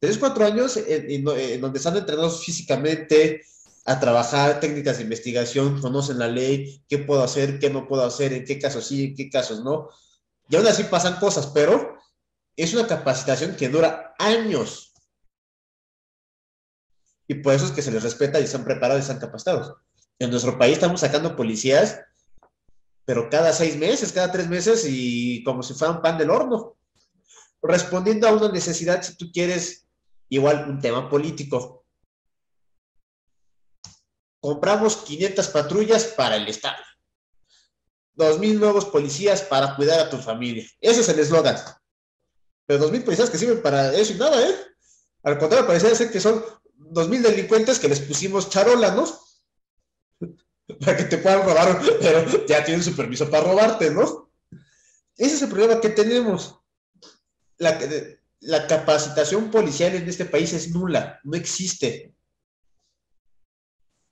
3, 0.00 0.18
4 0.18 0.44
años 0.44 0.76
en 0.76 1.60
donde 1.60 1.78
están 1.78 1.96
entrenados 1.96 2.44
físicamente, 2.44 3.42
a 3.88 3.98
trabajar 3.98 4.60
técnicas 4.60 4.98
de 4.98 5.04
investigación, 5.04 5.80
conocen 5.80 6.18
la 6.18 6.28
ley, 6.28 6.84
qué 6.90 6.98
puedo 6.98 7.22
hacer, 7.22 7.58
qué 7.58 7.70
no 7.70 7.88
puedo 7.88 8.04
hacer, 8.04 8.34
en 8.34 8.44
qué 8.44 8.58
casos 8.58 8.86
sí, 8.86 9.04
en 9.04 9.14
qué 9.14 9.30
casos 9.30 9.64
no. 9.64 9.88
Y 10.50 10.56
aún 10.56 10.66
así 10.66 10.84
pasan 10.84 11.16
cosas, 11.16 11.46
pero 11.46 11.96
es 12.54 12.74
una 12.74 12.86
capacitación 12.86 13.56
que 13.56 13.70
dura 13.70 14.14
años. 14.18 14.92
Y 17.26 17.36
por 17.36 17.54
eso 17.54 17.64
es 17.64 17.70
que 17.70 17.80
se 17.80 17.90
les 17.90 18.02
respeta 18.02 18.38
y 18.38 18.44
están 18.44 18.62
preparados 18.62 19.00
y 19.00 19.06
están 19.06 19.20
capacitados. 19.20 19.74
En 20.18 20.28
nuestro 20.28 20.58
país 20.58 20.74
estamos 20.74 21.00
sacando 21.00 21.34
policías, 21.34 21.98
pero 23.06 23.30
cada 23.30 23.54
seis 23.54 23.78
meses, 23.78 24.12
cada 24.12 24.30
tres 24.30 24.50
meses 24.50 24.84
y 24.86 25.42
como 25.44 25.62
si 25.62 25.72
fueran 25.72 26.02
pan 26.02 26.18
del 26.18 26.28
horno. 26.28 26.76
Respondiendo 27.62 28.28
a 28.28 28.34
una 28.34 28.52
necesidad, 28.52 29.02
si 29.02 29.16
tú 29.16 29.32
quieres, 29.32 29.86
igual 30.28 30.68
un 30.68 30.78
tema 30.78 31.08
político 31.08 31.77
compramos 34.40 34.96
500 34.96 35.48
patrullas 35.48 36.04
para 36.04 36.36
el 36.36 36.48
Estado. 36.48 36.82
2.000 38.16 38.58
nuevos 38.58 38.84
policías 38.84 39.42
para 39.42 39.76
cuidar 39.76 40.00
a 40.00 40.10
tu 40.10 40.18
familia. 40.18 40.66
Ese 40.80 41.00
es 41.00 41.08
el 41.08 41.20
eslogan. 41.20 41.56
Pero 42.66 42.90
2.000 42.90 43.04
policías 43.04 43.30
que 43.30 43.38
sirven 43.38 43.62
para 43.62 43.94
eso 43.94 44.12
y 44.12 44.16
nada, 44.16 44.46
¿eh? 44.46 44.54
Al 45.22 45.38
contrario, 45.38 45.66
parece 45.66 45.94
ser 45.94 46.10
que 46.10 46.20
son 46.20 46.44
2.000 46.78 47.22
delincuentes 47.22 47.78
que 47.78 47.88
les 47.88 48.00
pusimos 48.00 48.50
charólanos 48.50 49.42
para 50.80 50.96
que 50.96 51.04
te 51.04 51.18
puedan 51.18 51.44
robar, 51.44 51.80
pero 52.00 52.46
ya 52.46 52.64
tienen 52.64 52.82
su 52.82 52.94
permiso 52.94 53.30
para 53.30 53.44
robarte, 53.44 53.90
¿no? 53.90 54.30
Ese 55.16 55.36
es 55.36 55.42
el 55.42 55.48
problema 55.48 55.80
que 55.80 55.90
tenemos. 55.90 56.56
La 57.58 58.66
capacitación 58.68 59.50
policial 59.50 59.94
en 59.94 60.08
este 60.08 60.24
país 60.24 60.52
es 60.52 60.70
nula, 60.70 61.20
no 61.24 61.36
existe. 61.36 62.14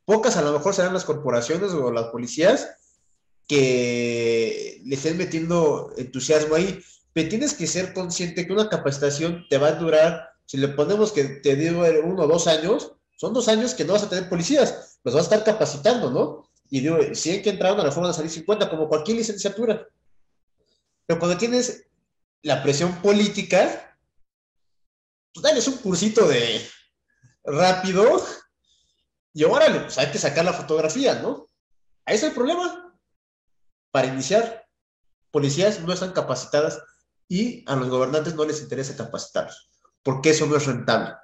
Pocas 0.07 0.37
a 0.37 0.43
lo 0.43 0.53
mejor 0.53 0.73
serán 0.73 0.95
las 0.95 1.05
corporaciones 1.05 1.73
o 1.73 1.93
las 1.93 2.07
policías 2.07 2.71
que 3.49 4.81
le 4.85 4.95
estén 4.95 5.19
metiendo 5.19 5.93
entusiasmo 5.97 6.55
ahí, 6.55 6.81
pero 7.13 7.29
tienes 7.29 7.55
que 7.55 7.67
ser 7.67 7.93
consciente 7.93 8.47
que 8.47 8.53
una 8.53 8.69
capacitación 8.69 9.47
te 9.51 9.59
va 9.59 9.69
a 9.69 9.73
durar, 9.73 10.31
si 10.47 10.59
le 10.59 10.69
ponemos 10.69 11.13
que 11.13 11.25
te 11.25 11.57
digo 11.57 11.85
uno 12.05 12.23
o 12.23 12.27
dos 12.29 12.47
años, 12.47 12.93
son 13.17 13.35
dos 13.35 13.49
años 13.49 13.75
que 13.75 13.85
no 13.85 13.95
vas 13.95 14.05
a 14.05 14.09
tener 14.09 14.29
policías, 14.29 15.01
los 15.03 15.15
vas 15.15 15.25
a 15.25 15.35
estar 15.35 15.45
capacitando, 15.45 16.11
¿no? 16.11 16.49
Y 16.71 16.81
digo, 16.81 16.99
si 17.15 17.31
hay 17.31 17.43
que 17.43 17.51
entrar 17.51 17.73
a 17.73 17.75
una 17.75 17.85
reforma 17.85 18.09
de 18.09 18.15
salir 18.15 18.31
50, 18.31 18.71
como 18.71 18.89
cualquier 18.89 19.17
licenciatura. 19.17 19.89
Pero 21.07 21.19
cuando 21.19 21.37
tienes 21.37 21.87
la 22.43 22.63
presión 22.63 22.95
política, 23.03 23.99
pues 25.33 25.43
dale 25.43 25.61
un 25.67 25.79
cursito 25.79 26.29
de 26.29 26.61
rápido 27.45 28.25
y 29.37 29.45
órale, 29.45 29.81
pues 29.81 29.99
hay 29.99 30.11
que 30.11 30.17
sacar 30.17 30.47
la 30.47 30.55
fotografía, 30.55 31.17
¿no? 31.17 31.51
Ahí 32.07 32.17
es 32.17 32.23
el 32.23 32.33
problema. 32.33 32.97
Para 33.91 34.07
iniciar, 34.07 34.67
policías 35.31 35.79
no 35.83 35.93
están 35.93 36.13
capacitadas 36.13 36.83
y 37.29 37.63
a 37.71 37.77
los 37.77 37.91
gobernantes 37.91 38.35
no 38.35 38.47
les 38.47 38.63
interesa 38.63 38.97
capacitarlos, 38.97 39.71
porque 40.03 40.31
eso 40.31 40.47
no 40.47 40.57
es 40.57 40.65
rentable. 40.65 41.17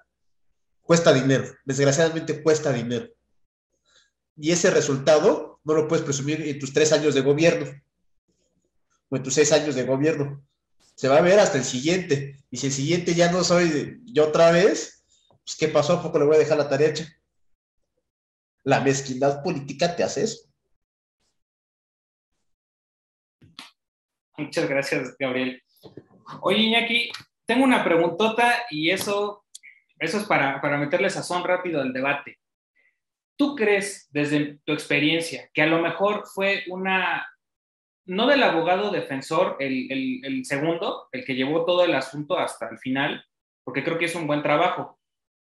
Cuesta 0.82 1.10
dinero, 1.10 1.54
desgraciadamente 1.64 2.42
cuesta 2.42 2.70
dinero. 2.70 3.08
Y 4.36 4.52
ese 4.52 4.70
resultado 4.70 5.60
no 5.64 5.72
lo 5.72 5.88
puedes 5.88 6.04
presumir 6.04 6.42
en 6.42 6.58
tus 6.58 6.74
tres 6.74 6.92
años 6.92 7.14
de 7.14 7.22
gobierno 7.22 7.72
o 9.08 9.16
en 9.16 9.22
tus 9.22 9.32
seis 9.32 9.52
años 9.52 9.74
de 9.74 9.84
gobierno. 9.84 10.44
Se 10.96 11.08
va 11.08 11.16
a 11.16 11.22
ver 11.22 11.40
hasta 11.40 11.56
el 11.56 11.64
siguiente. 11.64 12.44
Y 12.50 12.58
si 12.58 12.66
el 12.66 12.74
siguiente 12.74 13.14
ya 13.14 13.32
no 13.32 13.42
soy 13.42 14.02
yo 14.04 14.28
otra 14.28 14.50
vez, 14.50 15.02
pues 15.46 15.56
¿qué 15.56 15.68
pasó? 15.68 15.94
¿A 15.94 16.02
poco 16.02 16.18
le 16.18 16.26
voy 16.26 16.36
a 16.36 16.40
dejar 16.40 16.58
la 16.58 16.68
tarea 16.68 16.90
hecha? 16.90 17.08
La 18.64 18.80
mezquindad 18.80 19.42
política 19.42 19.94
te 19.96 20.04
hace 20.04 20.24
eso. 20.24 20.52
Muchas 24.36 24.68
gracias, 24.68 25.16
Gabriel. 25.18 25.62
Oye, 26.40 26.58
Iñaki, 26.58 27.10
tengo 27.44 27.64
una 27.64 27.84
preguntota 27.84 28.64
y 28.70 28.90
eso, 28.90 29.44
eso 29.98 30.18
es 30.18 30.24
para, 30.24 30.60
para 30.60 30.78
meterle 30.78 31.10
sazón 31.10 31.44
rápido 31.44 31.80
al 31.80 31.92
debate. 31.92 32.38
¿Tú 33.36 33.54
crees, 33.56 34.08
desde 34.10 34.58
tu 34.64 34.72
experiencia, 34.72 35.50
que 35.52 35.62
a 35.62 35.66
lo 35.66 35.80
mejor 35.80 36.24
fue 36.26 36.64
una, 36.68 37.26
no 38.06 38.26
del 38.26 38.42
abogado 38.42 38.90
defensor, 38.90 39.56
el, 39.58 39.90
el, 39.90 40.24
el, 40.24 40.44
segundo, 40.44 41.08
el 41.12 41.24
que 41.24 41.34
llevó 41.34 41.64
todo 41.64 41.84
el 41.84 41.94
asunto 41.94 42.38
hasta 42.38 42.68
el 42.68 42.78
final, 42.78 43.24
porque 43.64 43.84
creo 43.84 43.98
que 43.98 44.06
es 44.06 44.14
un 44.14 44.26
buen 44.26 44.42
trabajo, 44.42 44.98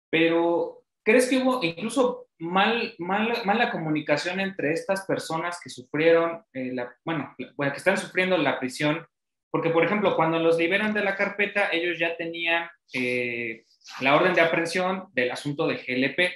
pero 0.09 0.80
¿crees 1.03 1.29
que 1.29 1.37
hubo 1.37 1.63
incluso 1.63 2.27
mal, 2.39 2.95
mal, 2.97 3.33
mala 3.45 3.71
comunicación 3.71 4.39
entre 4.39 4.73
estas 4.73 5.05
personas 5.05 5.59
que 5.63 5.69
sufrieron, 5.69 6.43
eh, 6.53 6.71
la, 6.73 6.93
bueno, 7.05 7.35
que 7.37 7.67
están 7.75 7.97
sufriendo 7.97 8.37
la 8.37 8.59
prisión? 8.59 9.05
Porque, 9.51 9.69
por 9.69 9.83
ejemplo, 9.83 10.15
cuando 10.15 10.39
los 10.39 10.57
liberan 10.57 10.93
de 10.93 11.03
la 11.03 11.15
carpeta, 11.15 11.69
ellos 11.71 11.99
ya 11.99 12.15
tenían 12.15 12.69
eh, 12.93 13.65
la 13.99 14.15
orden 14.15 14.33
de 14.33 14.41
aprehensión 14.41 15.07
del 15.11 15.31
asunto 15.31 15.67
de 15.67 15.75
GLP. 15.75 16.33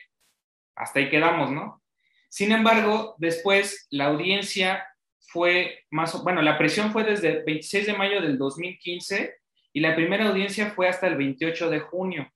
Hasta 0.76 1.00
ahí 1.00 1.10
quedamos, 1.10 1.52
¿no? 1.52 1.82
Sin 2.30 2.52
embargo, 2.52 3.16
después 3.18 3.88
la 3.90 4.08
audiencia 4.08 4.86
fue 5.20 5.86
más, 5.90 6.22
bueno, 6.24 6.42
la 6.42 6.58
presión 6.58 6.92
fue 6.92 7.06
desde 7.06 7.30
el 7.30 7.44
26 7.46 7.88
de 7.88 7.94
mayo 7.94 8.22
del 8.22 8.38
2015 8.38 9.36
y 9.72 9.80
la 9.80 9.96
primera 9.96 10.28
audiencia 10.28 10.72
fue 10.72 10.90
hasta 10.90 11.08
el 11.08 11.16
28 11.16 11.70
de 11.70 11.80
junio. 11.80 12.30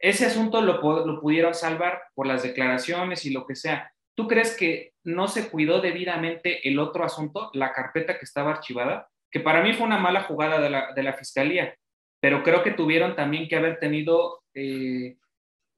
Ese 0.00 0.26
asunto 0.26 0.60
lo, 0.62 0.80
lo 1.06 1.20
pudieron 1.20 1.54
salvar 1.54 2.02
por 2.14 2.26
las 2.26 2.42
declaraciones 2.42 3.24
y 3.26 3.30
lo 3.30 3.46
que 3.46 3.54
sea. 3.54 3.92
¿Tú 4.16 4.26
crees 4.26 4.56
que 4.56 4.92
no 5.04 5.28
se 5.28 5.50
cuidó 5.50 5.80
debidamente 5.80 6.66
el 6.68 6.78
otro 6.78 7.04
asunto, 7.04 7.50
la 7.54 7.72
carpeta 7.72 8.18
que 8.18 8.24
estaba 8.24 8.50
archivada? 8.50 9.08
Que 9.30 9.40
para 9.40 9.62
mí 9.62 9.72
fue 9.74 9.86
una 9.86 9.98
mala 9.98 10.22
jugada 10.22 10.60
de 10.60 10.70
la, 10.70 10.92
de 10.92 11.02
la 11.02 11.12
fiscalía, 11.12 11.76
pero 12.20 12.42
creo 12.42 12.62
que 12.62 12.72
tuvieron 12.72 13.14
también 13.14 13.48
que 13.48 13.56
haber 13.56 13.78
tenido, 13.78 14.42
eh, 14.54 15.16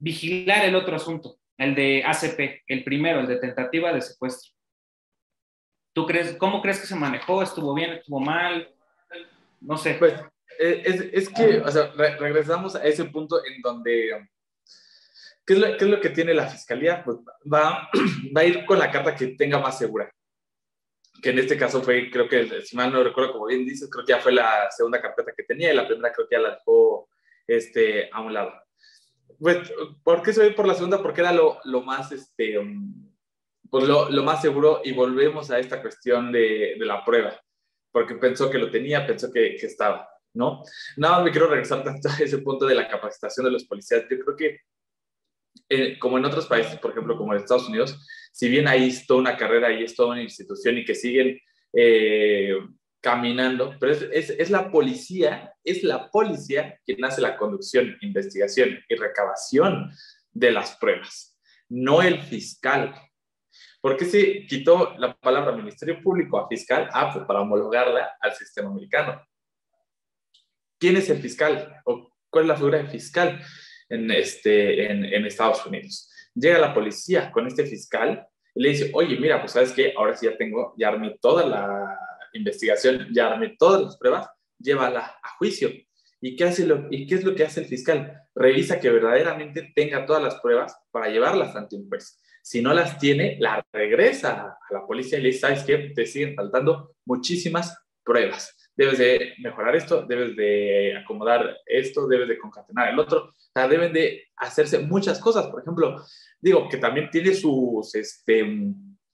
vigilar 0.03 0.65
el 0.65 0.75
otro 0.75 0.97
asunto, 0.97 1.37
el 1.57 1.75
de 1.75 2.03
ACP, 2.05 2.63
el 2.67 2.83
primero, 2.83 3.21
el 3.21 3.27
de 3.27 3.37
tentativa 3.37 3.93
de 3.93 4.01
secuestro. 4.01 4.51
¿Tú 5.93 6.05
crees, 6.05 6.35
cómo 6.37 6.61
crees 6.61 6.81
que 6.81 6.87
se 6.87 6.95
manejó? 6.95 7.41
¿Estuvo 7.41 7.73
bien? 7.73 7.93
¿Estuvo 7.93 8.19
mal? 8.19 8.73
No 9.61 9.77
sé. 9.77 9.93
Pues 9.93 10.13
es, 10.59 11.01
es 11.11 11.29
que, 11.29 11.59
o 11.59 11.71
sea, 11.71 11.91
re 11.95 12.17
regresamos 12.17 12.75
a 12.75 12.83
ese 12.83 13.05
punto 13.05 13.43
en 13.45 13.61
donde, 13.61 14.27
¿qué 15.45 15.53
es, 15.53 15.59
lo, 15.59 15.67
¿qué 15.77 15.85
es 15.85 15.89
lo 15.91 16.01
que 16.01 16.09
tiene 16.09 16.33
la 16.33 16.47
fiscalía? 16.47 17.03
Pues 17.03 17.17
va, 17.51 17.89
va 18.35 18.41
a 18.41 18.45
ir 18.45 18.65
con 18.65 18.79
la 18.79 18.91
carta 18.91 19.15
que 19.15 19.27
tenga 19.27 19.59
más 19.59 19.77
segura. 19.77 20.11
Que 21.21 21.29
en 21.29 21.39
este 21.39 21.57
caso 21.57 21.81
fue, 21.81 22.09
creo 22.09 22.27
que, 22.27 22.61
si 22.63 22.75
mal 22.75 22.91
no 22.91 23.03
recuerdo, 23.03 23.33
como 23.33 23.45
bien 23.45 23.65
dices, 23.65 23.89
creo 23.89 24.05
que 24.05 24.11
ya 24.11 24.19
fue 24.19 24.33
la 24.33 24.69
segunda 24.71 25.01
carpeta 25.01 25.31
que 25.35 25.43
tenía 25.43 25.71
y 25.71 25.75
la 25.75 25.87
primera 25.87 26.13
creo 26.13 26.27
que 26.27 26.35
ya 26.35 26.41
la 26.41 26.55
dejó 26.55 27.09
este, 27.47 28.09
a 28.11 28.21
un 28.21 28.33
lado. 28.33 28.53
Pues, 29.39 29.73
¿por 30.03 30.21
qué 30.21 30.33
se 30.33 30.41
ve 30.41 30.51
por 30.51 30.67
la 30.67 30.73
segunda? 30.73 31.01
Porque 31.01 31.21
era 31.21 31.33
lo, 31.33 31.59
lo 31.65 31.81
más, 31.81 32.11
este, 32.11 32.57
um, 32.57 33.11
pues 33.69 33.85
lo, 33.85 34.09
lo, 34.09 34.23
más 34.23 34.41
seguro 34.41 34.81
y 34.83 34.93
volvemos 34.93 35.49
a 35.51 35.59
esta 35.59 35.81
cuestión 35.81 36.31
de, 36.31 36.75
de, 36.77 36.85
la 36.85 37.03
prueba, 37.03 37.41
porque 37.91 38.15
pensó 38.15 38.49
que 38.49 38.59
lo 38.59 38.69
tenía, 38.69 39.05
pensó 39.05 39.31
que, 39.31 39.55
que, 39.55 39.65
estaba, 39.65 40.07
¿no? 40.33 40.63
Nada 40.97 41.15
más 41.15 41.25
me 41.25 41.31
quiero 41.31 41.47
regresar 41.47 41.83
tanto 41.83 42.09
a 42.09 42.17
ese 42.17 42.39
punto 42.39 42.65
de 42.65 42.75
la 42.75 42.87
capacitación 42.87 43.45
de 43.45 43.51
los 43.51 43.65
policías. 43.65 44.03
Yo 44.09 44.19
creo 44.19 44.35
que, 44.35 44.59
eh, 45.69 45.99
como 45.99 46.17
en 46.17 46.25
otros 46.25 46.47
países, 46.47 46.79
por 46.79 46.91
ejemplo, 46.91 47.17
como 47.17 47.33
en 47.33 47.39
Estados 47.39 47.69
Unidos, 47.69 48.05
si 48.31 48.49
bien 48.49 48.67
ahí 48.67 48.89
es 48.89 49.05
toda 49.05 49.19
una 49.19 49.37
carrera, 49.37 49.67
ahí 49.67 49.83
es 49.83 49.95
toda 49.95 50.09
una 50.09 50.23
institución 50.23 50.77
y 50.77 50.85
que 50.85 50.95
siguen 50.95 51.39
eh, 51.73 52.55
caminando, 53.01 53.75
pero 53.79 53.91
es, 53.91 54.01
es, 54.11 54.29
es, 54.31 54.49
la 54.49 54.71
policía, 54.71 55.53
es 55.63 55.83
la 55.83 56.09
policía 56.09 56.79
quien 56.85 57.03
hace 57.03 57.21
la 57.21 57.37
conducción, 57.37 57.97
investigación 58.01 58.79
y 58.87 58.95
recabación 58.95 59.91
de 60.31 60.51
las 60.51 60.77
pruebas, 60.77 61.37
no 61.69 62.01
el 62.01 62.21
fiscal. 62.21 62.95
¿Por 63.81 63.97
qué 63.97 64.05
se 64.05 64.45
quitó 64.47 64.95
la 64.97 65.13
palabra 65.13 65.51
Ministerio 65.51 66.01
Público 66.01 66.39
a 66.39 66.47
fiscal? 66.47 66.89
Ah, 66.93 67.11
pues 67.13 67.25
para 67.25 67.41
homologarla 67.41 68.15
al 68.21 68.33
sistema 68.33 68.69
americano. 68.69 69.21
¿Quién 70.83 70.97
es 70.97 71.09
el 71.09 71.19
fiscal? 71.19 71.81
¿O 71.85 72.11
cuál 72.29 72.43
es 72.43 72.49
la 72.49 72.57
figura 72.57 72.77
del 72.77 72.89
fiscal 72.89 73.41
en, 73.87 74.11
este, 74.11 74.91
en, 74.91 75.05
en 75.05 75.25
Estados 75.25 75.65
Unidos? 75.65 76.11
Llega 76.35 76.59
la 76.59 76.73
policía 76.73 77.31
con 77.31 77.47
este 77.47 77.65
fiscal 77.65 78.27
y 78.53 78.61
le 78.63 78.69
dice, 78.71 78.91
oye, 78.93 79.17
mira, 79.17 79.39
pues 79.39 79.53
sabes 79.53 79.71
que 79.71 79.93
ahora 79.95 80.13
sí 80.13 80.25
ya 80.25 80.35
tengo, 80.35 80.75
ya 80.77 80.89
armé 80.89 81.17
toda 81.21 81.47
la 81.47 81.97
investigación, 82.33 83.07
ya 83.13 83.27
armé 83.27 83.55
todas 83.57 83.81
las 83.81 83.95
pruebas, 83.95 84.27
llévala 84.59 85.19
a 85.23 85.29
juicio. 85.37 85.69
¿Y 86.19 86.35
qué, 86.35 86.43
hace 86.43 86.65
lo, 86.65 86.89
¿Y 86.91 87.07
qué 87.07 87.15
es 87.15 87.23
lo 87.23 87.33
que 87.33 87.45
hace 87.45 87.61
el 87.61 87.67
fiscal? 87.67 88.21
Revisa 88.35 88.81
que 88.81 88.89
verdaderamente 88.89 89.71
tenga 89.73 90.05
todas 90.05 90.21
las 90.21 90.35
pruebas 90.41 90.75
para 90.91 91.07
llevarlas 91.07 91.55
ante 91.55 91.77
un 91.77 91.87
juez. 91.87 92.19
Si 92.41 92.61
no 92.61 92.73
las 92.73 92.99
tiene, 92.99 93.37
la 93.39 93.65
regresa 93.71 94.57
a 94.69 94.73
la 94.73 94.85
policía 94.85 95.17
y 95.17 95.21
le 95.21 95.27
dice, 95.29 95.39
¿sabes 95.39 95.63
qué? 95.63 95.93
Te 95.95 96.05
siguen 96.05 96.35
faltando 96.35 96.97
muchísimas 97.05 97.73
pruebas. 98.03 98.53
Debes 98.75 98.97
de 98.97 99.33
mejorar 99.39 99.75
esto, 99.75 100.05
debes 100.07 100.35
de 100.35 100.97
acomodar 100.97 101.57
esto, 101.65 102.07
debes 102.07 102.27
de 102.27 102.37
concatenar 102.37 102.89
el 102.89 102.99
otro. 102.99 103.33
O 103.55 103.67
deben 103.67 103.93
de 103.93 104.27
hacerse 104.37 104.79
muchas 104.79 105.19
cosas. 105.19 105.47
Por 105.47 105.61
ejemplo, 105.61 106.03
digo 106.41 106.67
que 106.69 106.77
también 106.77 107.09
tiene 107.11 107.33
sus, 107.33 107.93
este, 107.93 108.45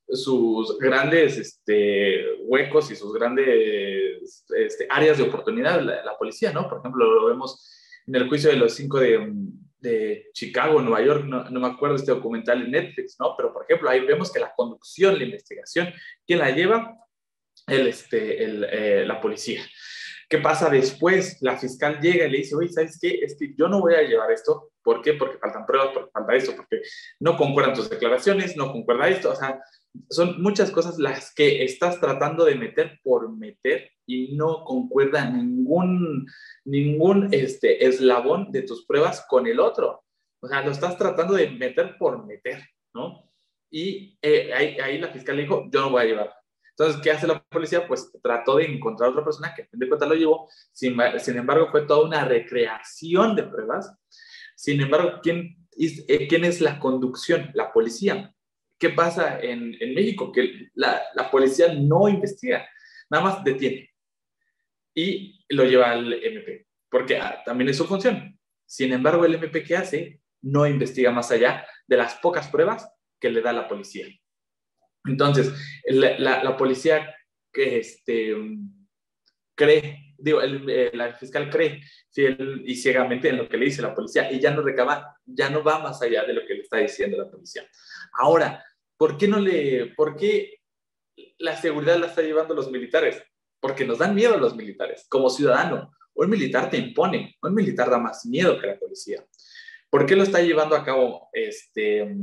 sus 0.07 0.77
grandes 0.79 1.37
este, 1.37 2.37
huecos 2.45 2.89
y 2.91 2.95
sus 2.95 3.13
grandes 3.13 4.45
este, 4.57 4.87
áreas 4.89 5.17
de 5.17 5.23
oportunidad 5.23 5.81
la, 5.81 6.03
la, 6.03 6.17
policía, 6.17 6.51
¿no? 6.51 6.67
Por 6.67 6.79
ejemplo, 6.79 7.05
lo 7.05 7.25
vemos 7.27 7.75
en 8.07 8.15
el 8.15 8.27
juicio 8.27 8.49
de 8.49 8.55
los 8.55 8.73
cinco 8.73 8.99
de, 8.99 9.33
de 9.79 10.27
Chicago, 10.33 10.81
Nueva 10.81 11.05
York, 11.05 11.25
no, 11.25 11.49
no, 11.49 11.59
me 11.59 11.67
acuerdo 11.67 11.95
este 11.95 12.11
documental 12.11 12.63
en 12.63 12.71
Netflix, 12.71 13.17
¿no? 13.19 13.35
Pero, 13.37 13.53
por 13.53 13.63
ejemplo, 13.63 13.89
ahí 13.89 14.01
vemos 14.01 14.31
que 14.31 14.39
la 14.39 14.53
conducción, 14.55 15.17
la 15.17 15.25
investigación, 15.25 15.89
¿quién 16.25 16.39
la 16.39 16.51
lleva? 16.51 16.95
El, 17.69 17.87
este, 17.87 18.43
el, 18.43 18.63
eh, 18.63 19.05
la 19.05 19.19
policía. 19.21 19.61
¿Qué 20.29 20.37
pasa 20.37 20.69
después? 20.69 21.37
La 21.41 21.57
fiscal 21.57 21.99
llega 21.99 22.27
y 22.27 22.31
le 22.31 22.37
dice, 22.37 22.55
oye, 22.55 22.69
¿sabes 22.69 22.99
qué? 23.01 23.19
Es 23.21 23.35
que 23.35 23.55
yo 23.57 23.67
no 23.67 23.79
voy 23.81 23.95
a 23.95 24.03
llevar 24.03 24.31
esto. 24.31 24.71
¿Por 24.83 25.01
qué? 25.01 25.13
Porque 25.13 25.39
faltan 25.39 25.65
pruebas, 25.65 25.89
porque 25.91 26.11
falta 26.11 26.35
esto, 26.35 26.55
porque 26.55 26.81
no 27.19 27.35
concuerdan 27.35 27.73
tus 27.73 27.89
declaraciones, 27.89 28.55
no 28.55 28.71
concuerda 28.71 29.09
esto. 29.09 29.31
O 29.31 29.35
sea, 29.35 29.59
son 30.07 30.39
muchas 30.39 30.69
cosas 30.69 30.99
las 30.99 31.33
que 31.33 31.63
estás 31.63 31.99
tratando 31.99 32.45
de 32.45 32.53
meter 32.53 32.99
por 33.01 33.35
meter 33.35 33.89
y 34.05 34.35
no 34.35 34.63
concuerda 34.65 35.27
ningún, 35.29 36.27
ningún 36.63 37.29
este, 37.31 37.87
eslabón 37.87 38.51
de 38.51 38.61
tus 38.61 38.85
pruebas 38.85 39.25
con 39.27 39.47
el 39.47 39.59
otro. 39.59 40.03
O 40.41 40.47
sea, 40.47 40.61
lo 40.61 40.71
estás 40.71 40.95
tratando 40.95 41.33
de 41.33 41.49
meter 41.49 41.97
por 41.97 42.25
meter, 42.25 42.63
¿no? 42.93 43.31
Y 43.71 44.17
eh, 44.21 44.51
ahí, 44.53 44.77
ahí, 44.79 44.97
la 44.99 45.09
fiscal 45.09 45.35
le 45.35 45.43
dijo, 45.43 45.67
yo 45.71 45.81
no 45.81 45.89
voy 45.91 46.03
a 46.03 46.05
llevar. 46.05 46.38
Entonces, 46.79 47.01
¿qué 47.01 47.11
hace 47.11 47.27
la 47.27 47.43
policía? 47.43 47.85
Pues 47.85 48.09
trató 48.23 48.55
de 48.55 48.63
encontrar 48.63 49.09
a 49.09 49.11
otra 49.11 49.25
persona 49.25 49.53
que, 49.53 49.67
de 49.69 49.87
cuenta, 49.89 50.05
lo 50.05 50.15
llevó. 50.15 50.49
Sin, 50.71 50.95
sin, 51.17 51.35
embargo, 51.35 51.67
fue 51.69 51.85
toda 51.85 52.07
una 52.07 52.23
recreación 52.23 53.35
de 53.35 53.43
pruebas. 53.43 53.93
Sin 54.55 54.79
embargo, 54.79 55.19
¿quién, 55.21 55.67
eh, 55.77 56.25
¿quién 56.29 56.45
es 56.45 56.61
la 56.61 56.79
conducción? 56.79 57.51
La 57.53 57.73
policía. 57.73 58.33
¿Qué 58.77 58.91
pasa 58.91 59.41
en, 59.41 59.75
en 59.77 59.93
México? 59.93 60.31
Que 60.31 60.69
la, 60.73 61.01
la, 61.15 61.29
policía 61.29 61.73
no 61.73 62.07
investiga, 62.07 62.65
nada 63.09 63.25
más 63.25 63.43
detiene. 63.43 63.89
y 64.95 65.45
lo 65.49 65.65
lleva 65.65 65.91
al 65.91 66.13
MP, 66.13 66.65
porque 66.89 67.17
ah, 67.17 67.41
también 67.43 67.69
es 67.69 67.77
su 67.77 67.85
función. 67.87 68.39
Sin 68.65 68.93
embargo, 68.93 69.25
el 69.25 69.35
MP 69.35 69.63
que 69.63 69.75
hace 69.75 70.21
no 70.43 70.65
investiga 70.65 71.11
más 71.11 71.29
allá 71.29 71.67
de 71.87 71.97
las 71.97 72.15
pocas 72.15 72.47
pruebas 72.47 72.89
que 73.19 73.29
le 73.29 73.41
da 73.41 73.51
la 73.51 73.67
policía. 73.67 74.07
Entonces, 75.09 75.53
la, 75.85 76.43
la, 76.43 76.57
policía 76.57 77.15
que 77.51 77.79
este, 77.79 78.35
cree, 79.55 80.15
digo, 80.17 80.41
el, 80.41 80.69
el, 80.69 81.13
fiscal 81.15 81.49
cree 81.49 81.81
fiel 82.11 82.63
y 82.65 82.75
ciegamente 82.75 83.29
en 83.29 83.37
lo 83.37 83.49
que 83.49 83.57
le 83.57 83.65
dice 83.65 83.81
la 83.81 83.95
policía 83.95 84.31
y 84.31 84.39
ya 84.39 84.51
no 84.51 84.61
recaba, 84.61 85.17
ya 85.25 85.49
no 85.49 85.63
va 85.63 85.79
más 85.79 86.01
allá 86.01 86.23
de 86.23 86.33
lo 86.33 86.45
que 86.45 86.55
le 86.55 86.61
está 86.61 86.77
diciendo 86.77 87.17
la 87.17 87.29
policía. 87.29 87.67
Ahora, 88.13 88.63
¿por 88.97 89.17
qué 89.17 89.27
no 89.27 89.39
le, 89.39 89.93
por 89.95 90.15
qué 90.15 90.59
la 91.37 91.55
seguridad 91.57 91.97
la 91.97 92.07
está 92.07 92.21
llevando 92.21 92.53
los 92.53 92.71
militares? 92.71 93.21
Porque 93.59 93.85
nos 93.85 93.97
dan 93.97 94.15
miedo 94.15 94.35
a 94.35 94.39
los 94.39 94.55
militares. 94.55 95.05
Como 95.09 95.29
ciudadano, 95.29 95.91
un 96.13 96.29
militar 96.29 96.69
te 96.69 96.77
impone, 96.77 97.37
un 97.41 97.53
militar 97.53 97.89
da 97.89 97.97
más 97.97 98.25
miedo 98.25 98.59
que 98.59 98.67
la 98.67 98.77
policía. 98.77 99.25
¿Por 99.89 100.05
qué 100.05 100.15
lo 100.15 100.23
está 100.23 100.41
llevando 100.41 100.75
a 100.75 100.83
cabo 100.83 101.29
este, 101.33 102.15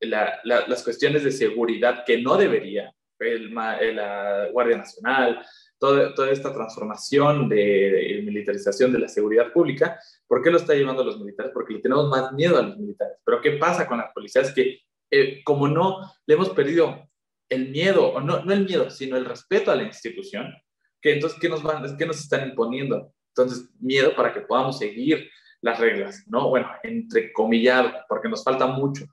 las 0.00 0.84
cuestiones 0.84 1.24
de 1.24 1.32
seguridad 1.32 2.04
que 2.04 2.22
no 2.22 2.36
debería 2.36 2.94
el, 3.18 3.52
la 3.52 4.48
Guardia 4.52 4.78
Nacional, 4.78 5.44
toda, 5.78 6.14
toda 6.14 6.30
esta 6.30 6.52
transformación 6.52 7.48
de, 7.48 8.22
militarización 8.24 8.92
de 8.92 9.00
la 9.00 9.08
seguridad 9.08 9.52
pública? 9.52 9.98
¿Por 10.26 10.42
qué 10.42 10.50
lo 10.50 10.58
está 10.58 10.74
llevando 10.74 11.02
a 11.02 11.06
los 11.06 11.18
militares? 11.18 11.50
Porque 11.52 11.74
le 11.74 11.80
tenemos 11.80 12.08
más 12.08 12.32
miedo 12.32 12.58
a 12.58 12.62
los 12.62 12.78
militares. 12.78 13.16
Pero 13.24 13.40
¿qué 13.40 13.52
pasa 13.52 13.86
con 13.86 13.98
las 13.98 14.12
policías? 14.12 14.54
Que 14.54 14.80
eh, 15.10 15.42
como 15.42 15.66
no 15.66 15.98
le 16.26 16.34
hemos 16.34 16.50
perdido 16.50 17.08
el 17.48 17.70
miedo, 17.70 18.12
o 18.12 18.20
no, 18.20 18.44
no 18.44 18.52
el 18.52 18.64
miedo, 18.64 18.88
sino 18.90 19.16
el 19.16 19.24
respeto 19.24 19.72
a 19.72 19.76
la 19.76 19.82
institución, 19.82 20.54
que 21.00 21.14
entonces, 21.14 21.38
¿qué 21.40 21.48
nos, 21.48 21.62
van, 21.62 21.96
qué 21.96 22.06
nos 22.06 22.20
están 22.20 22.48
imponiendo? 22.48 23.12
Entonces, 23.34 23.68
miedo 23.80 24.14
para 24.14 24.32
que 24.32 24.42
podamos 24.42 24.78
seguir 24.78 25.28
las 25.62 25.78
reglas, 25.78 26.24
¿no? 26.26 26.48
Bueno, 26.48 26.68
entre 26.82 27.32
comillas, 27.32 27.92
porque 28.08 28.28
nos 28.28 28.42
falta 28.44 28.66
mucho. 28.66 29.04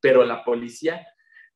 Pero 0.00 0.24
la 0.24 0.44
policía 0.44 1.06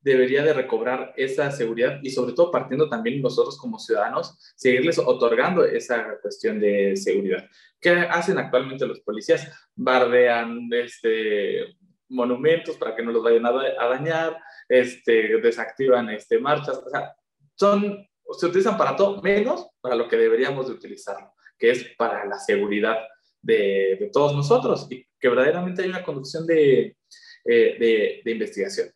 debería 0.00 0.44
de 0.44 0.52
recobrar 0.52 1.12
esa 1.16 1.50
seguridad 1.50 1.98
y 2.00 2.10
sobre 2.10 2.32
todo 2.32 2.52
partiendo 2.52 2.88
también 2.88 3.20
nosotros 3.20 3.58
como 3.58 3.78
ciudadanos, 3.78 4.38
seguirles 4.54 5.00
otorgando 5.00 5.64
esa 5.64 6.18
cuestión 6.22 6.60
de 6.60 6.96
seguridad. 6.96 7.44
¿Qué 7.80 7.90
hacen 7.90 8.38
actualmente 8.38 8.86
los 8.86 9.00
policías? 9.00 9.50
Bardean 9.74 10.68
este, 10.72 11.76
monumentos 12.08 12.76
para 12.76 12.94
que 12.94 13.02
no 13.02 13.10
los 13.10 13.22
vayan 13.22 13.46
a, 13.46 13.88
dañar, 13.88 14.38
este, 14.68 15.40
desactivan 15.40 16.10
este, 16.10 16.38
marchas, 16.38 16.78
o 16.78 16.88
sea, 16.88 17.12
son, 17.56 18.06
se 18.38 18.46
utilizan 18.46 18.76
para 18.76 18.94
todo 18.94 19.20
menos 19.22 19.66
para 19.80 19.96
lo 19.96 20.06
que 20.08 20.16
deberíamos 20.16 20.68
de 20.68 20.74
utilizarlo, 20.74 21.32
que 21.58 21.70
es 21.70 21.84
para 21.96 22.24
la 22.26 22.38
seguridad 22.38 22.96
de, 23.46 24.10
todos 24.12 24.34
nosotros 24.34 24.86
y 24.90 25.06
que 25.18 25.28
verdaderamente 25.28 25.82
hay 25.82 25.88
una 25.88 26.02
conducción 26.02 26.46
de, 26.46 26.96
eh, 27.44 28.22
de, 28.24 28.30
investigación. 28.30 28.90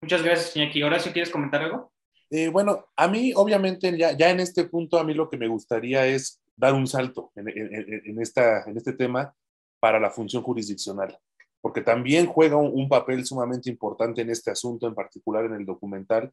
Muchas 0.00 0.22
gracias, 0.22 0.56
Iñaki. 0.56 0.82
Horacio, 0.82 1.12
¿quieres 1.12 1.30
comentar 1.30 1.62
algo? 1.62 1.92
Eh, 2.30 2.48
bueno, 2.48 2.86
a 2.96 3.08
mí, 3.08 3.32
obviamente, 3.34 3.96
ya, 3.96 4.16
ya, 4.16 4.30
en 4.30 4.40
este 4.40 4.64
punto, 4.64 4.98
a 4.98 5.04
mí 5.04 5.14
lo 5.14 5.28
que 5.28 5.36
me 5.36 5.48
gustaría 5.48 6.06
es 6.06 6.40
dar 6.56 6.74
un 6.74 6.86
salto 6.86 7.32
en, 7.34 7.48
en, 7.48 8.20
esta, 8.20 8.64
en 8.64 8.76
este 8.76 8.92
tema 8.92 9.34
para 9.78 10.00
la 10.00 10.10
función 10.10 10.42
jurisdiccional, 10.42 11.16
porque 11.60 11.82
también 11.82 12.26
juega 12.26 12.56
un, 12.56 12.72
un, 12.72 12.88
papel 12.88 13.24
sumamente 13.24 13.70
importante 13.70 14.22
en 14.22 14.30
este 14.30 14.50
asunto, 14.50 14.86
en 14.86 14.94
particular 14.94 15.44
en 15.44 15.54
el 15.54 15.66
documental. 15.66 16.32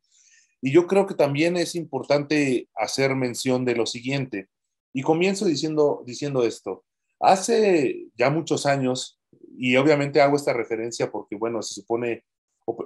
Y 0.66 0.72
yo 0.72 0.88
creo 0.88 1.06
que 1.06 1.14
también 1.14 1.58
es 1.58 1.76
importante 1.76 2.70
hacer 2.74 3.14
mención 3.16 3.66
de 3.66 3.76
lo 3.76 3.86
siguiente. 3.86 4.48
Y 4.94 5.02
comienzo 5.02 5.44
diciendo, 5.44 6.04
diciendo 6.08 6.46
esto. 6.46 6.86
Hace 7.20 8.08
ya 8.16 8.30
muchos 8.30 8.66
años, 8.66 9.20
y 9.58 9.76
obviamente 9.76 10.22
hago 10.22 10.38
esta 10.38 10.54
referencia 10.54 11.12
porque, 11.12 11.36
bueno, 11.36 11.62
se 11.62 11.74
supone 11.74 12.24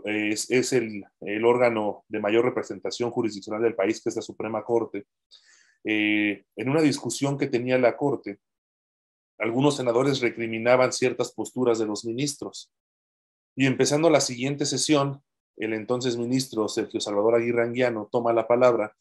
es, 0.05 0.49
es 0.49 0.73
el, 0.73 1.03
el, 1.21 1.45
órgano 1.45 2.03
de 2.07 2.19
mayor 2.19 2.45
representación 2.45 3.11
jurisdiccional 3.11 3.61
del 3.61 3.75
país, 3.75 4.01
que 4.01 4.09
es 4.09 4.15
la 4.15 4.23
Suprema 4.23 4.63
Corte. 4.63 5.05
Eh, 5.83 6.45
en 6.55 6.69
una 6.69 6.81
discusión 6.81 7.37
que 7.37 7.45
tenía 7.45 7.77
la 7.77 7.95
Corte, 7.95 8.39
algunos 9.37 9.77
senadores 9.77 10.19
recriminaban 10.19 10.91
ciertas 10.91 11.31
posturas 11.31 11.77
de 11.77 11.85
los 11.85 12.05
ministros. 12.05 12.71
Y 13.55 13.67
empezando 13.67 14.09
la 14.09 14.19
siguiente 14.19 14.65
sesión, 14.65 15.21
el 15.57 15.73
entonces 15.73 16.17
ministro 16.17 16.67
Sergio 16.67 16.99
Salvador 16.99 17.35
Aguirre 17.35 17.63
Anguiano 17.63 18.07
toma 18.11 18.31
la 18.31 18.47
palabra 18.47 18.95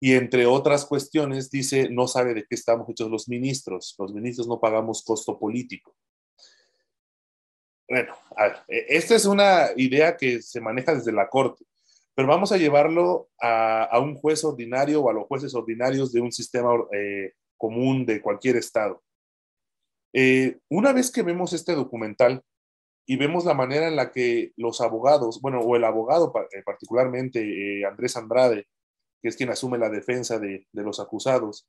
y 0.00 0.12
entre 0.12 0.44
otras 0.46 0.84
cuestiones 0.84 1.50
dice, 1.50 1.88
no 1.88 2.06
sabe 2.06 2.34
de 2.34 2.44
qué 2.44 2.54
estamos 2.54 2.88
hechos 2.88 3.10
los 3.10 3.28
ministros, 3.28 3.94
los 3.98 4.12
ministros 4.12 4.46
no 4.46 4.60
pagamos 4.60 5.02
costo 5.02 5.38
político. 5.38 5.96
Bueno, 7.88 8.14
e, 8.68 8.86
esta 8.88 9.14
es 9.14 9.24
una 9.24 9.68
idea 9.76 10.16
que 10.16 10.42
se 10.42 10.60
maneja 10.60 10.94
desde 10.94 11.12
la 11.12 11.28
Corte, 11.28 11.64
pero 12.14 12.28
vamos 12.28 12.52
a 12.52 12.58
llevarlo 12.58 13.28
a, 13.40 13.98
un 13.98 14.14
juez 14.14 14.44
ordinario 14.44 15.02
o 15.02 15.10
a 15.10 15.14
los 15.14 15.26
jueces 15.26 15.54
ordinarios 15.54 16.12
de 16.12 16.20
un 16.20 16.32
sistema 16.32 16.70
eh, 16.92 17.32
común 17.56 18.04
de 18.04 18.20
cualquier 18.20 18.56
estado. 18.56 19.02
Eh, 20.12 20.58
una 20.68 20.92
vez 20.92 21.10
que 21.10 21.22
vemos 21.22 21.52
este 21.52 21.74
documental 21.74 22.42
y 23.06 23.16
vemos 23.16 23.44
la 23.44 23.54
manera 23.54 23.88
en 23.88 23.96
la 23.96 24.10
que 24.12 24.52
los 24.56 24.80
abogados, 24.80 25.40
bueno, 25.40 25.60
o 25.60 25.76
el 25.76 25.84
abogado 25.84 26.32
eh, 26.52 26.62
particularmente, 26.64 27.84
Andrés 27.86 28.16
Andrade, 28.16 28.66
que 29.24 29.30
es 29.30 29.36
quien 29.36 29.48
asume 29.48 29.78
la 29.78 29.88
defensa 29.88 30.38
de, 30.38 30.66
los 30.74 31.00
acusados, 31.00 31.66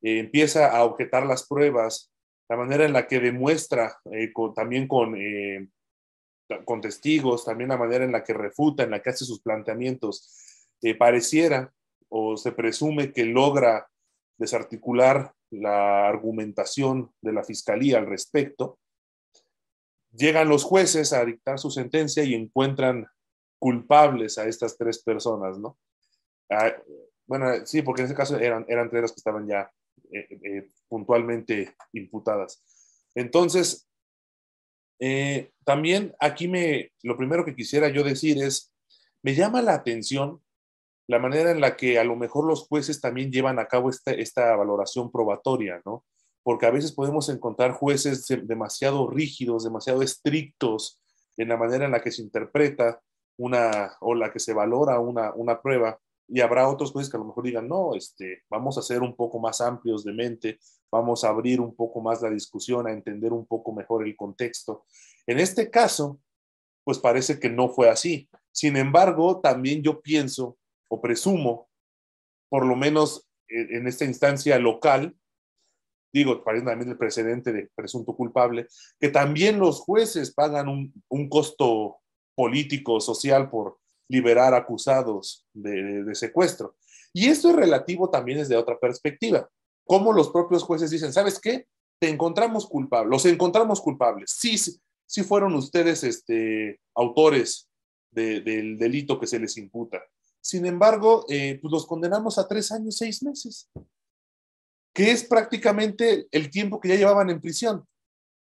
eh, 0.00 0.20
empieza 0.20 0.74
a 0.74 0.84
objetar 0.84 1.26
las 1.26 1.46
pruebas, 1.46 2.10
la 2.48 2.56
manera 2.56 2.86
en 2.86 2.94
la 2.94 3.06
que 3.06 3.20
demuestra 3.20 3.98
eh, 4.10 4.32
también 4.54 4.88
con, 4.88 5.14
eh, 5.14 5.68
con 6.64 6.80
testigos, 6.80 7.44
también 7.44 7.68
la 7.68 7.76
manera 7.76 8.06
en 8.06 8.12
la 8.12 8.24
que 8.24 8.32
refuta, 8.32 8.84
en 8.84 8.90
la 8.90 9.02
que 9.02 9.10
hace 9.10 9.26
sus 9.26 9.42
planteamientos, 9.42 10.66
pareciera 10.98 11.72
o 12.08 12.38
se 12.38 12.52
presume 12.52 13.12
que 13.12 13.24
logra 13.24 13.86
desarticular 14.38 15.32
la 15.50 16.08
argumentación 16.08 17.12
de 17.20 17.32
la 17.34 17.44
fiscalía 17.44 17.98
al 17.98 18.06
respecto. 18.06 18.78
Llegan 20.16 20.48
los 20.48 20.64
jueces 20.64 21.12
a 21.12 21.24
dictar 21.24 21.58
su 21.58 21.70
sentencia 21.70 22.22
y 22.24 22.34
encuentran 22.34 23.06
culpables 23.58 24.38
a 24.38 24.46
estas 24.46 24.76
tres 24.76 25.02
personas, 25.02 25.58
¿no? 25.58 25.78
Ah, 26.50 26.72
bueno, 27.26 27.66
sí, 27.66 27.82
porque 27.82 28.02
en 28.02 28.06
ese 28.06 28.14
caso 28.14 28.38
eran, 28.38 28.64
eran 28.68 28.90
tres 28.90 29.02
las 29.02 29.12
que 29.12 29.20
estaban 29.20 29.46
ya 29.46 29.70
eh, 30.12 30.28
eh, 30.42 30.68
puntualmente 30.88 31.74
imputadas. 31.92 32.62
Entonces, 33.14 33.88
eh, 35.00 35.50
también 35.64 36.14
aquí 36.20 36.48
me, 36.48 36.92
lo 37.02 37.16
primero 37.16 37.44
que 37.44 37.56
quisiera 37.56 37.88
yo 37.88 38.04
decir 38.04 38.42
es, 38.42 38.72
me 39.22 39.34
llama 39.34 39.62
la 39.62 39.74
atención 39.74 40.40
la 41.06 41.18
manera 41.18 41.50
en 41.50 41.60
la 41.60 41.76
que 41.76 41.98
a 41.98 42.04
lo 42.04 42.16
mejor 42.16 42.46
los 42.46 42.66
jueces 42.66 43.00
también 43.00 43.30
llevan 43.30 43.58
a 43.58 43.66
cabo 43.66 43.90
esta, 43.90 44.12
esta 44.12 44.56
valoración 44.56 45.10
probatoria, 45.10 45.82
¿no? 45.84 46.04
Porque 46.44 46.66
a 46.66 46.70
veces 46.70 46.92
podemos 46.92 47.28
encontrar 47.28 47.72
jueces 47.72 48.26
demasiado 48.44 49.10
rígidos, 49.10 49.64
demasiado 49.64 50.02
estrictos 50.02 51.00
en 51.36 51.48
la 51.48 51.56
manera 51.56 51.86
en 51.86 51.90
la 51.90 52.00
que 52.00 52.12
se 52.12 52.22
interpreta 52.22 53.00
una 53.36 53.96
o 54.00 54.14
la 54.14 54.30
que 54.30 54.38
se 54.38 54.52
valora 54.52 55.00
una, 55.00 55.34
una 55.34 55.60
prueba 55.60 55.98
y 56.28 56.40
habrá 56.40 56.68
otros 56.68 56.92
jueces 56.92 57.10
que 57.10 57.16
a 57.16 57.20
lo 57.20 57.26
mejor 57.26 57.44
digan, 57.44 57.68
no, 57.68 57.94
este, 57.94 58.42
vamos 58.48 58.78
a 58.78 58.82
ser 58.82 59.02
un 59.02 59.14
poco 59.14 59.38
más 59.38 59.60
amplios 59.60 60.04
de 60.04 60.12
mente, 60.12 60.58
vamos 60.90 61.24
a 61.24 61.28
abrir 61.28 61.60
un 61.60 61.74
poco 61.74 62.00
más 62.00 62.22
la 62.22 62.30
discusión, 62.30 62.86
a 62.86 62.92
entender 62.92 63.32
un 63.32 63.46
poco 63.46 63.72
mejor 63.72 64.06
el 64.06 64.16
contexto. 64.16 64.84
En 65.26 65.38
este 65.38 65.70
caso, 65.70 66.20
pues 66.82 66.98
parece 66.98 67.38
que 67.38 67.50
no 67.50 67.68
fue 67.68 67.90
así. 67.90 68.28
Sin 68.52 68.76
embargo, 68.76 69.40
también 69.40 69.82
yo 69.82 70.00
pienso 70.00 70.56
o 70.88 71.00
presumo, 71.00 71.68
por 72.48 72.64
lo 72.64 72.76
menos 72.76 73.28
en 73.48 73.86
esta 73.86 74.04
instancia 74.04 74.58
local, 74.58 75.16
digo, 76.14 76.42
parece 76.42 76.64
también 76.64 76.90
el 76.90 76.96
precedente 76.96 77.52
de 77.52 77.68
presunto 77.74 78.16
culpable, 78.16 78.68
que 78.98 79.10
también 79.10 79.58
los 79.58 79.80
jueces 79.80 80.32
pagan 80.32 80.68
un, 80.68 80.94
un 81.08 81.28
costo 81.28 81.98
político, 82.34 83.00
social 83.00 83.50
por, 83.50 83.78
liberar 84.08 84.54
acusados 84.54 85.46
de, 85.52 86.14
secuestro. 86.14 86.76
Y 87.12 87.26
esto 87.26 87.50
es 87.50 87.56
relativo 87.56 88.10
también 88.10 88.38
desde 88.38 88.56
otra 88.56 88.78
perspectiva. 88.78 89.48
Como 89.84 90.12
los 90.12 90.30
propios 90.30 90.62
jueces 90.62 90.90
dicen, 90.90 91.12
¿sabes 91.12 91.38
qué? 91.38 91.66
Te 91.98 92.08
encontramos 92.08 92.66
culpables, 92.66 93.10
los 93.10 93.26
encontramos 93.26 93.80
culpables. 93.80 94.30
Sí, 94.36 94.56
sí, 95.06 95.22
fueron 95.22 95.54
ustedes 95.54 96.02
este, 96.04 96.80
autores 96.94 97.68
del 98.10 98.78
delito 98.78 99.18
que 99.18 99.26
se 99.26 99.38
les 99.38 99.56
imputa. 99.56 100.02
Sin 100.40 100.66
embargo, 100.66 101.24
eh, 101.28 101.58
pues 101.60 101.72
los 101.72 101.86
condenamos 101.86 102.38
a 102.38 102.46
tres 102.46 102.70
años, 102.70 102.96
seis 102.96 103.22
meses, 103.22 103.70
que 104.94 105.10
es 105.10 105.24
prácticamente 105.24 106.28
el 106.30 106.48
tiempo 106.50 106.80
que 106.80 106.88
ya 106.88 106.94
llevaban 106.94 107.28
en 107.28 107.40
prisión, 107.40 107.84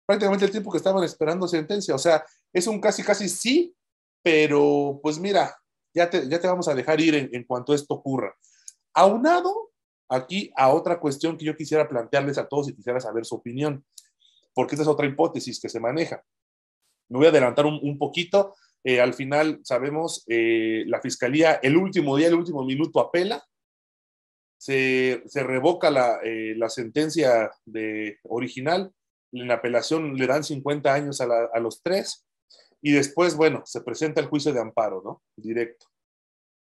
prácticamente 0.04 0.44
el 0.44 0.50
tiempo 0.50 0.72
que 0.72 0.78
estaban 0.78 1.04
esperando 1.04 1.46
sentencia. 1.46 1.94
O 1.94 1.98
sea, 1.98 2.26
es 2.52 2.66
un 2.66 2.80
casi, 2.80 3.04
casi 3.04 3.28
sí, 3.28 3.72
pero 4.20 4.98
pues 5.00 5.20
mira, 5.20 5.56
ya 5.94 6.10
te, 6.10 6.28
ya 6.28 6.40
te 6.40 6.48
vamos 6.48 6.66
a 6.66 6.74
dejar 6.74 7.00
ir 7.00 7.30
en, 7.32 7.44
cuanto 7.44 7.72
esto 7.72 7.94
ocurra. 7.94 8.34
Aunado 8.92 9.70
aquí 10.08 10.50
a 10.56 10.70
otra 10.70 10.98
cuestión 10.98 11.38
que 11.38 11.44
yo 11.44 11.56
quisiera 11.56 11.88
plantearles 11.88 12.36
a 12.36 12.48
todos 12.48 12.68
y 12.68 12.74
quisiera 12.74 12.98
saber 12.98 13.24
su 13.24 13.36
opinión, 13.36 13.84
porque 14.52 14.74
esta 14.74 14.82
es 14.82 14.88
otra 14.88 15.06
hipótesis 15.06 15.60
que 15.60 15.68
se 15.68 15.78
maneja. 15.78 16.24
Me 17.08 17.18
voy 17.18 17.26
a 17.26 17.30
adelantar 17.30 17.66
un, 17.66 17.96
poquito. 17.96 18.56
Eh, 18.82 19.00
al 19.00 19.14
final, 19.14 19.60
sabemos, 19.62 20.24
eh, 20.26 20.82
la 20.86 21.00
fiscalía 21.00 21.54
el 21.62 21.76
último 21.76 22.16
día, 22.16 22.26
el 22.26 22.34
último 22.34 22.64
minuto 22.64 22.98
apela, 22.98 23.44
se, 24.60 25.22
revoca 25.36 25.90
la, 25.90 26.20
eh, 26.22 26.54
la, 26.54 26.68
sentencia 26.68 27.50
de 27.64 28.18
original, 28.24 28.92
en 29.32 29.48
la 29.48 29.54
apelación 29.54 30.14
le 30.16 30.26
dan 30.26 30.44
50 30.44 30.92
años 30.92 31.22
a, 31.22 31.26
a, 31.50 31.60
los 31.60 31.82
tres, 31.82 32.26
y 32.82 32.92
después, 32.92 33.36
bueno, 33.36 33.62
se 33.64 33.80
presenta 33.80 34.20
el 34.20 34.26
juicio 34.26 34.52
de 34.52 34.60
amparo, 34.60 35.00
¿no? 35.02 35.22
Directo. 35.34 35.86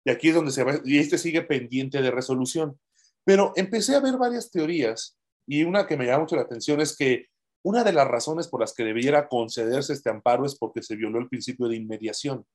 Y 0.04 0.10
aquí 0.10 0.30
es 0.30 0.34
donde 0.34 0.50
se 0.50 0.64
va, 0.64 0.80
y 0.82 0.98
este 0.98 1.18
sigue 1.18 1.42
pendiente 1.42 2.00
de 2.00 2.10
resolución. 2.10 2.80
Pero 3.22 3.52
empecé 3.54 3.94
a 3.94 4.00
ver 4.00 4.16
varias 4.16 4.50
teorías, 4.50 5.18
y 5.46 5.64
una 5.64 5.86
que 5.86 5.98
me 5.98 6.06
llama 6.06 6.20
mucho 6.20 6.36
la 6.36 6.42
atención 6.42 6.80
es 6.80 6.96
que 6.96 7.26
una 7.62 7.84
de 7.84 7.92
las 7.92 8.08
razones 8.08 8.48
por 8.48 8.60
las 8.60 8.72
que 8.72 8.84
debiera 8.84 9.28
concederse 9.28 9.92
este 9.92 10.08
amparo 10.08 10.46
es 10.46 10.56
porque 10.56 10.82
se 10.82 10.96
violó 10.96 11.18
el 11.18 11.28
principio 11.28 11.68
de 11.68 11.76
inmediación. 11.76 12.46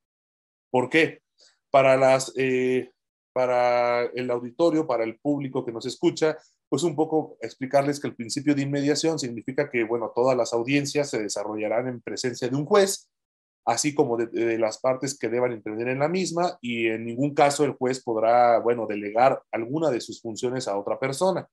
¿Por 0.71 0.89
qué? 0.89 1.21
Para, 1.69 1.97
las, 1.97 2.33
eh, 2.35 2.89
para 3.35 4.03
el 4.05 4.31
auditorio, 4.31 4.87
para 4.87 5.03
el 5.03 5.19
público 5.19 5.65
que 5.65 5.73
nos 5.73 5.85
escucha, 5.85 6.37
pues 6.69 6.83
un 6.83 6.95
poco 6.95 7.37
explicarles 7.41 7.99
que 7.99 8.07
el 8.07 8.15
principio 8.15 8.55
de 8.55 8.61
inmediación 8.61 9.19
significa 9.19 9.69
que, 9.69 9.83
bueno, 9.83 10.13
todas 10.15 10.37
las 10.37 10.53
audiencias 10.53 11.09
se 11.09 11.21
desarrollarán 11.21 11.89
en 11.89 12.01
presencia 12.01 12.47
de 12.47 12.55
un 12.55 12.63
juez, 12.63 13.09
así 13.65 13.93
como 13.93 14.15
de, 14.15 14.57
las 14.57 14.79
partes 14.79 15.19
que 15.19 15.27
deban 15.27 15.51
intervenir 15.51 15.89
en 15.89 15.99
la 15.99 16.07
misma, 16.07 16.57
y 16.61 16.87
en 16.87 17.03
ningún 17.03 17.33
caso 17.33 17.65
el 17.65 17.73
juez 17.73 18.01
podrá, 18.01 18.59
bueno, 18.59 18.87
delegar 18.87 19.43
alguna 19.51 19.91
de 19.91 19.99
sus 19.99 20.21
funciones 20.21 20.69
a 20.69 20.77
otra 20.77 20.97
persona. 20.97 21.45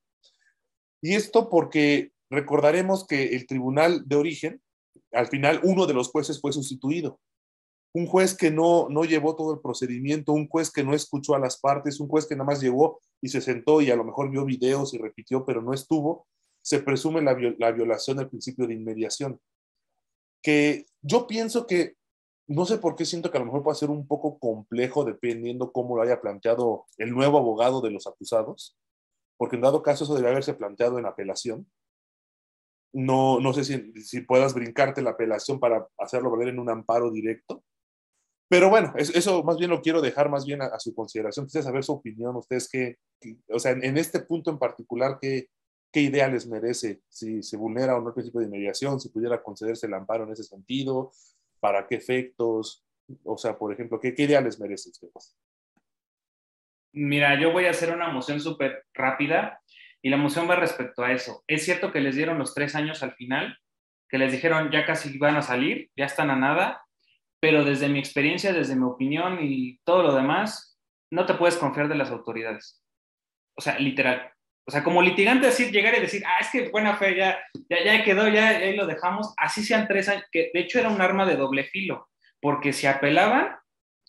Y 1.01 1.15
esto 1.15 1.49
porque 1.49 2.13
Recordaremos 2.33 3.05
que 3.05 3.35
el 3.35 3.45
tribunal 3.45 4.07
de 4.07 4.15
origen, 4.15 4.61
al 5.11 5.27
final 5.27 5.59
uno 5.61 5.85
de 5.85 5.93
los 5.93 6.09
jueces 6.09 6.41
fue 6.41 6.51
sustituido. 6.51 7.19
Un 7.93 8.07
juez 8.07 8.35
que 8.35 8.49
no, 8.49 8.89
no 8.89 9.05
llevó 9.05 9.35
todo 9.35 9.53
el 9.53 9.59
procedimiento, 9.61 10.33
un 10.33 10.47
juez 10.47 10.71
que 10.71 10.83
no 10.83 10.93
escuchó 10.93 11.35
a 11.35 11.39
las 11.39 11.59
partes, 11.59 11.99
un 11.99 12.07
juez 12.07 12.27
que 12.27 12.35
nada 12.35 12.45
más 12.45 12.61
llegó 12.61 12.99
y 13.21 13.29
se 13.29 13.41
sentó 13.41 13.81
y 13.81 13.91
a 13.91 13.95
lo 13.95 14.03
mejor 14.03 14.29
vio 14.31 14.45
videos 14.45 14.93
y 14.93 14.97
repitió, 14.97 15.45
pero 15.45 15.61
no 15.61 15.73
estuvo, 15.73 16.27
se 16.61 16.79
presume 16.79 17.21
la, 17.21 17.37
la 17.59 17.71
violación 17.71 18.17
del 18.17 18.29
principio 18.29 18.67
de 18.67 18.73
inmediación. 18.73 19.39
Que 20.41 20.85
yo 21.01 21.27
pienso 21.27 21.67
que, 21.67 21.95
no 22.47 22.65
sé 22.65 22.77
por 22.79 22.95
qué 22.95 23.05
siento 23.05 23.31
que 23.31 23.37
a 23.37 23.39
lo 23.39 23.45
mejor 23.45 23.63
puede 23.63 23.77
ser 23.77 23.89
un 23.89 24.07
poco 24.07 24.39
complejo 24.39 25.05
dependiendo 25.05 25.71
cómo 25.71 25.95
lo 25.95 26.01
haya 26.01 26.19
planteado 26.19 26.85
el 26.97 27.11
nuevo 27.11 27.37
abogado 27.37 27.79
de 27.81 27.91
los 27.91 28.07
acusados, 28.07 28.75
porque 29.37 29.55
en 29.55 29.61
dado 29.61 29.83
caso 29.83 30.03
eso 30.03 30.15
debe 30.15 30.29
haberse 30.29 30.53
planteado 30.53 30.99
en 30.99 31.05
apelación 31.05 31.67
no, 32.93 33.39
no 33.39 33.53
sé 33.53 33.63
si, 33.63 33.91
si 34.03 34.21
puedas 34.21 34.53
brincarte 34.53 35.01
la 35.01 35.11
apelación 35.11 35.59
para 35.59 35.87
hacerlo 35.97 36.31
valer 36.31 36.49
en 36.49 36.59
un 36.59 36.69
amparo 36.69 37.11
directo. 37.11 37.63
Pero 38.49 38.69
bueno, 38.69 38.93
eso, 38.97 39.43
más 39.43 39.57
bien 39.57 39.71
lo 39.71 39.81
quiero 39.81 40.01
dejar 40.01 40.29
más 40.29 40.45
bien 40.45 40.61
a, 40.61 40.79
su 40.79 40.93
consideración. 40.93 41.45
Quisiera 41.45 41.65
saber 41.65 41.83
su 41.83 41.93
opinión, 41.93 42.35
ustedes 42.35 42.69
qué, 42.69 42.97
o 43.49 43.59
sea, 43.59 43.71
en, 43.71 43.97
este 43.97 44.19
punto 44.19 44.51
en 44.51 44.59
particular, 44.59 45.17
¿qué, 45.19 45.47
qué 45.91 46.01
idea 46.01 46.27
les 46.27 46.47
merece? 46.47 47.01
Si 47.09 47.41
se 47.41 47.57
vulnera 47.57 47.97
o 47.97 48.01
no 48.01 48.09
el 48.09 48.13
principio 48.13 48.41
de 48.41 48.47
inmediación, 48.47 48.99
si 48.99 49.09
pudiera 49.09 49.41
concederse 49.41 49.87
el 49.87 49.93
amparo 49.93 50.25
en 50.25 50.33
ese 50.33 50.43
sentido, 50.43 51.11
para 51.59 51.87
qué 51.87 51.95
efectos, 51.95 52.85
o 53.23 53.37
sea, 53.37 53.57
por 53.57 53.73
ejemplo, 53.73 53.99
¿qué, 53.99 54.13
qué 54.13 54.23
idea 54.23 54.41
les 54.41 54.59
merece 54.59 54.89
ustedes? 54.89 55.35
Mira, 56.91 57.39
yo 57.39 57.51
voy 57.51 57.65
a 57.65 57.71
hacer 57.71 57.93
una 57.93 58.09
moción 58.09 58.39
súper 58.39 58.85
rápida 58.93 59.59
y 60.01 60.09
la 60.09 60.17
moción 60.17 60.47
va 60.49 60.55
respecto 60.55 61.03
a 61.03 61.11
eso. 61.11 61.43
Es 61.47 61.63
cierto 61.65 61.91
que 61.91 62.01
les 62.01 62.15
dieron 62.15 62.37
los 62.37 62.53
tres 62.53 62.75
años 62.75 63.01
al 63.01 63.13
final, 63.13 63.57
que 64.09 64.17
les 64.19 64.31
dijeron 64.31 64.69
ya 64.71 64.85
casi 64.85 65.17
van 65.17 65.37
a 65.37 65.41
salir, 65.41 65.89
ya 65.95 66.05
están 66.05 66.29
a 66.29 66.35
nada, 66.35 66.83
pero 67.43 67.65
desde 67.65 67.89
mi 67.89 67.99
experiencia, 67.99 68.53
desde 68.53 68.73
mi 68.73 68.85
opinión 68.85 69.37
y 69.41 69.77
todo 69.83 70.01
lo 70.01 70.15
demás, 70.15 70.79
no 71.11 71.25
te 71.25 71.33
puedes 71.33 71.57
confiar 71.57 71.89
de 71.89 71.95
las 71.95 72.09
autoridades. 72.09 72.81
O 73.57 73.61
sea, 73.61 73.77
literal. 73.79 74.31
O 74.65 74.71
sea, 74.71 74.81
como 74.81 75.01
litigante, 75.01 75.47
decir, 75.47 75.69
llegar 75.69 75.93
y 75.97 75.99
decir, 75.99 76.23
ah, 76.25 76.37
es 76.39 76.49
que 76.49 76.69
buena 76.69 76.95
fe, 76.95 77.17
ya, 77.17 77.37
ya, 77.69 77.83
ya 77.83 78.03
quedó, 78.05 78.29
ya 78.29 78.47
ahí 78.47 78.77
lo 78.77 78.87
dejamos, 78.87 79.33
así 79.35 79.61
sean 79.61 79.89
tres 79.89 80.07
años, 80.07 80.23
que 80.31 80.51
de 80.53 80.59
hecho 80.61 80.79
era 80.79 80.87
un 80.87 81.01
arma 81.01 81.25
de 81.25 81.35
doble 81.35 81.65
filo, 81.65 82.07
porque 82.39 82.71
si 82.71 82.87
apelaban, 82.87 83.57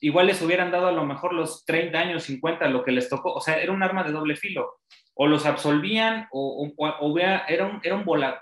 igual 0.00 0.28
les 0.28 0.40
hubieran 0.40 0.70
dado 0.70 0.86
a 0.86 0.92
lo 0.92 1.04
mejor 1.04 1.34
los 1.34 1.64
30 1.64 1.98
años, 1.98 2.22
50, 2.22 2.68
lo 2.68 2.84
que 2.84 2.92
les 2.92 3.08
tocó, 3.08 3.32
o 3.32 3.40
sea, 3.40 3.60
era 3.60 3.72
un 3.72 3.82
arma 3.82 4.04
de 4.04 4.12
doble 4.12 4.36
filo 4.36 4.76
o 5.14 5.26
los 5.26 5.44
absolvían 5.44 6.28
o, 6.30 6.72
era, 7.48 7.66
un, 7.66 7.80
era 7.82 7.96
un 7.96 8.04
volado, 8.04 8.40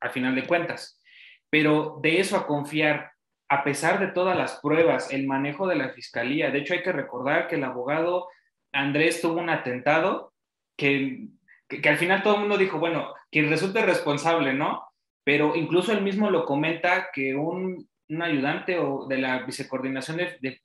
al 0.00 0.10
final 0.10 0.34
de 0.34 0.48
cuentas. 0.48 1.00
Pero 1.48 2.00
de 2.02 2.18
eso 2.18 2.36
a 2.36 2.44
confiar, 2.48 3.12
a 3.48 3.64
pesar 3.64 4.00
de 4.00 4.08
todas 4.08 4.36
las 4.36 4.60
pruebas, 4.60 5.12
el 5.12 5.26
manejo 5.26 5.66
de 5.66 5.76
la 5.76 5.90
fiscalía, 5.90 6.50
de 6.50 6.58
hecho 6.58 6.74
hay 6.74 6.82
que 6.82 6.92
recordar 6.92 7.48
que 7.48 7.56
el 7.56 7.64
abogado 7.64 8.28
Andrés 8.72 9.20
tuvo 9.20 9.40
un 9.40 9.50
atentado 9.50 10.32
que, 10.76 11.28
que, 11.68 11.88
al 11.88 11.96
final 11.96 12.22
todo 12.22 12.34
el 12.34 12.40
mundo 12.40 12.58
dijo, 12.58 12.78
bueno, 12.78 13.14
quien 13.30 13.48
resulte 13.48 13.82
responsable, 13.82 14.52
¿no? 14.52 14.86
Pero 15.24 15.56
incluso 15.56 15.92
él 15.92 16.02
mismo 16.02 16.30
lo 16.30 16.44
comenta 16.44 17.08
que 17.12 17.34
un, 17.34 17.88
ayudante 18.20 18.78
o 18.78 19.06
de 19.08 19.18
la 19.18 19.44
vicecoordinación 19.44 20.18
de, 20.18 20.60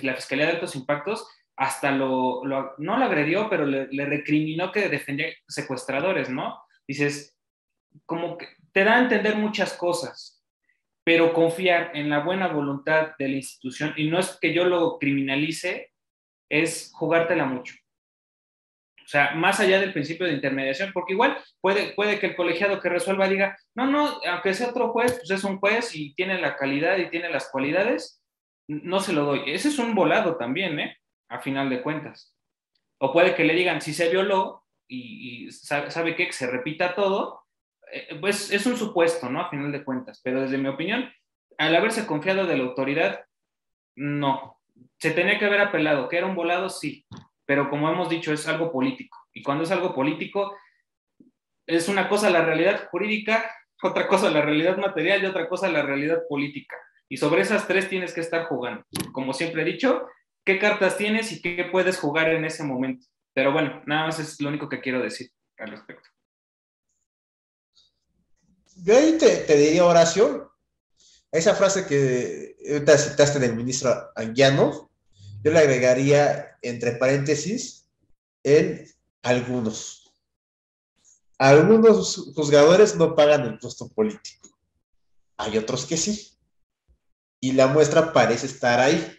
la 0.00 0.14
Fiscalía 0.16 0.46
de 0.46 0.52
Altos 0.52 0.74
Impactos 0.74 1.28
hasta 1.56 1.92
lo, 1.92 2.42
no 2.78 2.96
lo 2.96 3.04
agredió, 3.04 3.48
pero 3.48 3.66
le, 3.66 4.04
recriminó 4.06 4.72
que 4.72 4.88
defendía 4.88 5.28
secuestradores, 5.46 6.30
¿no? 6.30 6.58
Dices, 6.88 7.38
como 8.06 8.38
que 8.38 8.48
te 8.72 8.82
da 8.82 8.96
a 8.96 9.02
entender 9.02 9.36
muchas 9.36 9.74
cosas, 9.74 10.39
pero 11.10 11.32
confiar 11.32 11.90
en 11.94 12.08
la 12.08 12.20
buena 12.20 12.46
voluntad 12.46 13.16
de 13.18 13.26
la 13.26 13.34
institución, 13.34 13.92
y 13.96 14.08
no 14.08 14.20
es 14.20 14.38
que 14.40 14.54
yo 14.54 14.64
lo 14.64 14.96
criminalice, 14.96 15.90
es 16.48 16.92
jugártela 16.94 17.46
mucho. 17.46 17.74
O 19.04 19.08
sea, 19.08 19.34
más 19.34 19.58
allá 19.58 19.80
del 19.80 19.92
principio 19.92 20.24
de 20.24 20.34
intermediación, 20.34 20.92
porque 20.92 21.14
igual 21.14 21.36
puede, 21.60 21.94
puede 21.94 22.20
que 22.20 22.26
el 22.26 22.36
colegiado 22.36 22.78
que 22.78 22.88
resuelva 22.88 23.26
diga, 23.26 23.58
no, 23.74 23.86
no, 23.86 24.20
aunque 24.24 24.54
sea 24.54 24.68
otro 24.68 24.92
juez, 24.92 25.14
pues 25.14 25.32
es 25.32 25.42
un 25.42 25.58
juez 25.58 25.96
y 25.96 26.14
tiene 26.14 26.40
la 26.40 26.54
calidad 26.54 26.96
y 26.96 27.10
tiene 27.10 27.28
las 27.28 27.50
cualidades, 27.50 28.22
no 28.68 29.00
se 29.00 29.12
lo 29.12 29.24
doy. 29.24 29.42
Ese 29.46 29.66
es 29.66 29.80
un 29.80 29.96
volado 29.96 30.36
también, 30.36 30.78
¿eh? 30.78 30.96
a 31.28 31.40
final 31.40 31.68
de 31.70 31.82
cuentas. 31.82 32.36
O 32.98 33.12
puede 33.12 33.34
que 33.34 33.42
le 33.42 33.54
digan, 33.54 33.80
si 33.80 33.94
se 33.94 34.10
violó 34.10 34.64
y, 34.86 35.50
sabe, 35.50 36.14
que 36.14 36.32
se 36.32 36.46
repita 36.46 36.94
todo, 36.94 37.39
pues 38.20 38.50
es 38.50 38.66
un 38.66 38.76
supuesto, 38.76 39.28
¿no? 39.28 39.40
A 39.40 39.50
final 39.50 39.72
de 39.72 39.84
cuentas. 39.84 40.20
Pero 40.22 40.42
desde 40.42 40.58
mi 40.58 40.68
opinión, 40.68 41.10
al 41.58 41.76
haberse 41.76 42.06
confiado 42.06 42.46
de 42.46 42.56
la 42.56 42.64
autoridad, 42.64 43.24
no. 43.96 44.58
Se 44.98 45.10
tenía 45.10 45.38
que 45.38 45.44
haber 45.44 45.60
apelado, 45.60 46.08
que 46.08 46.18
era 46.18 46.26
un 46.26 46.34
volado, 46.34 46.68
sí. 46.68 47.06
Pero 47.46 47.68
como 47.68 47.90
hemos 47.90 48.08
dicho, 48.08 48.32
es 48.32 48.46
algo 48.48 48.72
político. 48.72 49.18
Y 49.32 49.42
cuando 49.42 49.64
es 49.64 49.70
algo 49.70 49.94
político, 49.94 50.56
es 51.66 51.88
una 51.88 52.08
cosa 52.08 52.30
la 52.30 52.44
realidad 52.44 52.88
jurídica, 52.90 53.50
otra 53.82 54.06
cosa 54.06 54.30
la 54.30 54.42
realidad 54.42 54.76
material 54.76 55.22
y 55.22 55.26
otra 55.26 55.48
cosa 55.48 55.68
la 55.68 55.82
realidad 55.82 56.22
política. 56.28 56.76
Y 57.08 57.16
sobre 57.16 57.42
esas 57.42 57.66
tres 57.66 57.88
tienes 57.88 58.14
que 58.14 58.20
estar 58.20 58.44
jugando. 58.44 58.84
Como 59.12 59.32
siempre 59.32 59.62
he 59.62 59.64
dicho, 59.64 60.06
qué 60.44 60.58
cartas 60.58 60.96
tienes 60.96 61.32
y 61.32 61.42
qué 61.42 61.64
puedes 61.64 61.98
jugar 61.98 62.28
en 62.28 62.44
ese 62.44 62.62
momento. 62.62 63.06
Pero 63.34 63.52
bueno, 63.52 63.82
nada 63.86 64.06
más 64.06 64.18
es 64.18 64.40
lo 64.40 64.48
único 64.48 64.68
que 64.68 64.80
quiero 64.80 65.00
decir 65.00 65.30
al 65.58 65.70
respecto. 65.70 66.08
Yo 68.82 68.96
ahí 68.96 69.18
te, 69.18 69.56
diría, 69.56 69.84
Horacio, 69.84 70.52
esa 71.30 71.54
frase 71.54 71.86
que 71.86 72.56
ahorita 72.70 72.96
citaste 72.98 73.38
del 73.38 73.54
ministro 73.54 74.10
Anguiano, 74.16 74.90
yo 75.42 75.52
le 75.52 75.58
agregaría 75.58 76.58
entre 76.62 76.92
paréntesis 76.92 77.86
en 78.42 78.86
algunos. 79.22 80.12
Algunos 81.38 82.32
juzgadores 82.34 82.96
no 82.96 83.14
pagan 83.14 83.46
el 83.46 83.58
costo 83.58 83.88
político. 83.88 84.48
Hay 85.36 85.56
otros 85.56 85.86
que 85.86 85.96
sí. 85.96 86.36
Y 87.40 87.52
la 87.52 87.66
muestra 87.66 88.12
parece 88.12 88.46
estar 88.46 88.78
ahí. 88.80 89.16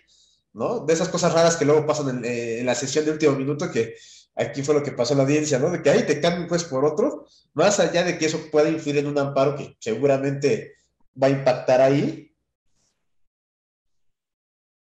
¿no? 0.54 0.80
De 0.82 0.94
esas 0.94 1.10
cosas 1.10 1.34
raras 1.34 1.56
que 1.56 1.66
luego 1.66 1.86
pasan 1.86 2.24
eh, 2.26 2.60
en, 2.60 2.66
la 2.66 2.76
sesión 2.76 3.06
de 3.06 3.12
último 3.12 3.34
minuto, 3.34 3.72
que 3.72 3.96
aquí 4.42 4.64
fue 4.64 4.76
lo 4.76 4.84
que 4.84 4.92
pasó 4.92 5.14
en 5.14 5.18
la 5.18 5.24
audiencia, 5.24 5.60
¿no? 5.60 5.70
De 5.70 5.82
que 5.82 5.90
ahí 5.90 6.06
te 6.06 6.20
cambian 6.22 6.48
pues 6.48 6.64
por 6.64 6.86
otro, 6.86 7.28
más 7.54 7.80
allá 7.80 8.04
de 8.04 8.18
que 8.18 8.26
eso 8.26 8.50
pueda 8.52 8.70
influir 8.70 8.98
en 9.00 9.08
un 9.08 9.18
amparo 9.18 9.56
que 9.56 9.78
seguramente 9.80 10.76
va 11.22 11.28
a 11.28 11.32
impactar 11.32 11.82
ahí, 11.82 12.36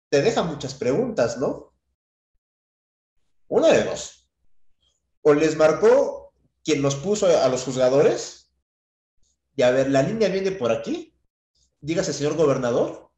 te 0.09 0.23
deja 0.23 0.43
muchas 0.43 0.75
preguntas, 0.75 1.39
¿no? 1.39 1.75
Una 3.49 3.69
de 3.69 3.85
dos. 3.85 4.31
O 5.23 5.35
les 5.35 5.57
marcó 5.57 6.33
quien 6.65 6.83
los 6.83 6.97
puso 6.97 7.27
a 7.27 7.49
los 7.49 7.63
juzgadores, 7.63 8.53
y 9.55 9.63
a 9.63 9.71
ver, 9.71 9.91
la 9.91 10.03
línea 10.03 10.29
viene 10.29 10.53
por 10.53 10.73
aquí, 10.73 11.15
dígase 11.81 12.13
señor 12.13 12.35
gobernador, 12.35 13.11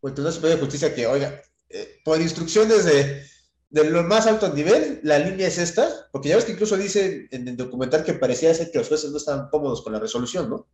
o 0.00 0.12
Tribunal 0.12 0.32
Superior 0.32 0.58
de 0.58 0.64
Justicia 0.64 0.94
que, 0.94 1.06
oiga, 1.06 1.42
eh, 1.68 2.00
por 2.04 2.20
instrucciones 2.20 2.84
de, 2.84 3.26
de 3.68 3.90
lo 3.90 4.02
más 4.04 4.26
alto 4.26 4.52
nivel, 4.52 5.00
la 5.02 5.18
línea 5.18 5.48
es 5.48 5.58
esta, 5.58 6.08
porque 6.12 6.28
ya 6.28 6.36
ves 6.36 6.44
que 6.44 6.52
incluso 6.52 6.76
dice 6.76 7.28
en 7.30 7.48
el 7.48 7.56
documental 7.56 8.04
que 8.04 8.14
parecía 8.14 8.54
ser 8.54 8.70
que 8.70 8.78
los 8.78 8.88
jueces 8.88 9.10
no 9.10 9.16
estaban 9.16 9.48
cómodos 9.50 9.82
con 9.82 9.92
la 9.92 9.98
resolución, 9.98 10.48
¿no? 10.48 10.68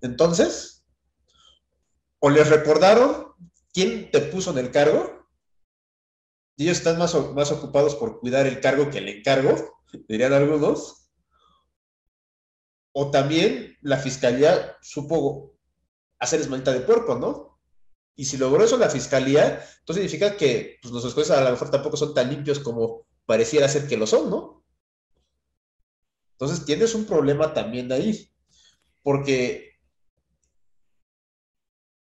Entonces, 0.00 0.86
o 2.20 2.30
les 2.30 2.48
recordaron 2.48 3.32
quién 3.72 4.10
te 4.10 4.20
puso 4.20 4.50
en 4.52 4.58
el 4.58 4.70
cargo, 4.70 5.26
y 6.56 6.64
ellos 6.64 6.78
están 6.78 6.98
más, 6.98 7.14
más 7.34 7.52
ocupados 7.52 7.94
por 7.94 8.18
cuidar 8.18 8.46
el 8.46 8.60
cargo 8.60 8.90
que 8.90 8.98
el 8.98 9.08
encargo, 9.08 9.82
dirían 10.08 10.32
algunos, 10.32 11.10
o 12.92 13.10
también 13.10 13.76
la 13.82 13.98
fiscalía 13.98 14.76
supo 14.80 15.54
hacer 16.18 16.40
esmalta 16.40 16.72
de 16.72 16.80
puerco, 16.80 17.14
¿no? 17.16 17.47
Y 18.18 18.24
si 18.24 18.36
logró 18.36 18.64
eso 18.64 18.76
la 18.76 18.90
fiscalía, 18.90 19.64
entonces 19.78 20.10
significa 20.10 20.36
que 20.36 20.80
pues, 20.82 20.90
nuestros 20.90 21.14
jueces 21.14 21.36
a 21.36 21.44
lo 21.44 21.52
mejor 21.52 21.70
tampoco 21.70 21.96
son 21.96 22.12
tan 22.14 22.28
limpios 22.28 22.58
como 22.58 23.06
pareciera 23.24 23.68
ser 23.68 23.86
que 23.86 23.96
lo 23.96 24.08
son, 24.08 24.28
¿no? 24.28 24.64
Entonces 26.32 26.64
tienes 26.64 26.96
un 26.96 27.04
problema 27.04 27.54
también 27.54 27.92
ahí, 27.92 28.28
porque 29.04 29.78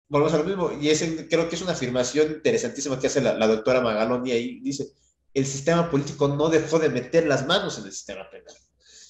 volvemos 0.07 0.35
a 0.35 0.39
lo 0.39 0.45
mismo, 0.45 0.71
y 0.71 0.89
creo 1.27 1.49
que 1.49 1.57
es 1.57 1.63
una 1.63 1.73
afirmación 1.73 2.31
interesantísima 2.31 3.01
que 3.01 3.09
hace 3.09 3.21
la, 3.21 3.47
doctora 3.49 3.81
Magaloni 3.81 4.31
ahí, 4.31 4.61
dice, 4.61 4.93
el 5.35 5.47
sistema 5.47 5.91
político 5.91 6.29
no 6.29 6.49
dejó 6.49 6.79
de 6.79 6.91
meter 6.91 7.27
las 7.27 7.45
manos 7.45 7.77
en 7.79 7.87
el 7.87 7.93
sistema 7.93 8.31
penal. 8.31 8.55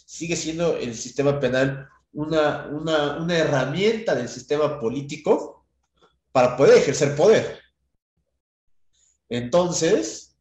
Sigue 0.07 0.37
siendo 0.37 0.79
el 0.79 0.95
sistema 0.95 1.39
penal 1.39 1.87
una, 2.13 2.67
una, 2.69 3.19
una 3.19 3.37
herramienta 3.37 4.15
del 4.15 4.31
sistema 4.31 4.81
político 4.81 5.58
para 6.39 6.57
poder 6.57 6.79
ejercer 6.79 7.17
poder. 7.17 7.61
Entonces, 9.29 10.39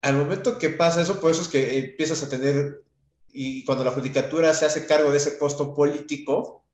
al 0.00 0.16
momento 0.16 0.58
que 0.58 0.70
pasa 0.70 1.02
eso, 1.02 1.20
por 1.20 1.32
eso 1.32 1.42
es 1.42 1.48
que 1.48 1.78
empiezas 1.80 2.22
a 2.22 2.30
tener, 2.30 2.82
y 3.28 3.62
cuando 3.66 3.84
la 3.84 3.90
judicatura 3.90 4.54
se 4.54 4.64
hace 4.64 4.86
cargo 4.86 5.10
de 5.10 5.18
ese 5.18 5.36
costo 5.36 5.74
político, 5.74 6.64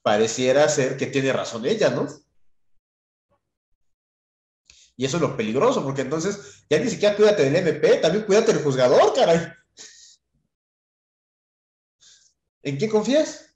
pareciera 0.00 0.66
ser 0.70 0.96
que 0.96 1.08
tiene 1.08 1.34
razón 1.34 1.66
ella, 1.66 1.90
¿no? 1.90 2.08
Y 4.96 5.04
eso 5.04 5.18
es 5.18 5.20
lo 5.20 5.36
peligroso, 5.36 5.84
porque 5.84 6.00
entonces 6.00 6.64
ya 6.70 6.78
ni 6.78 6.88
siquiera 6.88 7.14
cuídate 7.16 7.44
del 7.44 7.56
MP, 7.56 7.98
también 7.98 8.24
cuídate 8.24 8.54
del 8.54 8.64
juzgador, 8.64 9.12
caray. 9.12 9.46
¿En 12.62 12.78
qué 12.78 12.88
confías? 12.88 13.51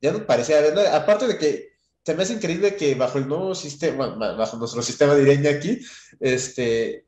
Ya 0.00 0.12
no 0.12 0.26
parecía, 0.26 0.58
aparte 0.94 1.26
de 1.26 1.38
que 1.38 1.70
se 2.04 2.14
me 2.14 2.22
hace 2.22 2.32
increíble 2.32 2.76
que 2.76 2.94
bajo 2.94 3.18
el 3.18 3.28
nuevo 3.28 3.54
sistema, 3.54 4.08
bajo 4.08 4.56
nuestro 4.56 4.82
sistema 4.82 5.14
de 5.14 5.48
aquí, 5.48 5.80
este, 6.18 7.06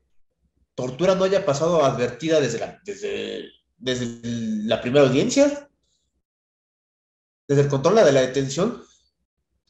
tortura 0.75 1.15
no 1.15 1.23
haya 1.23 1.45
pasado 1.45 1.83
advertida 1.83 2.39
desde 2.39 2.59
la, 2.59 2.79
desde, 2.85 3.49
desde 3.77 4.19
la 4.23 4.81
primera 4.81 5.05
audiencia, 5.05 5.69
desde 7.47 7.63
el 7.63 7.67
control 7.69 7.95
de 7.95 8.11
la 8.11 8.21
detención, 8.21 8.83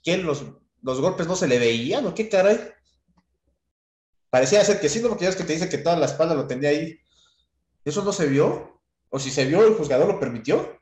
que 0.04 0.18
los, 0.18 0.44
los 0.82 1.00
golpes 1.00 1.28
no 1.28 1.36
se 1.36 1.48
le 1.48 1.60
veían, 1.60 2.06
¿o 2.06 2.14
qué 2.14 2.28
caray? 2.28 2.60
Parecía 4.30 4.64
ser 4.66 4.80
que 4.80 4.90
sí, 4.90 5.00
no, 5.00 5.10
porque 5.10 5.24
ya 5.24 5.30
es 5.30 5.36
que 5.36 5.44
te 5.44 5.54
dice 5.54 5.70
que 5.70 5.78
toda 5.78 5.96
la 5.96 6.08
espalda 6.08 6.36
lo 6.36 6.48
tenía 6.48 6.70
ahí. 6.70 7.00
¿Eso 7.86 8.04
no 8.04 8.12
se 8.12 8.28
vio? 8.28 8.82
¿O 9.10 9.20
si 9.20 9.30
se 9.30 9.46
vio, 9.46 9.66
el 9.66 9.76
juzgador 9.76 10.08
lo 10.08 10.20
permitió? 10.20 10.80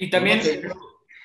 Y 0.00 0.08
también, 0.08 0.40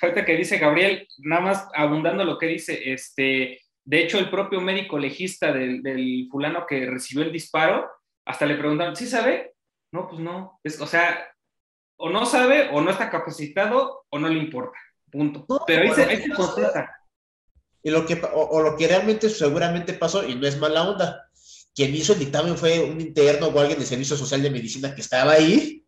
ahorita 0.02 0.26
que 0.26 0.36
dice 0.36 0.58
Gabriel, 0.58 1.08
nada 1.20 1.42
más 1.42 1.68
abundando 1.74 2.26
lo 2.26 2.38
que 2.38 2.48
dice, 2.48 2.92
este, 2.92 3.62
de 3.86 4.04
hecho, 4.04 4.20
el 4.20 4.30
propio 4.30 4.60
médico 4.60 5.00
legista 5.00 5.54
del, 5.54 6.28
fulano 6.30 6.66
que 6.68 6.86
recibió 6.86 7.24
el 7.24 7.32
disparo, 7.32 7.90
hasta 8.26 8.46
le 8.46 8.56
preguntaron, 8.56 8.96
¿sí 8.96 9.08
sabe? 9.08 9.54
No, 9.94 10.10
pues 10.10 10.20
no. 10.20 10.60
Es, 10.62 10.82
o 10.82 10.88
sea, 10.88 11.26
o 11.96 12.10
no 12.10 12.26
sabe, 12.26 12.70
o 12.74 12.82
no 12.82 12.92
está 12.92 13.10
capacitado, 13.10 14.06
o 14.10 14.20
no 14.20 14.28
le 14.28 14.40
importa. 14.40 14.78
Punto. 15.10 15.46
Pero 15.66 15.84
ahí, 15.84 15.94
se, 15.94 16.30
constata. 16.32 16.98
Y 17.82 17.92
lo 17.92 18.06
que, 18.06 18.22
o, 18.34 18.62
lo 18.62 18.76
que 18.76 18.90
realmente 18.90 19.30
seguramente 19.30 19.94
pasó, 19.94 20.28
y 20.28 20.36
no 20.36 20.48
es 20.48 20.60
mala 20.60 20.90
onda, 20.90 21.30
quien 21.74 21.96
hizo 21.96 22.12
el 22.12 22.20
dictamen 22.20 22.58
fue 22.58 22.82
un 22.82 23.00
interno 23.00 23.48
o 23.48 23.60
alguien 23.60 23.80
de 23.80 23.86
Servicio 23.86 24.18
Social 24.18 24.42
de 24.44 24.50
Medicina 24.50 24.94
que 24.94 25.02
estaba 25.02 25.32
ahí, 25.32 25.85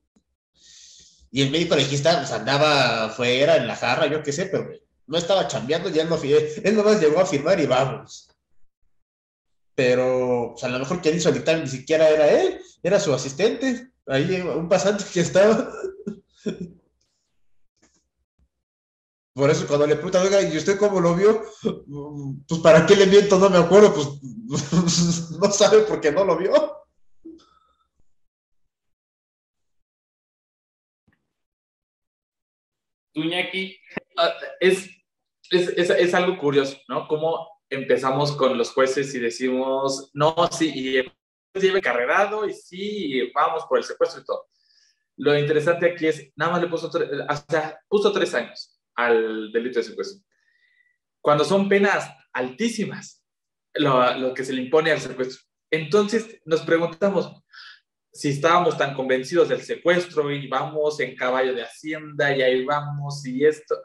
y 1.38 1.44
el 1.44 1.52
médico 1.52 1.76
legista 1.76 2.18
pues, 2.18 2.32
andaba 2.32 3.10
fuera, 3.10 3.58
en 3.58 3.68
la 3.68 3.76
jarra, 3.76 4.08
yo 4.08 4.24
qué 4.24 4.32
sé, 4.32 4.48
pero 4.48 4.72
no 5.06 5.20
estaba 5.20 5.48
chambeando, 5.48 5.88
ya 5.88 6.04
no 6.04 6.20
él 6.20 6.76
nomás 6.76 7.00
llegó 7.00 7.20
a 7.20 7.28
firmar 7.28 7.60
y 7.60 7.68
vamos. 7.68 8.28
Pero 9.76 10.54
pues, 10.54 10.64
a 10.64 10.70
lo 10.70 10.80
mejor 10.80 11.00
quien 11.00 11.16
hizo 11.16 11.30
el 11.30 11.36
dictamen 11.36 11.66
ni 11.66 11.70
siquiera 11.70 12.10
era 12.10 12.28
él, 12.28 12.60
era 12.82 13.00
su 13.00 13.14
asistente, 13.14 13.92
ahí 14.08 14.42
un 14.42 14.68
pasante 14.68 15.04
que 15.14 15.20
estaba. 15.20 15.72
Por 19.36 19.52
eso 19.52 19.68
cuando 19.68 19.86
le 19.86 19.94
preguntan, 19.94 20.26
oiga, 20.26 20.42
¿y 20.42 20.58
usted 20.58 20.80
cómo 20.80 21.00
lo 21.00 21.14
vio? 21.14 21.44
Pues 22.48 22.62
para 22.62 22.84
qué 22.88 22.96
le 22.96 23.06
miento, 23.06 23.38
no 23.38 23.52
me 23.52 23.60
acuerdo, 23.60 23.94
pues 23.94 24.08
no 25.40 25.52
sabe 25.52 25.82
por 25.82 26.02
qué 26.02 26.12
no 26.12 26.26
lo 26.26 26.36
vio. 26.36 26.87
Tuñaki. 33.18 33.76
Ah, 34.16 34.34
es, 34.60 34.90
es, 35.50 35.90
es, 35.90 36.14
algo 36.14 36.38
curioso, 36.38 36.78
¿no? 36.88 37.08
Cómo 37.08 37.48
empezamos 37.70 38.32
con 38.34 38.58
los 38.58 38.72
jueces 38.72 39.14
y 39.16 39.20
decimos, 39.20 40.12
no, 40.14 40.36
sí, 40.52 40.72
y 40.74 40.98
el 40.98 41.12
lleve 41.54 41.82
carrerado 41.82 42.48
y 42.48 42.54
sí, 42.54 43.32
vamos 43.34 43.66
por 43.68 43.80
el 43.80 43.84
secuestro 43.84 44.22
y 44.22 44.26
todo. 44.26 44.48
Lo 45.18 45.38
interesante 45.38 45.92
aquí 45.92 46.06
es, 46.06 46.32
nada 46.36 46.52
más 46.52 46.62
le 46.62 46.68
puso, 46.68 46.92
hasta 47.28 47.80
puso 47.88 48.12
tres 48.12 48.36
años 48.36 48.80
al 48.96 49.52
delito 49.52 49.80
de 49.80 49.86
secuestro. 49.86 50.24
Cuando 51.20 51.44
son 51.44 51.68
penas 51.68 52.08
altísimas, 52.34 53.24
lo, 53.74 54.14
lo 54.20 54.34
que 54.36 54.46
se 54.46 54.54
le 54.54 54.62
impone 54.62 54.92
al 54.92 55.00
secuestro. 55.00 55.42
Entonces 55.72 56.40
nos 56.46 56.62
preguntamos, 56.62 57.44
si 58.18 58.30
estábamos 58.30 58.76
tan 58.76 58.96
convencidos 58.96 59.50
del 59.50 59.62
secuestro 59.62 60.32
y 60.32 60.48
vamos 60.48 61.00
en 61.00 61.16
caballo 61.16 61.54
de 61.54 61.62
hacienda 61.62 62.36
y 62.36 62.42
ahí 62.42 62.66
vamos 62.66 63.24
y 63.28 63.46
esto, 63.46 63.76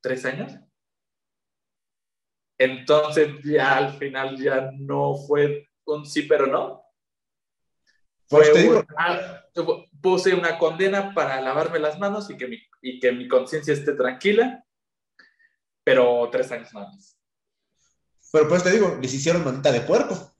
¿tres 0.00 0.24
años? 0.24 0.54
Entonces 2.56 3.28
ya 3.44 3.76
al 3.76 3.92
final 3.98 4.38
ya 4.42 4.70
no 4.78 5.16
fue 5.16 5.68
un 5.84 6.06
sí 6.06 6.22
pero 6.22 6.46
no. 6.46 6.82
Fue 8.26 8.44
puse 10.00 10.34
una 10.34 10.58
condena 10.58 11.12
para 11.12 11.38
lavarme 11.42 11.78
las 11.78 11.98
manos 11.98 12.30
y 12.30 12.38
que 12.38 12.48
mi, 12.48 12.58
y 12.80 12.98
que 12.98 13.12
mi 13.12 13.28
conciencia 13.28 13.74
esté 13.74 13.92
tranquila, 13.92 14.64
pero 15.84 16.26
tres 16.32 16.50
años 16.52 16.72
más. 16.72 17.18
Pero 18.32 18.48
pues 18.48 18.64
te 18.64 18.70
digo, 18.70 18.98
les 19.00 19.12
hicieron 19.12 19.44
manita 19.44 19.70
de 19.70 19.82
puerco. 19.82 20.33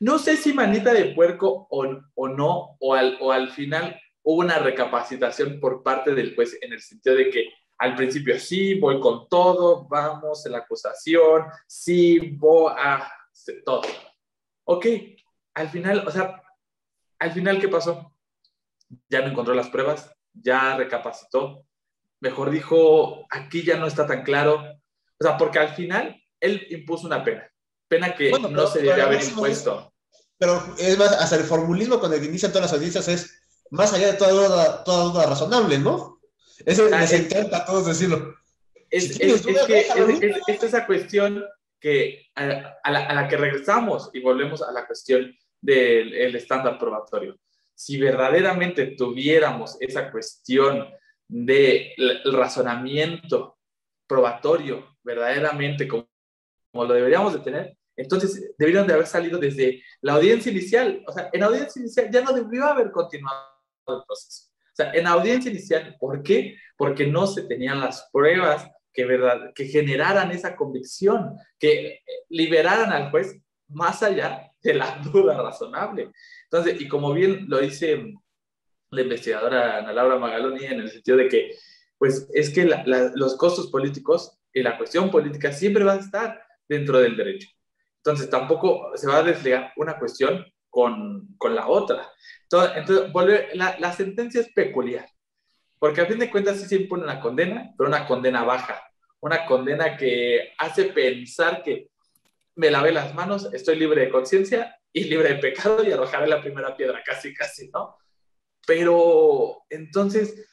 No 0.00 0.18
sé 0.18 0.36
si 0.36 0.52
manita 0.52 0.92
de 0.92 1.14
puerco 1.14 1.66
o, 1.70 1.86
o 2.14 2.28
no, 2.28 2.76
o 2.78 2.94
al, 2.94 3.18
o 3.20 3.32
al 3.32 3.50
final 3.50 4.00
hubo 4.22 4.40
una 4.40 4.58
recapacitación 4.58 5.58
por 5.58 5.82
parte 5.82 6.14
del 6.14 6.34
juez 6.34 6.58
en 6.60 6.72
el 6.72 6.80
sentido 6.80 7.16
de 7.16 7.30
que 7.30 7.48
al 7.78 7.94
principio 7.94 8.38
sí, 8.38 8.74
voy 8.78 9.00
con 9.00 9.28
todo, 9.28 9.86
vamos 9.88 10.44
en 10.46 10.52
la 10.52 10.58
acusación, 10.58 11.44
sí, 11.66 12.18
voy 12.36 12.72
a 12.76 13.10
todo. 13.64 13.82
Ok, 14.64 14.86
al 15.54 15.68
final, 15.68 16.04
o 16.06 16.10
sea, 16.10 16.42
al 17.18 17.32
final, 17.32 17.60
¿qué 17.60 17.68
pasó? 17.68 18.12
Ya 19.08 19.20
no 19.20 19.28
encontró 19.28 19.54
las 19.54 19.68
pruebas, 19.68 20.12
ya 20.32 20.76
recapacitó, 20.76 21.64
mejor 22.20 22.50
dijo, 22.50 23.26
aquí 23.30 23.62
ya 23.62 23.76
no 23.76 23.86
está 23.86 24.06
tan 24.06 24.22
claro. 24.22 24.62
O 25.20 25.24
sea, 25.24 25.36
porque 25.36 25.58
al 25.58 25.70
final 25.70 26.20
él 26.40 26.66
impuso 26.70 27.06
una 27.06 27.24
pena. 27.24 27.50
Pena 27.88 28.14
que 28.14 28.30
no 28.30 28.66
se 28.66 28.82
debe 28.82 29.02
haber 29.02 29.22
impuesto. 29.22 29.92
Pero 30.38 30.62
es 30.78 30.96
más, 30.98 31.12
hasta 31.12 31.36
el 31.36 31.44
formulismo 31.44 31.98
con 31.98 32.12
el 32.12 32.20
que 32.20 32.26
inician 32.26 32.52
todas 32.52 32.70
las 32.70 32.78
audiencias 32.78 33.08
es 33.08 33.40
más 33.70 33.92
allá 33.92 34.12
de 34.12 34.18
toda 34.18 34.30
duda, 34.30 34.84
toda 34.84 35.04
duda 35.04 35.26
razonable, 35.26 35.78
¿no? 35.78 36.20
Eso 36.64 36.88
ah, 36.92 37.00
les 37.00 37.12
encanta 37.12 37.58
a 37.58 37.64
todos 37.64 37.86
decirlo. 37.86 38.36
Es, 38.90 39.18
es, 39.20 39.42
que 39.66 39.80
es, 40.46 40.62
esa 40.62 40.86
cuestión 40.86 41.44
que 41.80 42.26
a, 42.34 42.90
la, 42.90 43.28
que 43.28 43.36
regresamos 43.36 44.10
y 44.12 44.20
volvemos 44.20 44.62
a 44.62 44.72
la 44.72 44.86
cuestión 44.86 45.34
del 45.60 46.34
estándar 46.36 46.78
probatorio. 46.78 47.38
Si 47.74 47.98
verdaderamente 47.98 48.94
tuviéramos 48.96 49.76
esa 49.80 50.10
cuestión 50.10 50.88
del 51.26 51.92
razonamiento 52.32 53.58
probatorio 54.06 54.96
verdaderamente 55.02 55.86
como 55.86 56.08
como 56.72 56.84
lo 56.84 56.94
deberíamos 56.94 57.32
de 57.32 57.40
tener, 57.40 57.77
entonces 57.98 58.54
deberían 58.56 58.86
de 58.86 58.94
haber 58.94 59.06
salido 59.06 59.38
desde 59.38 59.82
la 60.00 60.14
audiencia 60.14 60.52
inicial. 60.52 61.02
O 61.06 61.12
sea, 61.12 61.28
en 61.32 61.42
audiencia 61.42 61.80
inicial 61.80 62.08
ya 62.10 62.22
no 62.22 62.32
debió 62.32 62.64
haber 62.64 62.92
continuado 62.92 63.42
el 63.88 64.02
proceso. 64.06 64.44
O 64.48 64.76
sea, 64.76 64.92
en 64.92 65.06
audiencia 65.08 65.50
inicial, 65.50 65.96
¿por 65.98 66.22
qué? 66.22 66.56
Porque 66.76 67.08
no 67.08 67.26
se 67.26 67.42
tenían 67.42 67.80
las 67.80 68.08
pruebas 68.12 68.70
que, 68.92 69.04
verdad, 69.04 69.52
que 69.52 69.66
generaran 69.66 70.30
esa 70.30 70.54
convicción, 70.54 71.36
que 71.58 72.00
liberaran 72.28 72.92
al 72.92 73.10
juez 73.10 73.36
más 73.66 74.04
allá 74.04 74.52
de 74.62 74.74
la 74.74 75.00
duda 75.12 75.42
razonable. 75.42 76.12
Entonces, 76.44 76.80
y 76.80 76.86
como 76.86 77.12
bien 77.12 77.46
lo 77.48 77.58
dice 77.58 78.14
la 78.90 79.02
investigadora 79.02 79.78
Ana 79.78 79.92
Laura 79.92 80.18
Magaloni 80.18 80.64
en 80.64 80.80
el 80.80 80.90
sentido 80.90 81.16
de 81.16 81.28
que, 81.28 81.56
pues 81.98 82.28
es 82.32 82.50
que 82.50 82.64
los 82.64 83.36
costos 83.36 83.72
políticos 83.72 84.38
y 84.52 84.62
la 84.62 84.78
cuestión 84.78 85.10
política 85.10 85.52
siempre 85.52 85.82
va 85.82 85.94
a 85.94 85.98
estar 85.98 86.40
dentro 86.68 87.00
del 87.00 87.16
derecho. 87.16 87.48
Entonces, 87.98 88.30
tampoco 88.30 88.92
se 88.94 89.06
va 89.06 89.18
a 89.18 89.22
desligar 89.22 89.72
una 89.76 89.98
cuestión 89.98 90.44
con, 90.70 91.34
con 91.36 91.54
la 91.54 91.68
otra. 91.68 92.10
Entonces, 92.42 93.12
vuelve, 93.12 93.48
la, 93.54 93.76
la, 93.78 93.92
sentencia 93.92 94.40
es 94.40 94.52
peculiar, 94.52 95.08
porque 95.78 96.00
a 96.00 96.06
fin 96.06 96.18
de 96.18 96.30
cuentas 96.30 96.60
sí 96.60 96.66
se 96.66 96.76
impone 96.76 97.04
una 97.04 97.20
condena, 97.20 97.72
pero 97.76 97.88
una 97.88 98.06
condena 98.06 98.44
baja, 98.44 98.82
una 99.20 99.44
condena 99.46 99.96
que 99.96 100.52
hace 100.58 100.84
pensar 100.84 101.62
que 101.62 101.90
me 102.54 102.70
lavé 102.70 102.92
las 102.92 103.14
manos, 103.14 103.52
estoy 103.52 103.76
libre 103.76 104.02
de 104.02 104.10
conciencia 104.10 104.76
y 104.92 105.04
libre 105.04 105.34
de 105.34 105.40
pecado 105.40 105.84
y 105.84 105.92
arrojaré 105.92 106.26
la 106.26 106.40
primera 106.40 106.76
piedra, 106.76 107.02
casi, 107.04 107.34
casi, 107.34 107.70
¿no? 107.70 107.96
Pero 108.66 109.64
entonces, 109.70 110.48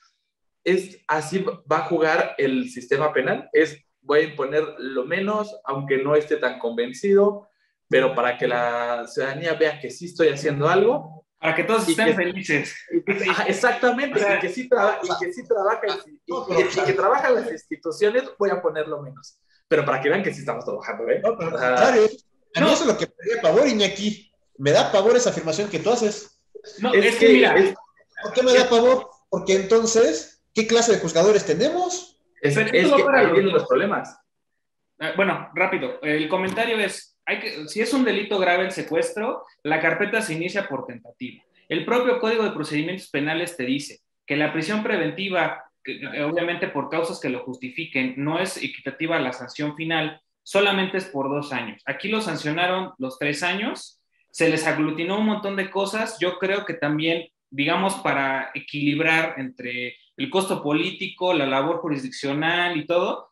es 0.64 1.00
así 1.08 1.46
va 1.72 1.78
a 1.78 1.86
jugar 1.86 2.36
el 2.38 2.70
sistema 2.70 3.14
penal, 3.14 3.50
es 3.54 3.85
voy 4.06 4.20
a 4.20 4.24
imponer 4.24 4.64
lo 4.78 5.06
menos, 5.06 5.60
aunque 5.66 5.98
no 5.98 6.16
esté 6.16 6.38
tan 6.38 6.60
convencido, 6.60 7.50
pero 7.90 8.16
para 8.16 8.38
que 8.38 8.48
la 8.48 9.06
ciudadanía 9.08 9.54
vea 9.54 9.80
que 9.80 9.92
sí 9.92 10.06
estoy 10.06 10.30
haciendo 10.30 10.68
algo. 10.70 11.26
Para 11.40 11.56
que 11.56 11.64
todos 11.64 11.88
estén 11.88 12.16
felices. 12.16 12.76
exactamente, 13.48 14.20
y, 14.20 14.40
que 14.40 14.50
sí 14.50 14.70
trabaja 14.70 15.02
y 15.04 15.26
que 15.26 15.34
sí 15.34 15.48
trabaja 15.48 15.82
y, 16.26 16.86
que 16.86 16.94
trabajan 16.94 17.36
las 17.36 17.52
instituciones, 17.52 18.24
voy 18.40 18.50
a 18.50 18.62
poner 18.62 18.88
lo 18.88 19.02
menos. 19.02 19.38
Pero 19.68 19.86
para 19.86 20.02
que 20.02 20.10
vean 20.10 20.24
que 20.24 20.34
sí 20.34 20.40
estamos 20.40 20.64
trabajando, 20.64 21.10
¿eh? 21.10 21.22
No, 21.24 21.36
claro, 21.36 22.02
no. 22.60 22.68
eso 22.68 22.84
es 22.84 22.86
lo 22.86 22.98
que 22.98 23.08
me 23.08 23.36
da 23.36 23.42
pavor, 23.42 23.68
Iñaki. 23.68 24.32
Me 24.58 24.72
da 24.72 24.92
pavor 24.92 25.16
esa 25.18 25.32
afirmación 25.32 25.70
que 25.70 25.80
tú 25.80 25.92
haces. 25.92 26.40
No, 26.80 26.94
es, 26.94 27.18
que, 27.18 27.30
mira. 27.30 27.76
¿Por 28.24 28.34
qué 28.34 28.44
me 28.44 28.54
da 28.54 28.70
pavor? 28.70 29.10
Porque 29.30 29.56
entonces, 29.56 30.44
¿qué 30.54 30.66
clase 30.66 30.94
de 30.94 31.00
juzgadores 31.00 31.46
tenemos? 31.46 32.15
Es, 32.48 32.58
es 32.58 32.92
que 32.92 33.04
ahí 33.14 33.32
vienen 33.32 33.54
los 33.54 33.66
problemas. 33.68 34.18
Ah, 35.00 35.14
bueno, 35.16 35.50
rápido. 35.54 36.00
El 36.02 36.30
comentario 36.30 36.78
es, 36.78 37.18
hay 37.26 37.40
que, 37.40 37.68
si 37.68 37.82
es 37.82 37.94
un 37.94 38.06
delito 38.06 38.38
grave 38.38 38.66
el 38.66 38.72
secuestro, 38.72 39.44
la 39.64 39.80
carpeta 39.80 40.22
se 40.22 40.34
inicia 40.34 40.68
por 40.68 40.86
tentativa. 40.86 41.44
El 41.68 41.86
propio 41.86 42.20
Código 42.20 42.44
de 42.44 42.52
Procedimientos 42.52 43.10
Penales 43.10 43.58
te 43.58 43.66
dice 43.66 44.00
que 44.26 44.36
la 44.36 44.54
prisión 44.54 44.84
preventiva, 44.84 45.64
obviamente 46.24 46.68
por 46.68 46.90
causas 46.90 47.20
que 47.20 47.30
lo 47.30 47.40
justifiquen, 47.44 48.14
no 48.18 48.40
es 48.40 48.58
equitativa 48.58 49.18
a 49.18 49.22
la 49.22 49.34
sanción 49.34 49.76
final, 49.76 50.22
solamente 50.44 50.98
es 50.98 51.06
por 51.06 51.30
dos 51.30 51.52
años. 51.52 51.82
Aquí 51.86 52.08
lo 52.08 52.22
sancionaron 52.22 52.94
los 53.00 53.18
tres 53.18 53.44
años, 53.44 54.02
se 54.32 54.50
les 54.50 54.68
aglutinó 54.68 55.20
un 55.20 55.26
montón 55.26 55.56
de 55.56 55.70
cosas. 55.70 56.18
Yo 56.20 56.38
creo 56.38 56.66
que 56.66 56.74
también, 56.74 57.30
digamos, 57.50 57.96
para 57.96 58.52
equilibrar 58.54 59.36
entre 59.38 59.96
el 60.18 60.30
costo 60.30 60.64
político, 60.64 61.34
la 61.34 61.46
labor 61.46 61.78
jurisdiccional 61.78 62.78
y 62.78 62.86
todo, 62.86 63.32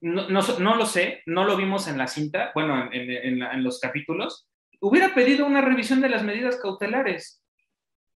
no, 0.00 0.76
lo 0.76 0.86
sé, 0.86 1.22
no 1.26 1.44
lo 1.44 1.56
vimos 1.56 1.86
en 1.88 1.98
la 1.98 2.06
cinta, 2.06 2.52
bueno, 2.54 2.88
en, 2.92 3.62
los 3.62 3.80
capítulos, 3.80 4.48
hubiera 4.80 5.14
pedido 5.14 5.46
una 5.46 5.60
revisión 5.60 6.00
de 6.00 6.08
las 6.08 6.22
medidas 6.22 6.56
cautelares. 6.56 7.42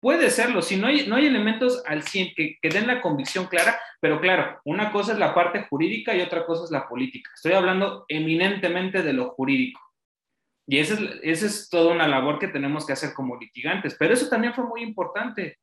Puede 0.00 0.30
serlo, 0.30 0.62
si 0.62 0.76
no 0.76 0.88
hay, 0.88 1.00
elementos 1.00 1.82
al 1.86 2.02
100 2.02 2.34
que, 2.34 2.56
que, 2.60 2.68
den 2.68 2.88
la 2.88 3.00
convicción 3.00 3.46
clara, 3.46 3.78
pero 4.00 4.20
claro, 4.20 4.60
una 4.64 4.90
cosa 4.90 5.12
es 5.12 5.18
la 5.18 5.34
parte 5.34 5.66
jurídica 5.68 6.14
y 6.14 6.20
otra 6.20 6.44
cosa 6.44 6.64
es 6.64 6.70
la 6.70 6.88
política. 6.88 7.30
Estoy 7.34 7.52
hablando 7.52 8.04
eminentemente 8.08 9.02
de 9.02 9.12
lo 9.12 9.30
jurídico. 9.30 9.80
Y 10.66 10.78
esa 10.78 10.94
es, 10.94 11.00
esa 11.22 11.46
es 11.46 11.68
toda 11.68 11.92
una 11.92 12.08
labor 12.08 12.38
que 12.38 12.48
tenemos 12.48 12.86
que 12.86 12.92
hacer 12.92 13.12
como 13.14 13.36
litigantes, 13.36 13.96
pero 13.98 14.14
eso 14.14 14.28
también 14.28 14.54
fue 14.54 14.64
muy 14.64 14.82
importante, 14.82 15.58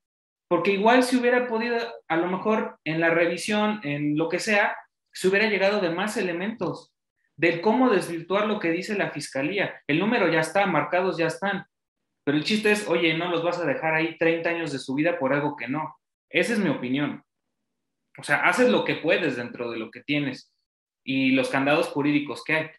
porque 0.49 0.71
igual 0.71 1.03
si 1.03 1.15
hubiera 1.15 1.47
podido, 1.47 1.77
a 2.07 2.17
lo 2.17 2.27
mejor 2.27 2.79
en 2.83 2.99
la 2.99 3.11
revisión, 3.11 3.79
en 3.83 4.17
lo 4.17 4.27
que 4.29 4.39
sea, 4.39 4.75
se 5.13 5.27
hubiera 5.27 5.47
llegado 5.47 5.79
de 5.79 5.91
más 5.91 6.17
elementos, 6.17 6.91
del 7.37 7.61
cómo 7.61 7.89
desvirtuar 7.91 8.47
lo 8.47 8.59
que 8.59 8.71
dice 8.71 8.97
la 8.97 9.11
fiscalía. 9.11 9.79
El 9.87 9.99
número 9.99 10.27
ya 10.27 10.39
está, 10.39 10.65
marcados 10.65 11.17
ya 11.17 11.27
están. 11.27 11.65
Pero 12.25 12.37
el 12.37 12.43
chiste 12.43 12.71
es, 12.71 12.87
oye, 12.87 13.15
no 13.15 13.29
los 13.29 13.43
vas 13.43 13.59
a 13.59 13.65
dejar 13.65 13.93
ahí 13.93 14.17
30 14.17 14.49
años 14.49 14.71
de 14.71 14.79
su 14.79 14.95
vida 14.95 15.19
por 15.19 15.33
algo 15.33 15.55
que 15.55 15.67
no. 15.67 15.95
Esa 16.29 16.53
es 16.53 16.59
mi 16.59 16.69
opinión. 16.69 17.23
O 18.17 18.23
sea, 18.23 18.47
haces 18.47 18.69
lo 18.69 18.83
que 18.83 18.95
puedes 18.95 19.35
dentro 19.35 19.69
de 19.69 19.77
lo 19.77 19.91
que 19.91 20.01
tienes 20.01 20.51
y 21.03 21.31
los 21.31 21.49
candados 21.49 21.89
jurídicos 21.89 22.43
que 22.43 22.53
hay. 22.53 22.69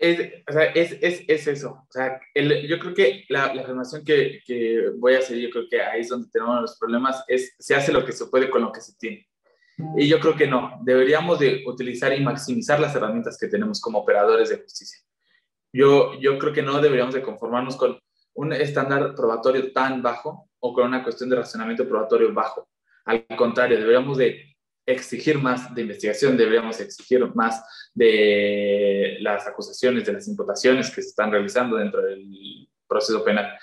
Es, 0.00 0.18
o 0.48 0.52
sea, 0.52 0.64
es, 0.64 0.96
es, 1.02 1.24
es, 1.28 1.46
eso. 1.46 1.84
O 1.86 1.92
sea, 1.92 2.18
el, 2.32 2.66
yo 2.66 2.78
creo 2.78 2.94
que 2.94 3.24
la, 3.28 3.52
la 3.52 3.64
que, 4.02 4.40
que, 4.46 4.88
voy 4.96 5.14
a 5.14 5.18
hacer, 5.18 5.36
yo 5.36 5.50
creo 5.50 5.68
que 5.68 5.82
ahí 5.82 6.00
es 6.00 6.08
donde 6.08 6.30
tenemos 6.32 6.62
los 6.62 6.78
problemas, 6.78 7.22
es 7.28 7.54
se 7.58 7.74
hace 7.74 7.92
lo 7.92 8.02
que 8.02 8.12
se 8.12 8.24
puede 8.26 8.48
con 8.48 8.62
lo 8.62 8.72
que 8.72 8.80
se 8.80 8.94
tiene. 8.96 9.28
Y 9.98 10.08
yo 10.08 10.18
creo 10.18 10.34
que 10.36 10.46
no. 10.46 10.80
Deberíamos 10.82 11.38
de 11.38 11.64
utilizar 11.66 12.14
y 12.14 12.22
maximizar 12.22 12.80
las 12.80 12.94
herramientas 12.94 13.36
que 13.38 13.48
tenemos 13.48 13.78
como 13.78 13.98
operadores 13.98 14.48
de 14.48 14.62
justicia. 14.62 15.00
Yo, 15.70 16.18
yo 16.18 16.38
creo 16.38 16.54
que 16.54 16.62
no 16.62 16.80
deberíamos 16.80 17.14
de 17.14 17.22
conformarnos 17.22 17.76
con 17.76 17.98
un 18.34 18.52
estándar 18.54 19.14
probatorio 19.14 19.70
tan 19.72 20.02
bajo 20.02 20.48
o 20.60 20.72
con 20.72 20.86
una 20.86 21.02
cuestión 21.02 21.28
de 21.28 21.36
razonamiento 21.36 21.86
probatorio 21.86 22.32
bajo. 22.32 22.68
Al 23.04 23.26
contrario, 23.36 23.78
deberíamos 23.78 24.16
de 24.16 24.49
exigir 24.92 25.38
más 25.38 25.74
de 25.74 25.82
investigación, 25.82 26.36
deberíamos 26.36 26.80
exigir 26.80 27.24
más 27.34 27.62
de 27.94 29.16
las 29.20 29.46
acusaciones, 29.46 30.04
de 30.04 30.12
las 30.12 30.28
imputaciones 30.28 30.88
que 30.90 31.02
se 31.02 31.08
están 31.08 31.30
realizando 31.30 31.76
dentro 31.76 32.02
del 32.02 32.68
proceso 32.86 33.24
penal. 33.24 33.58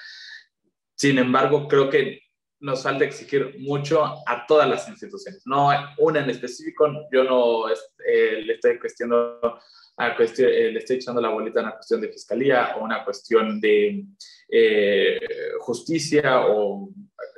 Sin 0.96 1.18
embargo, 1.18 1.68
creo 1.68 1.90
que 1.90 2.22
nos 2.60 2.82
falta 2.82 3.06
exigir 3.06 3.56
mucho 3.60 4.04
a 4.04 4.46
todas 4.48 4.68
las 4.68 4.88
instituciones, 4.90 5.44
no 5.46 5.70
una 6.00 6.24
en 6.24 6.30
específico. 6.30 6.88
Yo 7.12 7.24
no 7.24 7.70
eh, 7.70 8.42
le 8.44 8.54
estoy 8.54 8.80
cuestionando 8.80 9.60
a 9.98 10.16
cuestión, 10.16 10.50
eh, 10.52 10.72
le 10.72 10.80
estoy 10.80 10.98
echando 10.98 11.22
la 11.22 11.30
bolita 11.30 11.60
a 11.60 11.64
una 11.64 11.74
cuestión 11.74 12.02
de 12.02 12.10
fiscalía 12.10 12.76
o 12.76 12.84
una 12.84 13.04
cuestión 13.04 13.60
de 13.60 14.06
eh, 14.50 15.20
justicia 15.60 16.48
o 16.48 16.90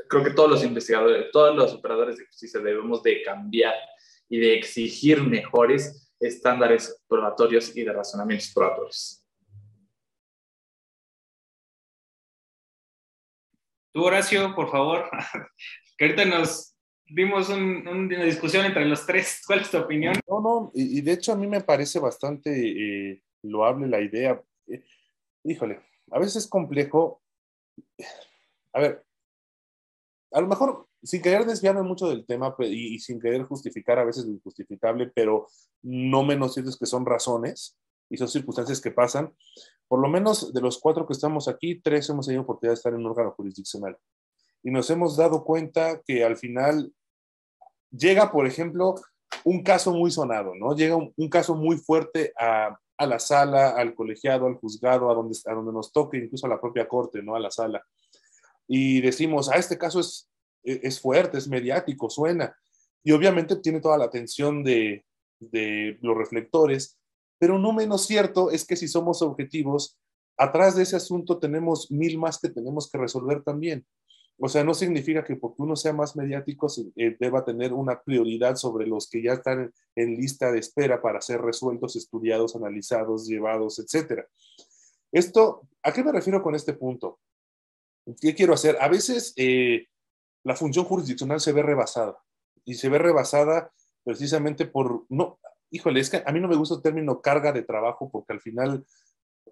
creo 0.09 0.23
que 0.23 0.31
todos 0.31 0.49
los 0.49 0.63
investigadores, 0.63 1.31
todos 1.31 1.55
los 1.55 1.73
operadores 1.73 2.17
de 2.17 2.25
justicia 2.25 2.59
debemos 2.59 3.01
de 3.03 3.21
cambiar 3.21 3.75
y 4.27 4.39
de 4.39 4.55
exigir 4.55 5.21
mejores 5.21 6.11
estándares 6.19 7.01
probatorios 7.07 7.75
y 7.77 7.83
de 7.83 7.93
razonamientos 7.93 8.51
probatorios. 8.53 9.23
Tú, 13.93 14.03
Horacio, 14.03 14.53
por 14.55 14.69
favor, 14.69 15.09
que 15.97 16.05
ahorita 16.05 16.25
nos 16.25 16.75
dimos 17.07 17.49
una 17.49 18.23
discusión 18.23 18.65
entre 18.65 18.85
los 18.85 19.05
tres. 19.05 19.41
¿Cuál 19.45 19.61
es 19.61 19.71
tu 19.71 19.77
opinión? 19.77 20.15
No, 20.27 20.41
no, 20.41 20.71
y, 20.73 21.01
de 21.01 21.13
hecho 21.13 21.33
a 21.33 21.35
mí 21.35 21.47
me 21.47 21.61
parece 21.61 21.99
bastante 21.99 22.51
eh, 22.51 23.23
loable 23.43 23.87
la 23.87 24.01
idea. 24.01 24.41
Eh, 24.67 24.83
híjole, 25.43 25.81
a 26.11 26.19
veces 26.19 26.37
es 26.37 26.47
complejo. 26.47 27.23
A 28.73 28.79
ver, 28.79 29.03
a 30.31 30.41
lo 30.41 30.47
mejor 30.47 30.87
sin 31.03 31.21
querer 31.21 31.45
desviarme 31.45 31.81
mucho 31.81 32.09
del 32.09 32.25
tema 32.25 32.55
y, 32.59 32.99
sin 32.99 33.19
querer 33.19 33.43
justificar 33.43 33.99
a 33.99 34.05
veces 34.05 34.25
lo 34.25 34.33
injustificable, 34.33 35.11
pero 35.13 35.47
no 35.81 36.23
menos 36.23 36.53
cierto 36.53 36.71
que 36.77 36.85
son 36.85 37.05
razones 37.05 37.77
y 38.09 38.17
son 38.17 38.27
circunstancias 38.27 38.81
que 38.81 38.91
pasan. 38.91 39.33
Por 39.87 39.99
lo 39.99 40.09
menos 40.09 40.53
de 40.53 40.61
los 40.61 40.79
cuatro 40.79 41.07
que 41.07 41.13
estamos 41.13 41.47
aquí, 41.47 41.79
tres 41.79 42.09
hemos 42.09 42.25
tenido 42.25 42.43
oportunidad 42.43 42.73
de 42.73 42.77
estar 42.77 42.93
en 42.93 42.99
un 42.99 43.07
órgano 43.07 43.31
jurisdiccional. 43.31 43.97
Y 44.61 44.71
nos 44.71 44.89
hemos 44.89 45.15
dado 45.15 45.43
cuenta 45.43 46.01
que 46.05 46.23
al 46.23 46.35
final 46.35 46.93
llega, 47.91 48.31
por 48.31 48.45
ejemplo, 48.45 48.95
un 49.45 49.63
caso 49.63 49.93
muy 49.93 50.11
sonado, 50.11 50.53
¿no? 50.53 50.75
Llega 50.75 50.95
un, 50.95 51.29
caso 51.29 51.55
muy 51.55 51.77
fuerte 51.77 52.33
a, 52.37 52.77
a, 52.97 53.05
la 53.05 53.19
sala, 53.19 53.69
al 53.69 53.95
colegiado, 53.95 54.47
al 54.47 54.55
juzgado, 54.55 55.09
a 55.09 55.13
donde, 55.13 55.37
a 55.45 55.53
donde 55.53 55.71
nos 55.71 55.93
toque, 55.93 56.17
incluso 56.17 56.45
a 56.45 56.49
la 56.49 56.59
propia 56.59 56.87
corte, 56.87 57.23
¿no? 57.23 57.35
A 57.35 57.39
la 57.39 57.51
sala 57.51 57.81
y 58.69 59.01
decimos, 59.01 59.49
ah, 59.49 59.57
este 59.57 59.77
caso 59.77 59.99
es, 59.99 60.29
e-, 60.63 60.79
es 60.83 61.01
fuerte, 61.01 61.37
es 61.37 61.49
mediático, 61.49 62.09
suena. 62.09 62.55
Y 63.03 63.11
obviamente 63.11 63.57
tiene 63.57 63.81
toda 63.81 63.97
la 63.97 64.05
atención 64.05 64.63
de, 64.63 65.05
de 65.39 65.97
los 66.01 66.15
reflectores, 66.15 66.97
pero 67.39 67.57
no 67.57 67.73
menos 67.73 68.05
cierto 68.05 68.51
es 68.51 68.65
que 68.65 68.75
si 68.75 68.87
somos 68.87 69.21
objetivos, 69.21 69.97
atrás 70.37 70.75
de 70.75 70.83
ese 70.83 70.95
asunto 70.95 71.39
tenemos 71.39 71.91
mil 71.91 72.17
más 72.17 72.39
que 72.39 72.49
tenemos 72.49 72.89
que 72.89 72.97
resolver 72.97 73.43
también. 73.43 73.85
O 74.41 74.47
sea, 74.47 74.63
no 74.63 74.73
significa 74.73 75.23
que 75.23 75.35
porque 75.35 75.61
uno 75.61 75.75
sea 75.75 75.91
más 75.91 76.15
mediático 76.15 76.67
eh, 76.95 77.17
deba 77.19 77.43
tener 77.43 77.73
una 77.73 78.01
prioridad 78.01 78.55
sobre 78.55 78.87
los 78.87 79.09
que 79.09 79.21
ya 79.21 79.33
están 79.33 79.73
en, 79.95 80.15
lista 80.15 80.51
de 80.51 80.59
espera 80.59 81.01
para 81.01 81.19
ser 81.19 81.41
resueltos, 81.41 81.97
estudiados, 81.97 82.55
analizados, 82.55 83.27
llevados, 83.27 83.79
etc. 83.79 84.23
Esto, 85.11 85.67
¿a 85.83 85.91
qué 85.91 86.03
me 86.05 86.13
refiero 86.13 86.41
con 86.41 86.55
este 86.55 86.73
punto? 86.73 87.19
¿Qué 88.21 88.33
quiero 88.35 88.53
hacer? 88.53 88.77
A 88.79 88.87
veces, 88.87 89.33
eh, 89.37 89.87
la 90.43 90.55
función 90.55 90.85
jurisdiccional 90.85 91.39
se 91.39 91.51
ve 91.51 91.61
rebasada. 91.61 92.17
Y 92.65 92.75
se 92.75 92.89
ve 92.89 92.97
rebasada 92.97 93.71
precisamente 94.03 94.65
por, 94.65 95.05
no, 95.09 95.39
híjole, 95.71 95.99
es 95.99 96.09
que 96.09 96.23
a 96.25 96.31
mí 96.31 96.39
no 96.39 96.47
me 96.47 96.55
gusta 96.55 96.75
el 96.75 96.81
término 96.81 97.21
carga 97.21 97.51
de 97.51 97.63
trabajo 97.63 98.09
porque 98.11 98.33
al 98.33 98.41
final, 98.41 98.85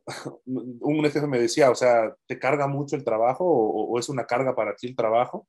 un 0.46 1.04
jefe 1.04 1.28
me 1.28 1.40
decía, 1.40 1.70
o 1.72 1.76
sea, 1.76 2.16
¿te 2.26 2.40
carga 2.40 2.68
mucho 2.68 2.96
el 2.96 3.04
trabajo 3.04 3.46
o, 3.46 4.00
es 4.00 4.10
una 4.10 4.26
carga 4.26 4.56
para 4.56 4.76
ti 4.76 4.88
el 4.88 4.96
trabajo? 4.96 5.48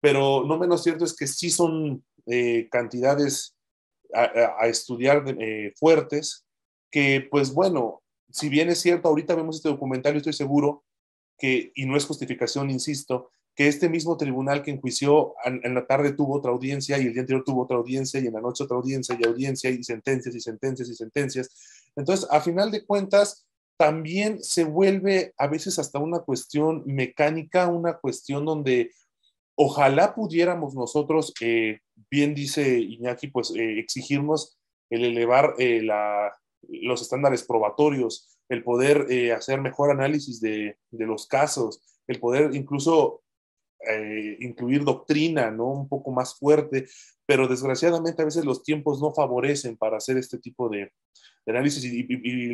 Pero 0.00 0.44
no 0.46 0.58
menos 0.58 0.82
cierto 0.82 1.04
es 1.04 1.14
que 1.14 1.26
sí 1.26 1.50
son 1.50 2.04
eh, 2.26 2.68
cantidades 2.70 3.56
a, 4.12 4.66
estudiar 4.66 5.22
eh, 5.38 5.72
fuertes 5.76 6.44
que, 6.90 7.28
pues 7.30 7.52
bueno, 7.52 8.02
si 8.30 8.48
bien 8.48 8.68
es 8.70 8.80
cierto, 8.80 9.08
ahorita 9.08 9.34
vemos 9.34 9.56
este 9.56 9.68
documental 9.68 10.14
y 10.14 10.18
estoy 10.18 10.32
seguro 10.32 10.84
que, 11.40 11.72
y 11.74 11.86
no 11.86 11.96
es 11.96 12.04
justificación, 12.04 12.70
insisto, 12.70 13.30
que 13.56 13.66
este 13.66 13.88
mismo 13.88 14.16
tribunal 14.16 14.62
que 14.62 14.70
enjuició 14.70 15.34
en, 15.44 15.74
la 15.74 15.86
tarde 15.86 16.12
tuvo 16.12 16.36
otra 16.36 16.52
audiencia 16.52 16.98
y 16.98 17.06
el 17.06 17.12
día 17.12 17.22
anterior 17.22 17.44
tuvo 17.44 17.62
otra 17.62 17.76
audiencia 17.76 18.20
y 18.20 18.26
en 18.26 18.34
la 18.34 18.40
noche 18.40 18.64
otra 18.64 18.76
audiencia 18.76 19.16
y 19.18 19.26
audiencia 19.26 19.70
y 19.70 19.82
sentencias 19.82 20.34
y 20.34 20.40
sentencias 20.40 20.88
y 20.88 20.94
sentencias. 20.94 21.90
Entonces, 21.96 22.28
a 22.30 22.40
final 22.40 22.70
de 22.70 22.84
cuentas, 22.84 23.46
también 23.76 24.42
se 24.42 24.64
vuelve 24.64 25.32
a 25.36 25.46
veces 25.46 25.78
hasta 25.78 25.98
una 25.98 26.20
cuestión 26.20 26.84
mecánica, 26.86 27.66
una 27.66 27.98
cuestión 27.98 28.44
donde 28.44 28.92
ojalá 29.56 30.14
pudiéramos 30.14 30.74
nosotros, 30.74 31.32
eh, 31.40 31.80
bien 32.10 32.34
dice 32.34 32.78
Iñaki, 32.78 33.28
pues 33.28 33.50
eh, 33.50 33.78
exigirnos 33.78 34.58
el 34.90 35.04
elevar 35.04 35.54
eh, 35.58 35.82
la, 35.82 36.32
los 36.68 37.02
estándares 37.02 37.42
probatorios, 37.42 38.29
el 38.50 38.62
poder 38.62 39.06
hacer 39.32 39.60
mejor 39.60 39.90
análisis 39.90 40.40
de, 40.40 40.76
de, 40.90 41.06
los 41.06 41.26
casos, 41.26 41.80
el 42.06 42.20
poder 42.20 42.54
incluso 42.54 43.22
eh, 43.88 44.36
incluir 44.40 44.84
doctrina, 44.84 45.50
¿no? 45.50 45.68
Un 45.68 45.88
poco 45.88 46.10
más 46.10 46.34
fuerte, 46.34 46.86
pero 47.24 47.48
desgraciadamente 47.48 48.20
a 48.20 48.26
veces 48.26 48.44
los 48.44 48.62
tiempos 48.62 49.00
no 49.00 49.14
favorecen 49.14 49.78
para 49.78 49.96
hacer 49.96 50.18
este 50.18 50.38
tipo 50.38 50.68
de, 50.68 50.92
análisis 51.46 51.82
y, 51.84 52.06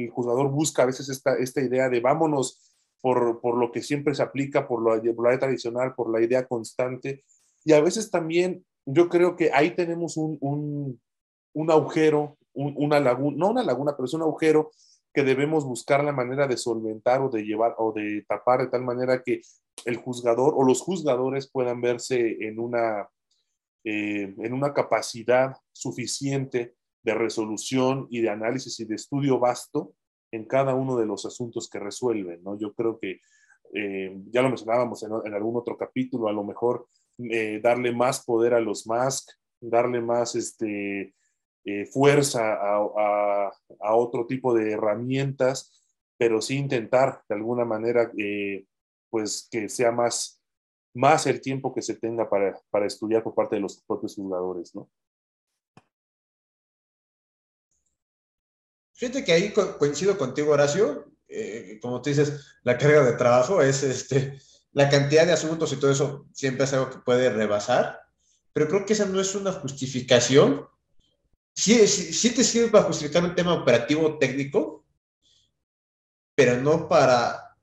el 0.05 0.11
juzgador 0.11 0.49
busca 0.53 0.84
a 0.84 0.86
veces 0.86 1.09
esta, 1.09 1.34
esta 1.34 1.61
idea 1.61 1.88
de 1.88 1.99
vámonos 1.99 2.76
por, 3.01 3.40
por, 3.40 3.59
lo 3.59 3.72
que 3.72 3.82
siempre 3.82 4.14
se 4.14 4.22
aplica, 4.22 4.68
por, 4.68 4.80
lo, 4.80 5.03
por 5.16 5.24
la 5.24 5.30
idea 5.30 5.40
tradicional, 5.40 5.94
por 5.97 6.11
la 6.12 6.24
idea 6.24 6.47
constante. 6.47 7.24
Y 7.64 7.72
a 7.72 7.80
veces 7.80 8.09
también 8.09 8.64
yo 8.84 9.09
creo 9.09 9.34
que 9.34 9.51
ahí 9.53 9.74
tenemos 9.74 10.16
un, 10.16 10.38
un, 10.40 11.01
un 11.55 11.70
agujero, 11.72 12.38
una 12.55 13.01
laguna, 13.01 13.36
no 13.36 13.51
una 13.51 13.64
laguna, 13.64 13.94
pero 13.97 14.07
es 14.07 14.14
un 14.14 14.22
agujero 14.22 14.70
que 15.17 15.25
debemos 15.25 15.64
buscar 15.64 16.05
la 16.05 16.12
manera 16.12 16.47
de 16.47 16.59
solventar 16.59 17.23
o 17.23 17.31
de 17.31 17.43
llevar 17.43 17.75
o 17.79 17.91
de 17.91 18.23
tapar 18.29 18.61
de 18.61 18.67
tal 18.67 18.85
manera 18.85 19.23
que 19.23 19.41
el 19.87 19.97
juzgador 19.97 20.53
o 20.55 20.62
los 20.62 20.83
juzgadores 20.83 21.51
puedan 21.51 21.81
verse 21.81 22.37
en 22.41 22.61
una, 22.61 23.09
eh, 23.83 24.35
en 24.37 24.53
una 24.53 24.75
capacidad 24.75 25.57
suficiente 25.73 26.75
de 27.03 27.14
resolución 27.14 28.07
y 28.11 28.21
de 28.21 28.29
análisis 28.29 28.79
y 28.81 28.85
de 28.85 28.97
estudio 28.97 29.39
vasto 29.39 29.95
en 30.33 30.45
cada 30.45 30.75
uno 30.75 30.99
de 30.99 31.07
los 31.07 31.25
asuntos 31.25 31.71
que 31.71 31.79
resuelven. 31.79 32.43
¿no? 32.43 32.59
Yo 32.59 32.75
creo 32.75 32.99
que 32.99 33.21
eh, 33.73 34.14
ya 34.27 34.43
lo 34.43 34.51
mencionábamos 34.51 35.03
en, 35.03 35.33
algún 35.33 35.57
otro 35.57 35.79
capítulo, 35.79 36.29
a 36.29 36.33
lo 36.35 36.45
mejor 36.45 36.89
eh, 37.31 37.59
darle 37.62 37.91
más 37.91 38.23
poder 38.23 38.53
a 38.53 38.61
los 38.61 38.87
MASC, 38.87 39.31
darle 39.62 40.03
más 40.03 40.35
este, 40.35 41.14
fuerza 41.93 42.55
a, 42.55 43.51
a, 43.81 43.95
otro 43.97 44.27
tipo 44.27 44.55
de 44.55 44.73
herramientas, 44.73 45.73
pero 46.17 46.41
sí 46.41 46.57
intentar 46.57 47.23
de 47.29 47.35
alguna 47.35 47.64
manera 47.64 48.11
pues 49.11 49.49
que 49.51 49.69
sea 49.69 49.91
más, 49.91 50.41
más 50.95 51.27
el 51.27 51.41
tiempo 51.41 51.75
que 51.75 51.83
se 51.83 51.95
tenga 51.95 52.29
para, 52.29 52.61
para 52.71 52.87
estudiar 52.87 53.23
por 53.23 53.35
parte 53.35 53.57
de 53.57 53.62
los 53.62 53.83
propios 53.83 54.14
jugadores, 54.14 54.75
¿no? 54.75 54.89
Fíjate 58.97 59.25
que 59.25 59.33
ahí 59.33 59.53
coincido 59.53 60.17
contigo, 60.17 60.53
Horacio. 60.53 61.12
Eh, 61.29 61.79
como 61.83 62.01
tú 62.01 62.09
dices, 62.09 62.57
la 62.62 62.79
carga 62.79 63.05
de 63.05 63.12
trabajo 63.12 63.61
es 63.61 63.83
este, 63.83 64.39
la 64.73 64.89
cantidad 64.89 65.27
de 65.27 65.33
asuntos 65.33 65.73
y 65.73 65.77
todo 65.77 65.91
eso 65.91 66.27
siempre 66.33 66.64
es 66.64 66.73
algo 66.73 66.91
que 66.91 66.99
puede 66.99 67.29
rebasar, 67.29 68.01
pero 68.53 68.69
creo 68.69 68.87
que 68.87 68.95
esa 68.95 69.05
no 69.05 69.21
es 69.21 69.35
una 69.35 69.53
justificación. 69.53 70.67
Sí, 71.57 71.79
te 71.79 72.45
sirve 72.45 72.69
para 72.69 72.85
justificar 72.85 73.25
un 73.25 73.35
tema 73.35 73.55
operativo 73.55 74.19
técnico, 74.19 74.85
pero 76.35 76.61
no 76.61 76.87
para 76.87 77.57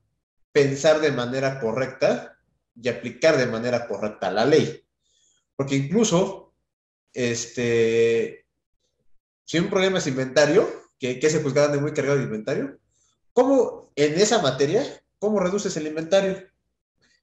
pensar 0.50 1.00
de 1.00 1.12
manera 1.12 1.60
correcta 1.60 2.36
y 2.74 2.88
aplicar 2.88 3.36
de 3.36 3.46
manera 3.46 3.86
correcta 3.86 4.32
la 4.32 4.44
ley. 4.44 4.84
Porque 5.54 5.76
incluso, 5.76 6.52
este, 7.12 8.46
si 9.44 9.60
un 9.60 9.70
problema 9.70 9.98
es 9.98 10.08
inventario, 10.08 10.68
que, 10.98 11.20
que 11.20 11.30
se 11.30 11.40
juzgado 11.40 11.72
de 11.72 11.80
muy 11.80 11.92
cargado 11.92 12.18
de 12.18 12.24
inventario, 12.24 12.80
¿cómo 13.32 13.92
en 13.94 14.14
esa 14.14 14.42
materia, 14.42 14.82
cómo 15.20 15.38
reduces 15.38 15.76
el 15.76 15.86
inventario? 15.86 16.42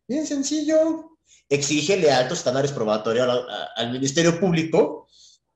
Bien 0.08 0.26
sencillo, 0.26 1.18
exígele 1.50 2.14
altos 2.14 2.38
estándares 2.38 2.72
probatorios 2.72 3.28
al 3.76 3.92
Ministerio 3.92 4.40
Público 4.40 5.10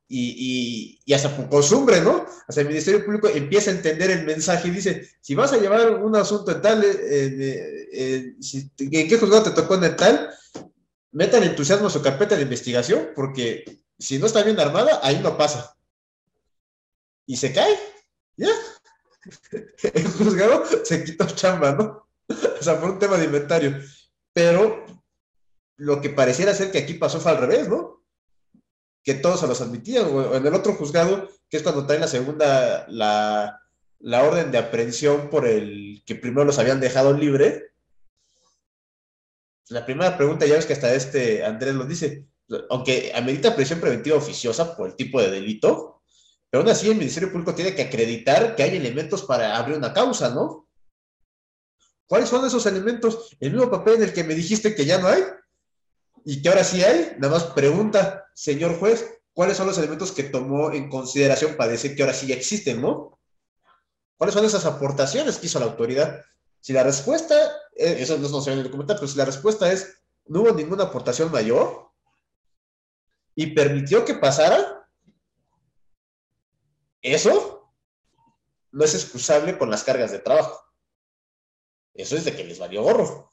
y, 0.08 1.14
hasta 1.14 1.36
por 1.36 1.50
costumbre, 1.50 2.02
¿no? 2.02 2.26
Hasta 2.48 2.62
el 2.62 2.68
Ministerio 2.68 3.04
Público 3.04 3.28
empieza 3.28 3.72
a 3.72 3.76
entender 3.76 4.12
el 4.12 4.26
mensaje 4.26 4.68
y 4.68 4.72
dice, 4.72 5.10
si 5.22 5.36
vas 5.36 5.52
a 5.54 5.58
llevar 5.58 5.96
un 5.96 6.16
asunto 6.16 6.52
en 6.52 6.62
tal, 6.62 6.84
¿en 6.84 8.38
qué 8.78 9.18
juzgado 9.20 9.44
te 9.44 9.52
tocó 9.52 9.76
en 9.76 9.96
tal? 9.96 10.30
Meta 11.12 11.38
el 11.38 11.46
entusiasmo 11.46 11.88
a 11.88 11.92
su 11.92 12.02
carpeta 12.02 12.36
de 12.36 12.44
investigación, 12.44 13.10
porque 13.16 13.82
si 13.98 14.20
no 14.20 14.26
está 14.26 14.44
bien 14.44 14.60
armada, 14.60 15.00
ahí 15.02 15.20
no 15.24 15.38
pasa. 15.38 15.76
Y 17.26 17.38
se 17.38 17.54
cae, 17.54 17.80
ya. 18.38 18.50
El 19.94 20.08
juzgado 20.08 20.64
se 20.84 21.04
quitó 21.04 21.26
chamba, 21.26 21.72
¿no? 21.72 22.08
O 22.28 22.64
sea, 22.64 22.80
por 22.80 22.92
un 22.92 23.00
tema 23.00 23.18
de 23.18 23.26
inventario. 23.26 23.80
Pero 24.34 24.86
lo 25.78 26.02
que 26.02 26.10
pareciera 26.10 26.54
ser 26.54 26.72
que 26.72 26.80
aquí 26.80 26.96
pasó 26.96 27.20
fue 27.20 27.32
al 27.32 27.40
revés, 27.40 27.68
¿no? 27.68 27.95
Que 29.06 29.14
todos 29.14 29.40
se 29.40 29.48
los 29.48 29.62
admitían, 29.62 30.08
o 30.08 30.36
en 30.36 30.46
el 30.46 30.54
otro 30.56 30.74
juzgado, 30.74 31.30
que 31.48 31.58
es 31.58 31.64
cuando 31.64 31.86
traen 31.86 32.02
la 32.02 32.08
segunda, 32.08 32.88
la, 32.90 33.62
orden 34.02 34.52
de 34.52 34.58
aprehensión 34.58 35.30
por 35.30 35.48
el 35.48 36.02
que 36.08 36.16
primero 36.16 36.44
los 36.44 36.58
habían 36.58 36.80
dejado 36.80 37.14
libre. 37.14 37.72
La 39.70 39.86
primera 39.86 40.18
pregunta, 40.18 40.48
ya 40.48 40.56
ves 40.56 40.66
que 40.66 40.74
hasta 40.74 40.94
este 40.94 41.46
Andrés 41.46 41.76
lo 41.76 41.86
dice, 41.86 42.26
aunque 42.72 43.12
amerita 43.16 43.56
prisión 43.56 43.80
preventiva 43.80 44.18
oficiosa 44.18 44.76
por 44.76 44.90
el 44.90 44.96
tipo 44.96 45.22
de 45.22 45.30
delito, 45.30 46.02
pero 46.50 46.64
aún 46.64 46.72
así 46.72 46.90
el 46.90 46.98
Ministerio 46.98 47.32
Público 47.32 47.54
tiene 47.54 47.76
que 47.76 47.84
acreditar 47.84 48.56
que 48.56 48.64
hay 48.64 48.76
elementos 48.76 49.24
para 49.24 49.56
abrir 49.56 49.78
una 49.78 49.94
causa, 49.94 50.30
¿no? 50.32 50.68
¿Cuáles 52.08 52.30
son 52.30 52.46
esos 52.46 52.66
elementos? 52.66 53.36
El 53.40 53.52
mismo 53.54 53.70
papel 53.70 53.96
en 53.96 54.04
el 54.04 54.14
que 54.14 54.24
me 54.24 54.36
dijiste 54.36 54.74
que 54.74 54.86
ya 54.86 55.00
no 55.00 55.08
hay 55.08 55.24
y 56.24 56.42
que 56.42 56.50
ahora 56.50 56.64
sí 56.64 56.84
hay, 56.84 57.16
nada 57.20 57.34
más 57.34 57.46
pregunta, 57.46 58.25
señor 58.36 58.78
juez, 58.78 59.22
¿cuáles 59.34 59.58
son 59.58 59.66
los 59.66 59.78
elementos 59.78 60.12
que 60.12 60.24
tomó 60.24 60.72
en 60.72 60.90
consideración 60.90 61.56
para 61.56 61.72
decir 61.72 61.96
que 61.96 62.04
ahora 62.04 62.14
sí 62.14 62.32
existen, 62.32 62.82
no? 62.82 63.18
¿Cuáles 64.18 64.36
son 64.36 64.46
esas 64.46 64.66
aportaciones 64.66 65.38
que 65.38 65.48
hizo 65.48 65.60
la 65.60 65.66
autoridad? 65.66 66.24
Si 66.60 66.74
la 66.74 66.84
respuesta, 66.84 67.36
eh, 67.76 67.98
eso 68.00 68.18
no 68.18 68.42
se 68.42 68.50
ve 68.50 68.54
en 68.54 68.60
el 68.60 68.66
documental, 68.66 68.98
pero 68.98 69.08
si 69.08 69.18
la 69.18 69.26
respuesta 69.26 69.72
es 69.72 70.02
no 70.26 70.42
hubo 70.42 70.52
ninguna 70.52 70.86
aportación 70.86 71.32
mayor 71.32 71.92
y 73.36 73.48
permitió 73.48 74.04
que 74.06 74.16
pasara, 74.16 74.88
eso 77.02 77.72
no 78.72 78.84
es 78.84 78.96
excusable 78.96 79.58
con 79.58 79.70
las 79.70 79.84
cargas 79.84 80.12
de 80.12 80.20
trabajo. 80.20 80.60
Eso 81.94 82.18
es 82.18 82.26
de 82.26 82.36
que 82.36 82.44
les 82.44 82.60
valió 82.60 82.84
gorro. 82.84 83.32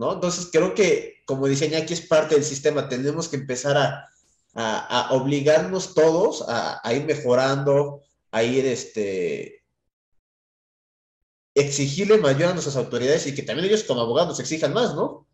¿No? 0.00 0.14
Entonces 0.14 0.48
creo 0.50 0.74
que, 0.74 1.22
como 1.26 1.46
dice 1.46 1.76
aquí 1.76 1.92
es 1.92 2.00
parte 2.00 2.34
del 2.34 2.42
sistema, 2.42 2.88
tenemos 2.88 3.28
que 3.28 3.36
empezar 3.36 3.76
a, 3.76 4.06
obligarnos 5.10 5.94
todos 5.94 6.44
a, 6.48 6.92
ir 6.94 7.04
mejorando, 7.04 8.00
a 8.32 8.42
ir, 8.42 8.64
este, 8.66 9.62
exigirle 11.54 12.16
mayor 12.18 12.50
a 12.50 12.52
nuestras 12.54 12.76
autoridades 12.76 13.26
y 13.26 13.34
que 13.34 13.42
también 13.42 13.68
ellos 13.68 13.84
como 13.84 14.00
abogados 14.00 14.40
exijan 14.40 14.72
más, 14.72 14.94
¿no? 14.94 15.28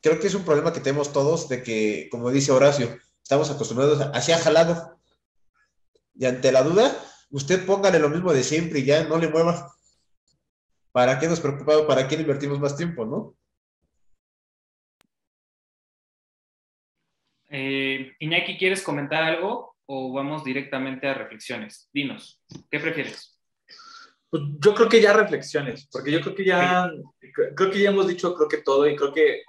Creo 0.00 0.18
que 0.18 0.28
es 0.28 0.34
un 0.34 0.44
problema 0.44 0.72
que 0.72 0.80
tenemos 0.80 1.12
todos 1.12 1.48
de 1.48 1.62
que, 1.62 2.08
como 2.10 2.30
dice 2.30 2.52
Horacio, 2.52 2.98
estamos 3.22 3.50
acostumbrados 3.50 4.00
a 4.00 4.10
hacia 4.10 4.38
jalado. 4.38 4.98
Y 6.14 6.24
ante 6.24 6.50
la 6.52 6.62
duda, 6.62 6.96
usted 7.30 7.66
póngale 7.66 7.98
lo 7.98 8.08
mismo 8.08 8.32
de 8.32 8.42
siempre 8.42 8.80
y 8.80 8.84
ya 8.86 9.04
no 9.04 9.18
le 9.18 9.28
mueva. 9.28 9.72
¿Para 10.90 11.18
qué 11.18 11.28
nos 11.28 11.40
preocupamos? 11.40 11.82
¿Para 11.82 12.08
qué 12.08 12.14
invertimos 12.14 12.58
más 12.58 12.76
tiempo, 12.76 13.04
no? 13.04 13.37
Eh, 17.48 18.14
Iñaki, 18.18 18.58
¿quieres 18.58 18.82
comentar 18.82 19.22
algo 19.22 19.76
o 19.86 20.12
vamos 20.12 20.44
directamente 20.44 21.08
a 21.08 21.14
reflexiones? 21.14 21.88
Dinos, 21.92 22.42
¿qué 22.70 22.78
prefieres? 22.78 23.38
Pues 24.30 24.42
yo 24.58 24.74
creo 24.74 24.88
que 24.88 25.00
ya 25.00 25.14
reflexiones, 25.14 25.88
porque 25.90 26.12
yo 26.12 26.20
creo 26.20 26.34
que 26.34 26.44
ya, 26.44 26.90
creo 27.56 27.70
que 27.70 27.80
ya 27.80 27.88
hemos 27.88 28.06
dicho 28.06 28.34
creo 28.34 28.48
que 28.48 28.58
todo 28.58 28.86
y 28.86 28.94
creo 28.94 29.12
que 29.12 29.42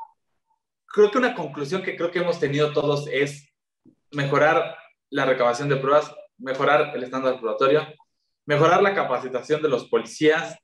creo 0.85 1.11
que 1.11 1.17
una 1.17 1.35
conclusión 1.35 1.83
que 1.83 1.95
creo 1.95 2.11
que 2.11 2.19
hemos 2.19 2.39
tenido 2.39 2.71
todos 2.71 3.07
es 3.11 3.53
mejorar 4.11 4.77
la 5.09 5.25
recabación 5.25 5.69
de 5.69 5.75
pruebas, 5.75 6.13
mejorar 6.37 6.95
el 6.95 7.03
estándar 7.03 7.39
probatorio, 7.39 7.87
mejorar 8.45 8.81
la 8.81 8.95
capacitación 8.95 9.61
de 9.61 9.69
los 9.69 9.87
policías 9.89 10.57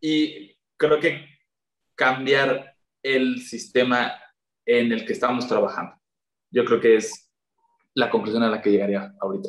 y 0.00 0.56
creo 0.76 0.98
que 0.98 1.26
cambiar 1.94 2.76
el 3.02 3.40
sistema 3.40 4.20
en 4.66 4.92
el 4.92 5.06
que 5.06 5.12
estamos 5.12 5.46
trabajando. 5.46 6.01
Yo 6.52 6.64
creo 6.64 6.80
que 6.80 6.96
es 6.96 7.30
la 7.94 8.10
conclusión 8.10 8.42
a 8.42 8.50
la 8.50 8.60
que 8.60 8.70
llegaría 8.70 9.14
ahorita. 9.20 9.48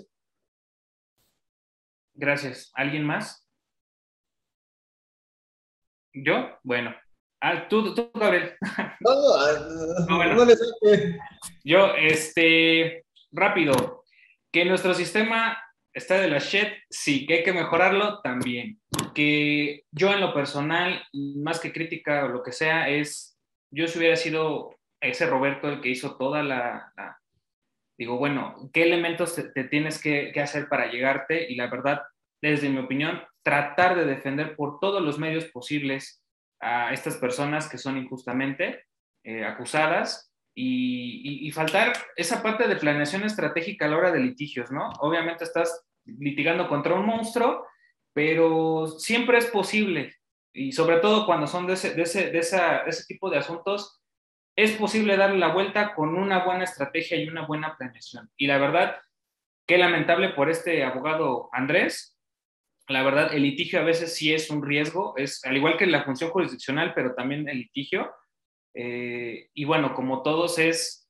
Gracias. 2.13 2.71
¿Alguien 2.73 3.03
más? 3.03 3.47
¿Yo? 6.13 6.57
Bueno. 6.63 6.95
Ah, 7.41 7.67
tú, 7.67 7.93
tú, 7.93 8.09
Gabriel. 8.13 8.55
No, 9.01 9.13
no, 9.15 9.35
ah, 9.35 10.35
no, 10.37 10.45
no 10.45 10.53
Yo, 11.65 11.93
este, 11.95 13.05
rápido, 13.31 14.05
que 14.49 14.63
nuestro 14.63 14.93
sistema 14.93 15.57
está 15.93 16.21
de 16.21 16.29
la 16.29 16.39
shit, 16.39 16.69
sí, 16.89 17.25
que 17.25 17.33
hay 17.35 17.43
que 17.43 17.51
mejorarlo 17.51 18.21
también. 18.21 18.79
Que 19.13 19.83
yo 19.91 20.13
en 20.13 20.21
lo 20.21 20.33
personal, 20.33 21.03
más 21.11 21.59
que 21.59 21.73
crítica 21.73 22.25
o 22.25 22.29
lo 22.29 22.43
que 22.43 22.53
sea, 22.53 22.87
es, 22.87 23.37
yo 23.71 23.87
si 23.87 23.99
hubiera 23.99 24.15
sido 24.15 24.69
ese 25.03 25.25
Roberto 25.25 25.69
el 25.69 25.81
que 25.81 25.89
hizo 25.89 26.17
toda 26.17 26.43
la, 26.43 26.91
digo, 27.97 28.17
bueno, 28.17 28.69
¿qué 28.73 28.83
elementos 28.83 29.35
te, 29.35 29.63
tienes 29.65 30.01
que, 30.01 30.33
hacer 30.41 30.67
para 30.67 30.87
llegarte? 30.87 31.51
Y 31.51 31.55
la 31.55 31.67
verdad, 31.67 32.01
desde 32.41 32.69
mi 32.69 32.79
opinión, 32.79 33.21
tratar 33.43 33.95
de 33.95 34.05
defender 34.05 34.55
por 34.55 34.79
todos 34.79 35.01
los 35.01 35.19
medios 35.19 35.45
posibles 35.45 36.23
a 36.59 36.93
estas 36.93 37.17
personas 37.17 37.69
que 37.69 37.77
son 37.77 37.97
injustamente 37.97 38.85
eh, 39.23 39.45
acusadas 39.45 40.31
y, 40.55 41.51
faltar 41.51 41.93
esa 42.15 42.41
parte 42.41 42.67
de 42.67 42.77
planeación 42.77 43.23
estratégica 43.23 43.85
a 43.85 43.89
la 43.89 43.97
hora 43.97 44.11
de 44.11 44.19
litigios, 44.19 44.71
¿no? 44.71 44.89
Obviamente 44.99 45.43
estás 45.43 45.85
litigando 46.05 46.67
contra 46.67 46.95
un 46.95 47.05
monstruo, 47.05 47.65
pero 48.13 48.87
siempre 48.87 49.37
es 49.37 49.45
posible, 49.47 50.15
y 50.51 50.71
sobre 50.71 50.97
todo 50.97 51.25
cuando 51.25 51.47
son 51.47 51.67
de 51.67 51.73
ese 51.73 53.05
tipo 53.07 53.29
de 53.29 53.37
asuntos, 53.37 54.02
es 54.55 54.73
posible 54.73 55.17
darle 55.17 55.39
la 55.39 55.53
vuelta 55.53 55.95
con 55.95 56.15
una 56.15 56.43
buena 56.43 56.63
estrategia 56.63 57.17
y 57.17 57.27
una 57.27 57.45
buena 57.45 57.75
planeación. 57.77 58.29
Y 58.37 58.47
la 58.47 58.57
verdad, 58.57 58.97
qué 59.67 59.77
lamentable 59.77 60.29
por 60.29 60.49
este 60.49 60.83
abogado 60.83 61.49
Andrés, 61.51 62.19
la 62.87 63.03
verdad, 63.03 63.33
el 63.33 63.43
litigio 63.43 63.79
a 63.79 63.83
veces 63.83 64.15
sí 64.15 64.33
es 64.33 64.49
un 64.49 64.63
riesgo, 64.63 65.15
es 65.17 65.43
al 65.45 65.55
igual 65.55 65.77
que 65.77 65.87
la 65.87 66.03
función 66.03 66.31
jurisdiccional, 66.31 66.93
pero 66.93 67.15
también 67.15 67.47
el 67.47 67.59
litigio. 67.59 68.13
Eh, 68.75 69.49
y 69.53 69.65
bueno, 69.65 69.93
como 69.95 70.21
todos 70.21 70.59
es 70.59 71.09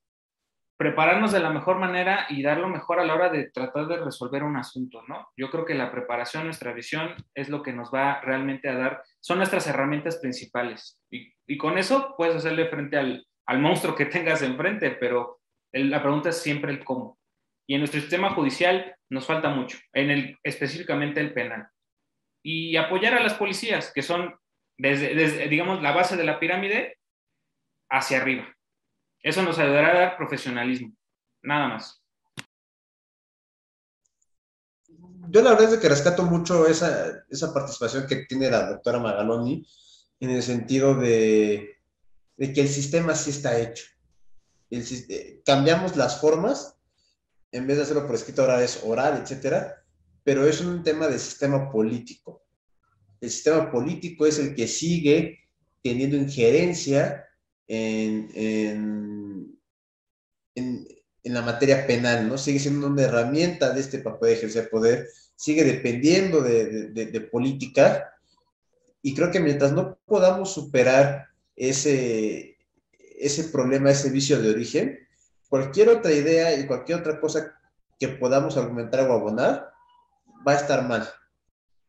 prepararnos 0.76 1.32
de 1.32 1.40
la 1.40 1.50
mejor 1.50 1.78
manera 1.78 2.26
y 2.28 2.42
dar 2.42 2.58
lo 2.58 2.68
mejor 2.68 3.00
a 3.00 3.04
la 3.04 3.14
hora 3.14 3.28
de 3.28 3.50
tratar 3.50 3.86
de 3.86 3.96
resolver 3.96 4.42
un 4.42 4.56
asunto, 4.56 5.02
¿no? 5.08 5.28
Yo 5.36 5.50
creo 5.50 5.64
que 5.64 5.74
la 5.74 5.90
preparación, 5.90 6.44
nuestra 6.44 6.72
visión 6.72 7.14
es 7.34 7.48
lo 7.48 7.62
que 7.62 7.72
nos 7.72 7.92
va 7.92 8.20
realmente 8.20 8.68
a 8.68 8.76
dar, 8.76 9.02
son 9.20 9.38
nuestras 9.38 9.66
herramientas 9.66 10.18
principales. 10.18 11.00
Y, 11.10 11.32
y 11.46 11.58
con 11.58 11.78
eso 11.78 12.14
puedes 12.16 12.36
hacerle 12.36 12.68
frente 12.68 12.96
al, 12.96 13.26
al 13.46 13.58
monstruo 13.60 13.94
que 13.94 14.06
tengas 14.06 14.42
enfrente, 14.42 14.90
pero 14.92 15.40
la 15.72 16.02
pregunta 16.02 16.30
es 16.30 16.40
siempre 16.40 16.72
el 16.72 16.84
cómo. 16.84 17.18
Y 17.66 17.74
en 17.74 17.80
nuestro 17.80 18.00
sistema 18.00 18.30
judicial 18.34 18.96
nos 19.10 19.26
falta 19.26 19.48
mucho, 19.48 19.78
en 19.92 20.10
el, 20.10 20.38
específicamente 20.42 21.20
el 21.20 21.32
penal. 21.32 21.68
Y 22.42 22.76
apoyar 22.76 23.14
a 23.14 23.22
las 23.22 23.34
policías, 23.34 23.92
que 23.92 24.02
son 24.02 24.34
desde, 24.76 25.48
digamos, 25.48 25.82
la 25.82 25.92
base 25.92 26.16
de 26.16 26.24
la 26.24 26.38
pirámide 26.38 26.98
hacia 27.90 28.20
arriba. 28.20 28.54
Eso 29.22 29.42
nos 29.42 29.58
ayudará 29.58 29.90
a 29.90 29.98
dar 29.98 30.16
profesionalismo. 30.16 30.94
Nada 31.42 31.68
más. 31.68 32.02
Yo 35.28 35.42
la 35.42 35.52
verdad 35.52 35.72
es 35.72 35.80
que 35.80 35.88
rescato 35.88 36.24
mucho 36.24 36.66
esa, 36.66 37.24
esa 37.30 37.52
participación 37.54 38.06
que 38.06 38.26
tiene 38.26 38.50
la 38.50 38.70
doctora 38.70 38.98
Magaloni 38.98 39.66
en 40.20 40.30
el 40.30 40.42
sentido 40.42 40.94
de, 40.94 41.78
de 42.36 42.52
que 42.52 42.60
el 42.62 42.68
sistema 42.68 43.14
sí 43.14 43.30
está 43.30 43.58
hecho. 43.58 43.84
El, 44.70 45.42
cambiamos 45.44 45.96
las 45.96 46.20
formas 46.20 46.74
en 47.54 47.68
vez 47.68 47.76
de 47.76 47.84
hacerlo 47.84 48.06
por 48.06 48.16
escrito 48.16 48.42
ahora 48.42 48.64
es 48.64 48.80
oral, 48.82 49.20
etcétera, 49.22 49.84
pero 50.24 50.44
es 50.46 50.60
un 50.60 50.82
tema 50.82 51.06
de 51.06 51.20
sistema 51.20 51.70
político. 51.70 52.42
El 53.20 53.30
sistema 53.30 53.70
político 53.70 54.26
es 54.26 54.40
el 54.40 54.56
que 54.56 54.66
sigue 54.66 55.38
teniendo 55.80 56.16
injerencia 56.16 57.24
en, 57.68 58.28
en, 58.34 59.58
en, 60.56 60.88
la 61.22 61.42
materia 61.42 61.86
penal, 61.86 62.28
¿no? 62.28 62.36
Sigue 62.36 62.58
siendo 62.58 62.88
una 62.88 63.02
herramienta 63.02 63.72
de 63.72 63.80
este 63.80 63.98
para 64.00 64.18
poder 64.18 64.36
ejercer 64.36 64.68
poder, 64.68 65.08
sigue 65.36 65.62
dependiendo 65.62 66.42
de, 66.42 66.88
de, 66.90 67.06
de 67.06 67.20
política, 67.20 68.12
y 69.00 69.14
creo 69.14 69.30
que 69.30 69.40
mientras 69.40 69.72
no 69.72 69.96
podamos 70.06 70.52
superar 70.52 71.28
ese, 71.56 72.56
ese 73.18 73.44
problema, 73.44 73.90
ese 73.90 74.10
vicio 74.10 74.40
de 74.40 74.50
origen, 74.50 74.98
cualquier 75.48 75.88
otra 75.88 76.12
idea 76.12 76.58
y 76.58 76.66
cualquier 76.66 77.00
otra 77.00 77.20
cosa 77.20 77.54
que 77.98 78.08
podamos 78.08 78.56
argumentar 78.56 79.08
o 79.08 79.12
abonar 79.12 79.72
va 80.46 80.52
a 80.52 80.56
estar 80.56 80.86
mal. 80.86 81.08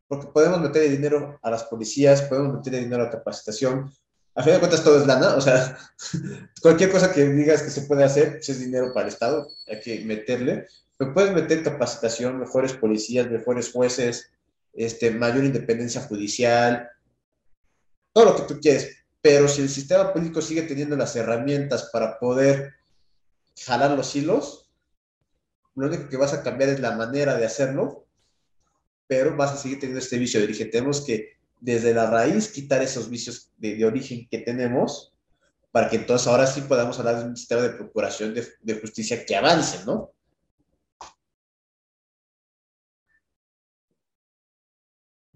Porque 0.07 0.28
podemos 0.28 0.61
meter 0.61 0.89
dinero 0.89 1.39
a 1.41 1.49
las 1.49 1.63
policías, 1.63 2.22
podemos 2.24 2.53
meter 2.53 2.74
dinero 2.82 3.03
a 3.03 3.09
capacitación. 3.09 3.91
A 4.36 4.43
fin 4.43 4.53
de 4.53 4.59
cuentas, 4.59 4.84
todo 4.84 4.99
es 4.99 5.07
lana. 5.07 5.36
O 5.36 5.41
sea, 5.41 5.78
cualquier 6.61 6.91
cosa 6.91 7.11
que 7.11 7.26
digas 7.26 7.63
que 7.63 7.72
se 7.72 7.82
puede 7.84 8.03
hacer, 8.03 8.34
pues 8.34 8.49
es 8.49 8.59
dinero 8.59 8.93
para 8.93 9.07
el 9.07 9.13
Estado, 9.13 9.47
hay 9.68 9.80
que 9.80 10.05
meterle. 10.05 10.68
Pero 10.97 11.13
puedes 11.13 11.34
meter 11.34 11.63
capacitación, 11.63 12.39
mejores 12.39 12.74
policías, 12.74 13.30
mejores 13.30 13.72
jueces, 13.72 14.32
este, 14.74 15.11
mayor 15.11 15.43
independencia 15.43 16.01
judicial, 16.01 16.89
todo 18.13 18.26
lo 18.26 18.36
que 18.36 18.53
tú 18.53 18.59
quieres. 18.61 19.05
Pero 19.26 19.47
si 19.47 19.63
el 19.63 19.69
sistema 19.69 20.13
político 20.13 20.39
sigue 20.39 20.61
teniendo 20.61 20.95
las 20.95 21.15
herramientas 21.15 21.89
para 21.91 22.19
poder 22.19 22.76
jalar 23.65 23.89
los 23.97 24.15
hilos. 24.15 24.69
Lo 25.73 25.88
único 25.88 26.07
que 26.09 26.17
vas 26.17 26.34
a 26.34 26.43
cambiar 26.43 26.69
es 26.69 26.80
la 26.80 26.91
manera 26.91 27.36
de 27.36 27.43
hacerlo, 27.43 28.05
pero 29.07 29.36
vas 29.36 29.51
a 29.51 29.57
seguir 29.57 29.80
teniendo 29.80 29.99
este 29.99 30.19
vicio 30.19 30.39
de 30.39 30.45
origen. 30.45 30.69
Tenemos 30.69 31.01
que, 31.01 31.39
desde 31.59 31.91
la 31.91 32.07
raíz, 32.07 32.49
quitar 32.49 32.84
esos 32.84 33.09
vicios 33.09 33.51
de, 33.57 33.84
origen 33.84 34.27
que 34.30 34.38
tenemos 34.38 35.11
para 35.72 35.89
que 35.89 35.95
entonces 35.95 36.27
ahora 36.27 36.45
sí 36.45 36.61
podamos 36.61 36.99
hablar 36.99 37.18
de 37.18 37.26
un 37.26 37.35
sistema 37.35 37.64
de 37.64 37.72
procuración 37.72 38.31
de, 38.31 38.47
de 38.61 38.80
justicia 38.80 39.26
que 39.26 39.35
avance, 39.35 39.84
¿no? 39.88 40.11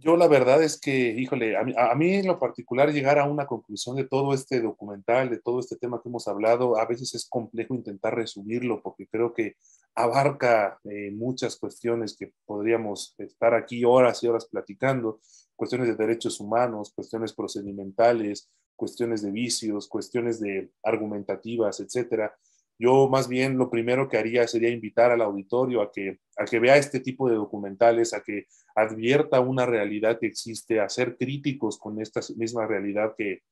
Yo 0.01 0.15
la 0.15 0.29
verdad 0.29 0.63
es 0.63 0.79
que, 0.79 1.11
híjole, 1.11 1.57
a 1.57 1.95
mí, 1.95 2.13
en 2.13 2.27
lo 2.27 2.39
particular 2.39 2.93
llegar 2.93 3.19
a 3.19 3.25
una 3.25 3.45
conclusión 3.45 3.97
de 3.97 4.05
todo 4.05 4.33
este 4.33 4.61
documental, 4.61 5.29
de 5.29 5.41
todo 5.41 5.59
este 5.59 5.75
tema 5.75 6.01
que 6.01 6.07
hemos 6.07 6.25
hablado, 6.29 6.77
a 6.77 6.85
veces 6.85 7.15
es 7.15 7.27
complejo 7.27 7.75
intentar 7.75 8.15
resumirlo 8.15 8.81
porque 8.81 9.07
creo 9.07 9.33
que 9.33 9.57
abarca 9.95 10.79
eh, 10.85 11.11
muchas 11.11 11.57
cuestiones 11.57 12.15
que 12.15 12.31
podríamos 12.45 13.13
estar 13.17 13.53
aquí 13.53 13.83
horas 13.83 14.23
y 14.23 14.27
horas 14.27 14.47
platicando, 14.49 15.19
cuestiones 15.57 15.89
de 15.89 15.95
derechos 15.95 16.39
humanos, 16.39 16.93
cuestiones 16.95 17.33
procedimentales, 17.33 18.49
cuestiones 18.77 19.21
de 19.21 19.31
vicios, 19.31 19.89
cuestiones 19.89 20.39
de 20.39 20.71
argumentativas, 20.81 21.81
etcétera. 21.81 22.33
Yo 22.79 23.09
más 23.09 23.27
bien 23.27 23.57
lo 23.57 23.69
primero 23.69 24.07
que 24.07 24.17
haría 24.17 24.47
sería 24.47 24.69
invitar 24.69 25.11
al 25.11 25.21
auditorio 25.21 25.81
a 25.81 25.91
que, 25.91 26.19
a 26.37 26.45
que 26.45 26.59
vea 26.59 26.77
este 26.77 27.01
tipo 27.01 27.29
de 27.29 27.35
documentales, 27.35 28.13
a 28.13 28.23
que 28.23 28.47
advierta 28.73 29.41
una 29.41 29.65
realidad 29.65 30.17
que 30.17 30.27
existe, 30.27 30.79
a 30.79 30.87
ser 30.87 31.17
críticos 31.17 31.77
con 31.77 32.01
esta 32.01 32.21
misma 32.37 32.65
realidad 32.65 33.13
que, 33.17 33.43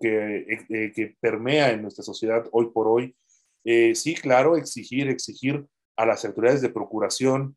que, 0.00 0.46
eh, 0.68 0.92
que 0.94 1.16
permea 1.20 1.72
en 1.72 1.82
nuestra 1.82 2.04
sociedad 2.04 2.46
hoy 2.52 2.70
por 2.72 2.86
hoy. 2.86 3.16
Eh, 3.64 3.96
sí, 3.96 4.14
claro, 4.14 4.56
exigir, 4.56 5.08
exigir 5.08 5.66
a 5.96 6.06
las 6.06 6.24
autoridades 6.24 6.62
de 6.62 6.70
procuración 6.70 7.56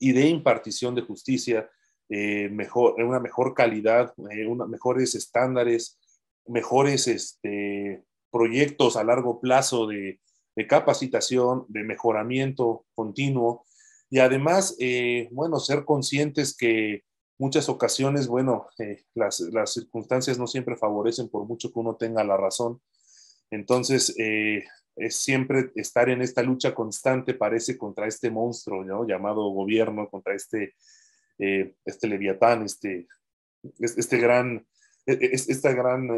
y 0.00 0.12
de 0.12 0.26
impartición 0.28 0.96
de 0.96 1.02
justicia 1.02 1.70
eh, 2.08 2.48
mejor, 2.50 3.00
una 3.02 3.20
mejor 3.20 3.54
calidad, 3.54 4.12
mejores 4.16 5.14
estándares, 5.14 5.98
mejores 6.46 7.08
este, 7.08 8.04
proyectos 8.36 8.96
a 8.96 9.04
largo 9.04 9.40
plazo 9.40 9.86
de, 9.86 10.20
capacitación, 10.68 11.64
de 11.68 11.84
mejoramiento 11.84 12.84
continuo 12.94 13.64
y 14.10 14.18
además, 14.18 14.76
eh, 14.78 15.28
bueno, 15.32 15.58
ser 15.58 15.86
conscientes 15.86 16.54
que 16.54 17.04
muchas 17.38 17.70
ocasiones, 17.70 18.26
bueno, 18.26 18.66
eh, 18.78 19.04
las, 19.14 19.42
circunstancias 19.72 20.38
no 20.38 20.46
siempre 20.46 20.76
favorecen 20.76 21.30
por 21.30 21.46
mucho 21.46 21.72
que 21.72 21.78
uno 21.78 21.96
tenga 21.96 22.24
la 22.24 22.36
razón. 22.36 22.80
Entonces, 23.50 24.14
eh, 24.18 24.64
es 24.96 25.16
siempre 25.16 25.70
estar 25.76 26.10
en 26.10 26.20
esta 26.20 26.42
lucha 26.42 26.74
constante, 26.74 27.32
parece, 27.32 27.78
contra 27.78 28.06
este 28.06 28.30
monstruo 28.30 28.84
¿no? 28.84 29.06
llamado 29.06 29.48
gobierno, 29.50 30.10
contra 30.10 30.34
este, 30.34 30.74
este 31.38 32.06
leviatán, 32.06 32.64
este, 32.64 33.06
este 33.78 34.18
gran, 34.18 34.66
e, 35.06 35.12
e, 35.12 35.30
esta 35.32 35.72
gran 35.72 36.08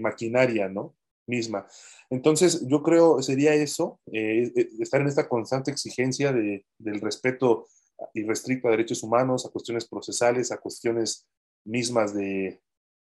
maquinaria, 0.00 0.68
¿no? 0.68 0.96
Misma. 1.26 1.66
Entonces, 2.10 2.66
yo 2.66 2.82
creo 2.82 3.20
sería 3.22 3.54
eso, 3.54 4.00
eh, 4.12 4.52
eh, 4.54 4.68
estar 4.80 5.00
en 5.00 5.08
esta 5.08 5.28
constante 5.28 5.70
exigencia 5.70 6.32
de, 6.32 6.64
del 6.78 7.00
respeto 7.00 7.66
irrestricto 8.14 8.68
a 8.68 8.72
derechos 8.72 9.02
humanos, 9.02 9.44
a 9.44 9.50
cuestiones 9.50 9.86
procesales, 9.86 10.52
a 10.52 10.58
cuestiones 10.58 11.26
mismas 11.64 12.14
de, 12.14 12.60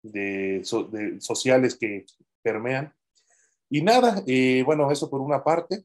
de, 0.02 0.62
sociales 1.20 1.76
que 1.76 2.06
permean. 2.42 2.94
Y 3.68 3.82
nada, 3.82 4.22
eh, 4.26 4.62
bueno, 4.64 4.90
eso 4.90 5.10
por 5.10 5.20
una 5.20 5.42
parte. 5.42 5.84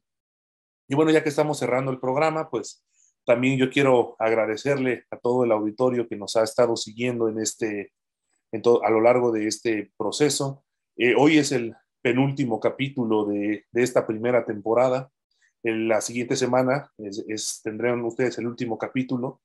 Y 0.88 0.95
bueno, 0.95 1.12
ya 1.12 1.24
que 1.24 1.30
estamos 1.30 1.58
cerrando 1.58 1.91
el 1.91 1.99
programa, 1.99 2.49
pues 2.49 2.84
también 3.26 3.58
yo 3.58 3.70
quiero 3.70 4.16
agradecerle 4.20 5.06
a 5.10 5.18
todo 5.18 5.44
el 5.44 5.52
auditorio 5.52 6.08
que 6.08 6.16
nos 6.16 6.36
ha 6.36 6.44
estado 6.44 6.76
siguiendo 6.76 7.28
en 7.28 7.40
este, 7.40 7.94
en 8.52 8.62
a 8.84 8.90
lo 8.90 9.02
largo 9.02 9.32
de 9.32 9.48
este 9.48 9.91
proceso. 9.98 10.64
hoy 11.18 11.38
es 11.38 11.52
el 11.52 11.76
penúltimo 12.02 12.60
capítulo 12.60 13.26
de, 13.26 13.65
de 13.72 13.84
esta 13.84 14.06
primera 14.06 14.45
temporada. 14.45 15.11
En 15.64 15.88
la 15.88 16.02
siguiente 16.02 16.36
semana 16.36 16.91
es, 16.98 17.61
tendrán 17.64 18.03
ustedes 18.03 18.38
el 18.40 18.48
último 18.48 18.78
capítulo. 18.78 19.41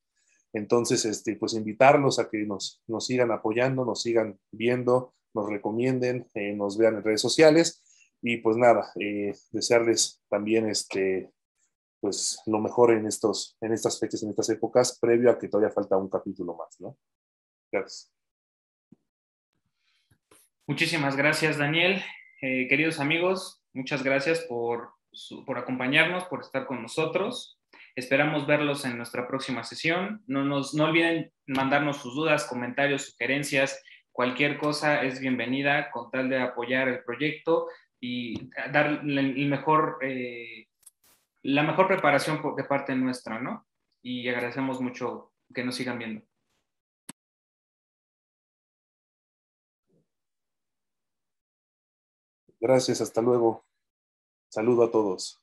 Entonces, 0.52 1.04
este, 1.04 1.36
pues 1.36 1.52
invitarlos 1.52 2.18
a 2.18 2.30
que 2.30 2.38
nos, 2.46 2.82
nos 2.86 3.06
sigan 3.06 3.30
apoyando, 3.30 3.84
nos 3.84 4.00
sigan 4.00 4.38
viendo, 4.50 5.14
nos 5.34 5.50
recomienden, 5.50 6.26
eh, 6.34 6.54
nos 6.54 6.78
vean 6.78 6.96
en 6.96 7.02
redes 7.02 7.20
sociales. 7.20 7.82
Y 8.22 8.38
pues 8.38 8.56
nada, 8.56 8.90
eh, 8.98 9.34
desearles 9.50 10.22
también 10.30 10.68
este, 10.70 11.30
pues 12.00 12.40
lo 12.46 12.60
mejor 12.60 12.92
en, 12.92 13.06
estos, 13.06 13.58
en 13.60 13.72
estas 13.72 14.00
fechas, 14.00 14.22
en 14.22 14.30
estas 14.30 14.48
épocas, 14.48 14.98
previo 14.98 15.30
a 15.30 15.38
que 15.38 15.48
todavía 15.48 15.74
falta 15.74 15.98
un 15.98 16.08
capítulo 16.08 16.56
más, 16.56 16.80
¿no? 16.80 16.96
Gracias. 17.70 18.10
Muchísimas 20.66 21.14
gracias, 21.14 21.58
Daniel. 21.58 22.02
Eh, 22.42 22.68
queridos 22.68 23.00
amigos, 23.00 23.62
muchas 23.72 24.02
gracias 24.02 24.40
por, 24.40 24.90
por 25.46 25.56
acompañarnos, 25.56 26.24
por 26.24 26.40
estar 26.40 26.66
con 26.66 26.82
nosotros. 26.82 27.58
Esperamos 27.94 28.46
verlos 28.46 28.84
en 28.84 28.98
nuestra 28.98 29.26
próxima 29.26 29.64
sesión. 29.64 30.22
No, 30.26 30.44
nos, 30.44 30.74
no 30.74 30.84
olviden 30.84 31.32
mandarnos 31.46 31.96
sus 31.96 32.14
dudas, 32.14 32.44
comentarios, 32.44 33.06
sugerencias. 33.06 33.82
Cualquier 34.12 34.58
cosa 34.58 35.02
es 35.02 35.18
bienvenida 35.18 35.90
con 35.90 36.10
tal 36.10 36.28
de 36.28 36.38
apoyar 36.38 36.88
el 36.88 37.02
proyecto 37.04 37.68
y 37.98 38.50
dar 38.70 39.00
el 39.02 39.48
mejor, 39.48 39.98
eh, 40.02 40.66
la 41.42 41.62
mejor 41.62 41.88
preparación 41.88 42.42
de 42.54 42.64
parte 42.64 42.94
nuestra, 42.94 43.40
¿no? 43.40 43.66
Y 44.02 44.28
agradecemos 44.28 44.80
mucho 44.82 45.32
que 45.54 45.64
nos 45.64 45.76
sigan 45.76 45.98
viendo. 45.98 46.22
Gracias, 52.60 53.00
hasta 53.00 53.22
luego. 53.22 53.64
Saludo 54.50 54.84
a 54.84 54.90
todos. 54.90 55.40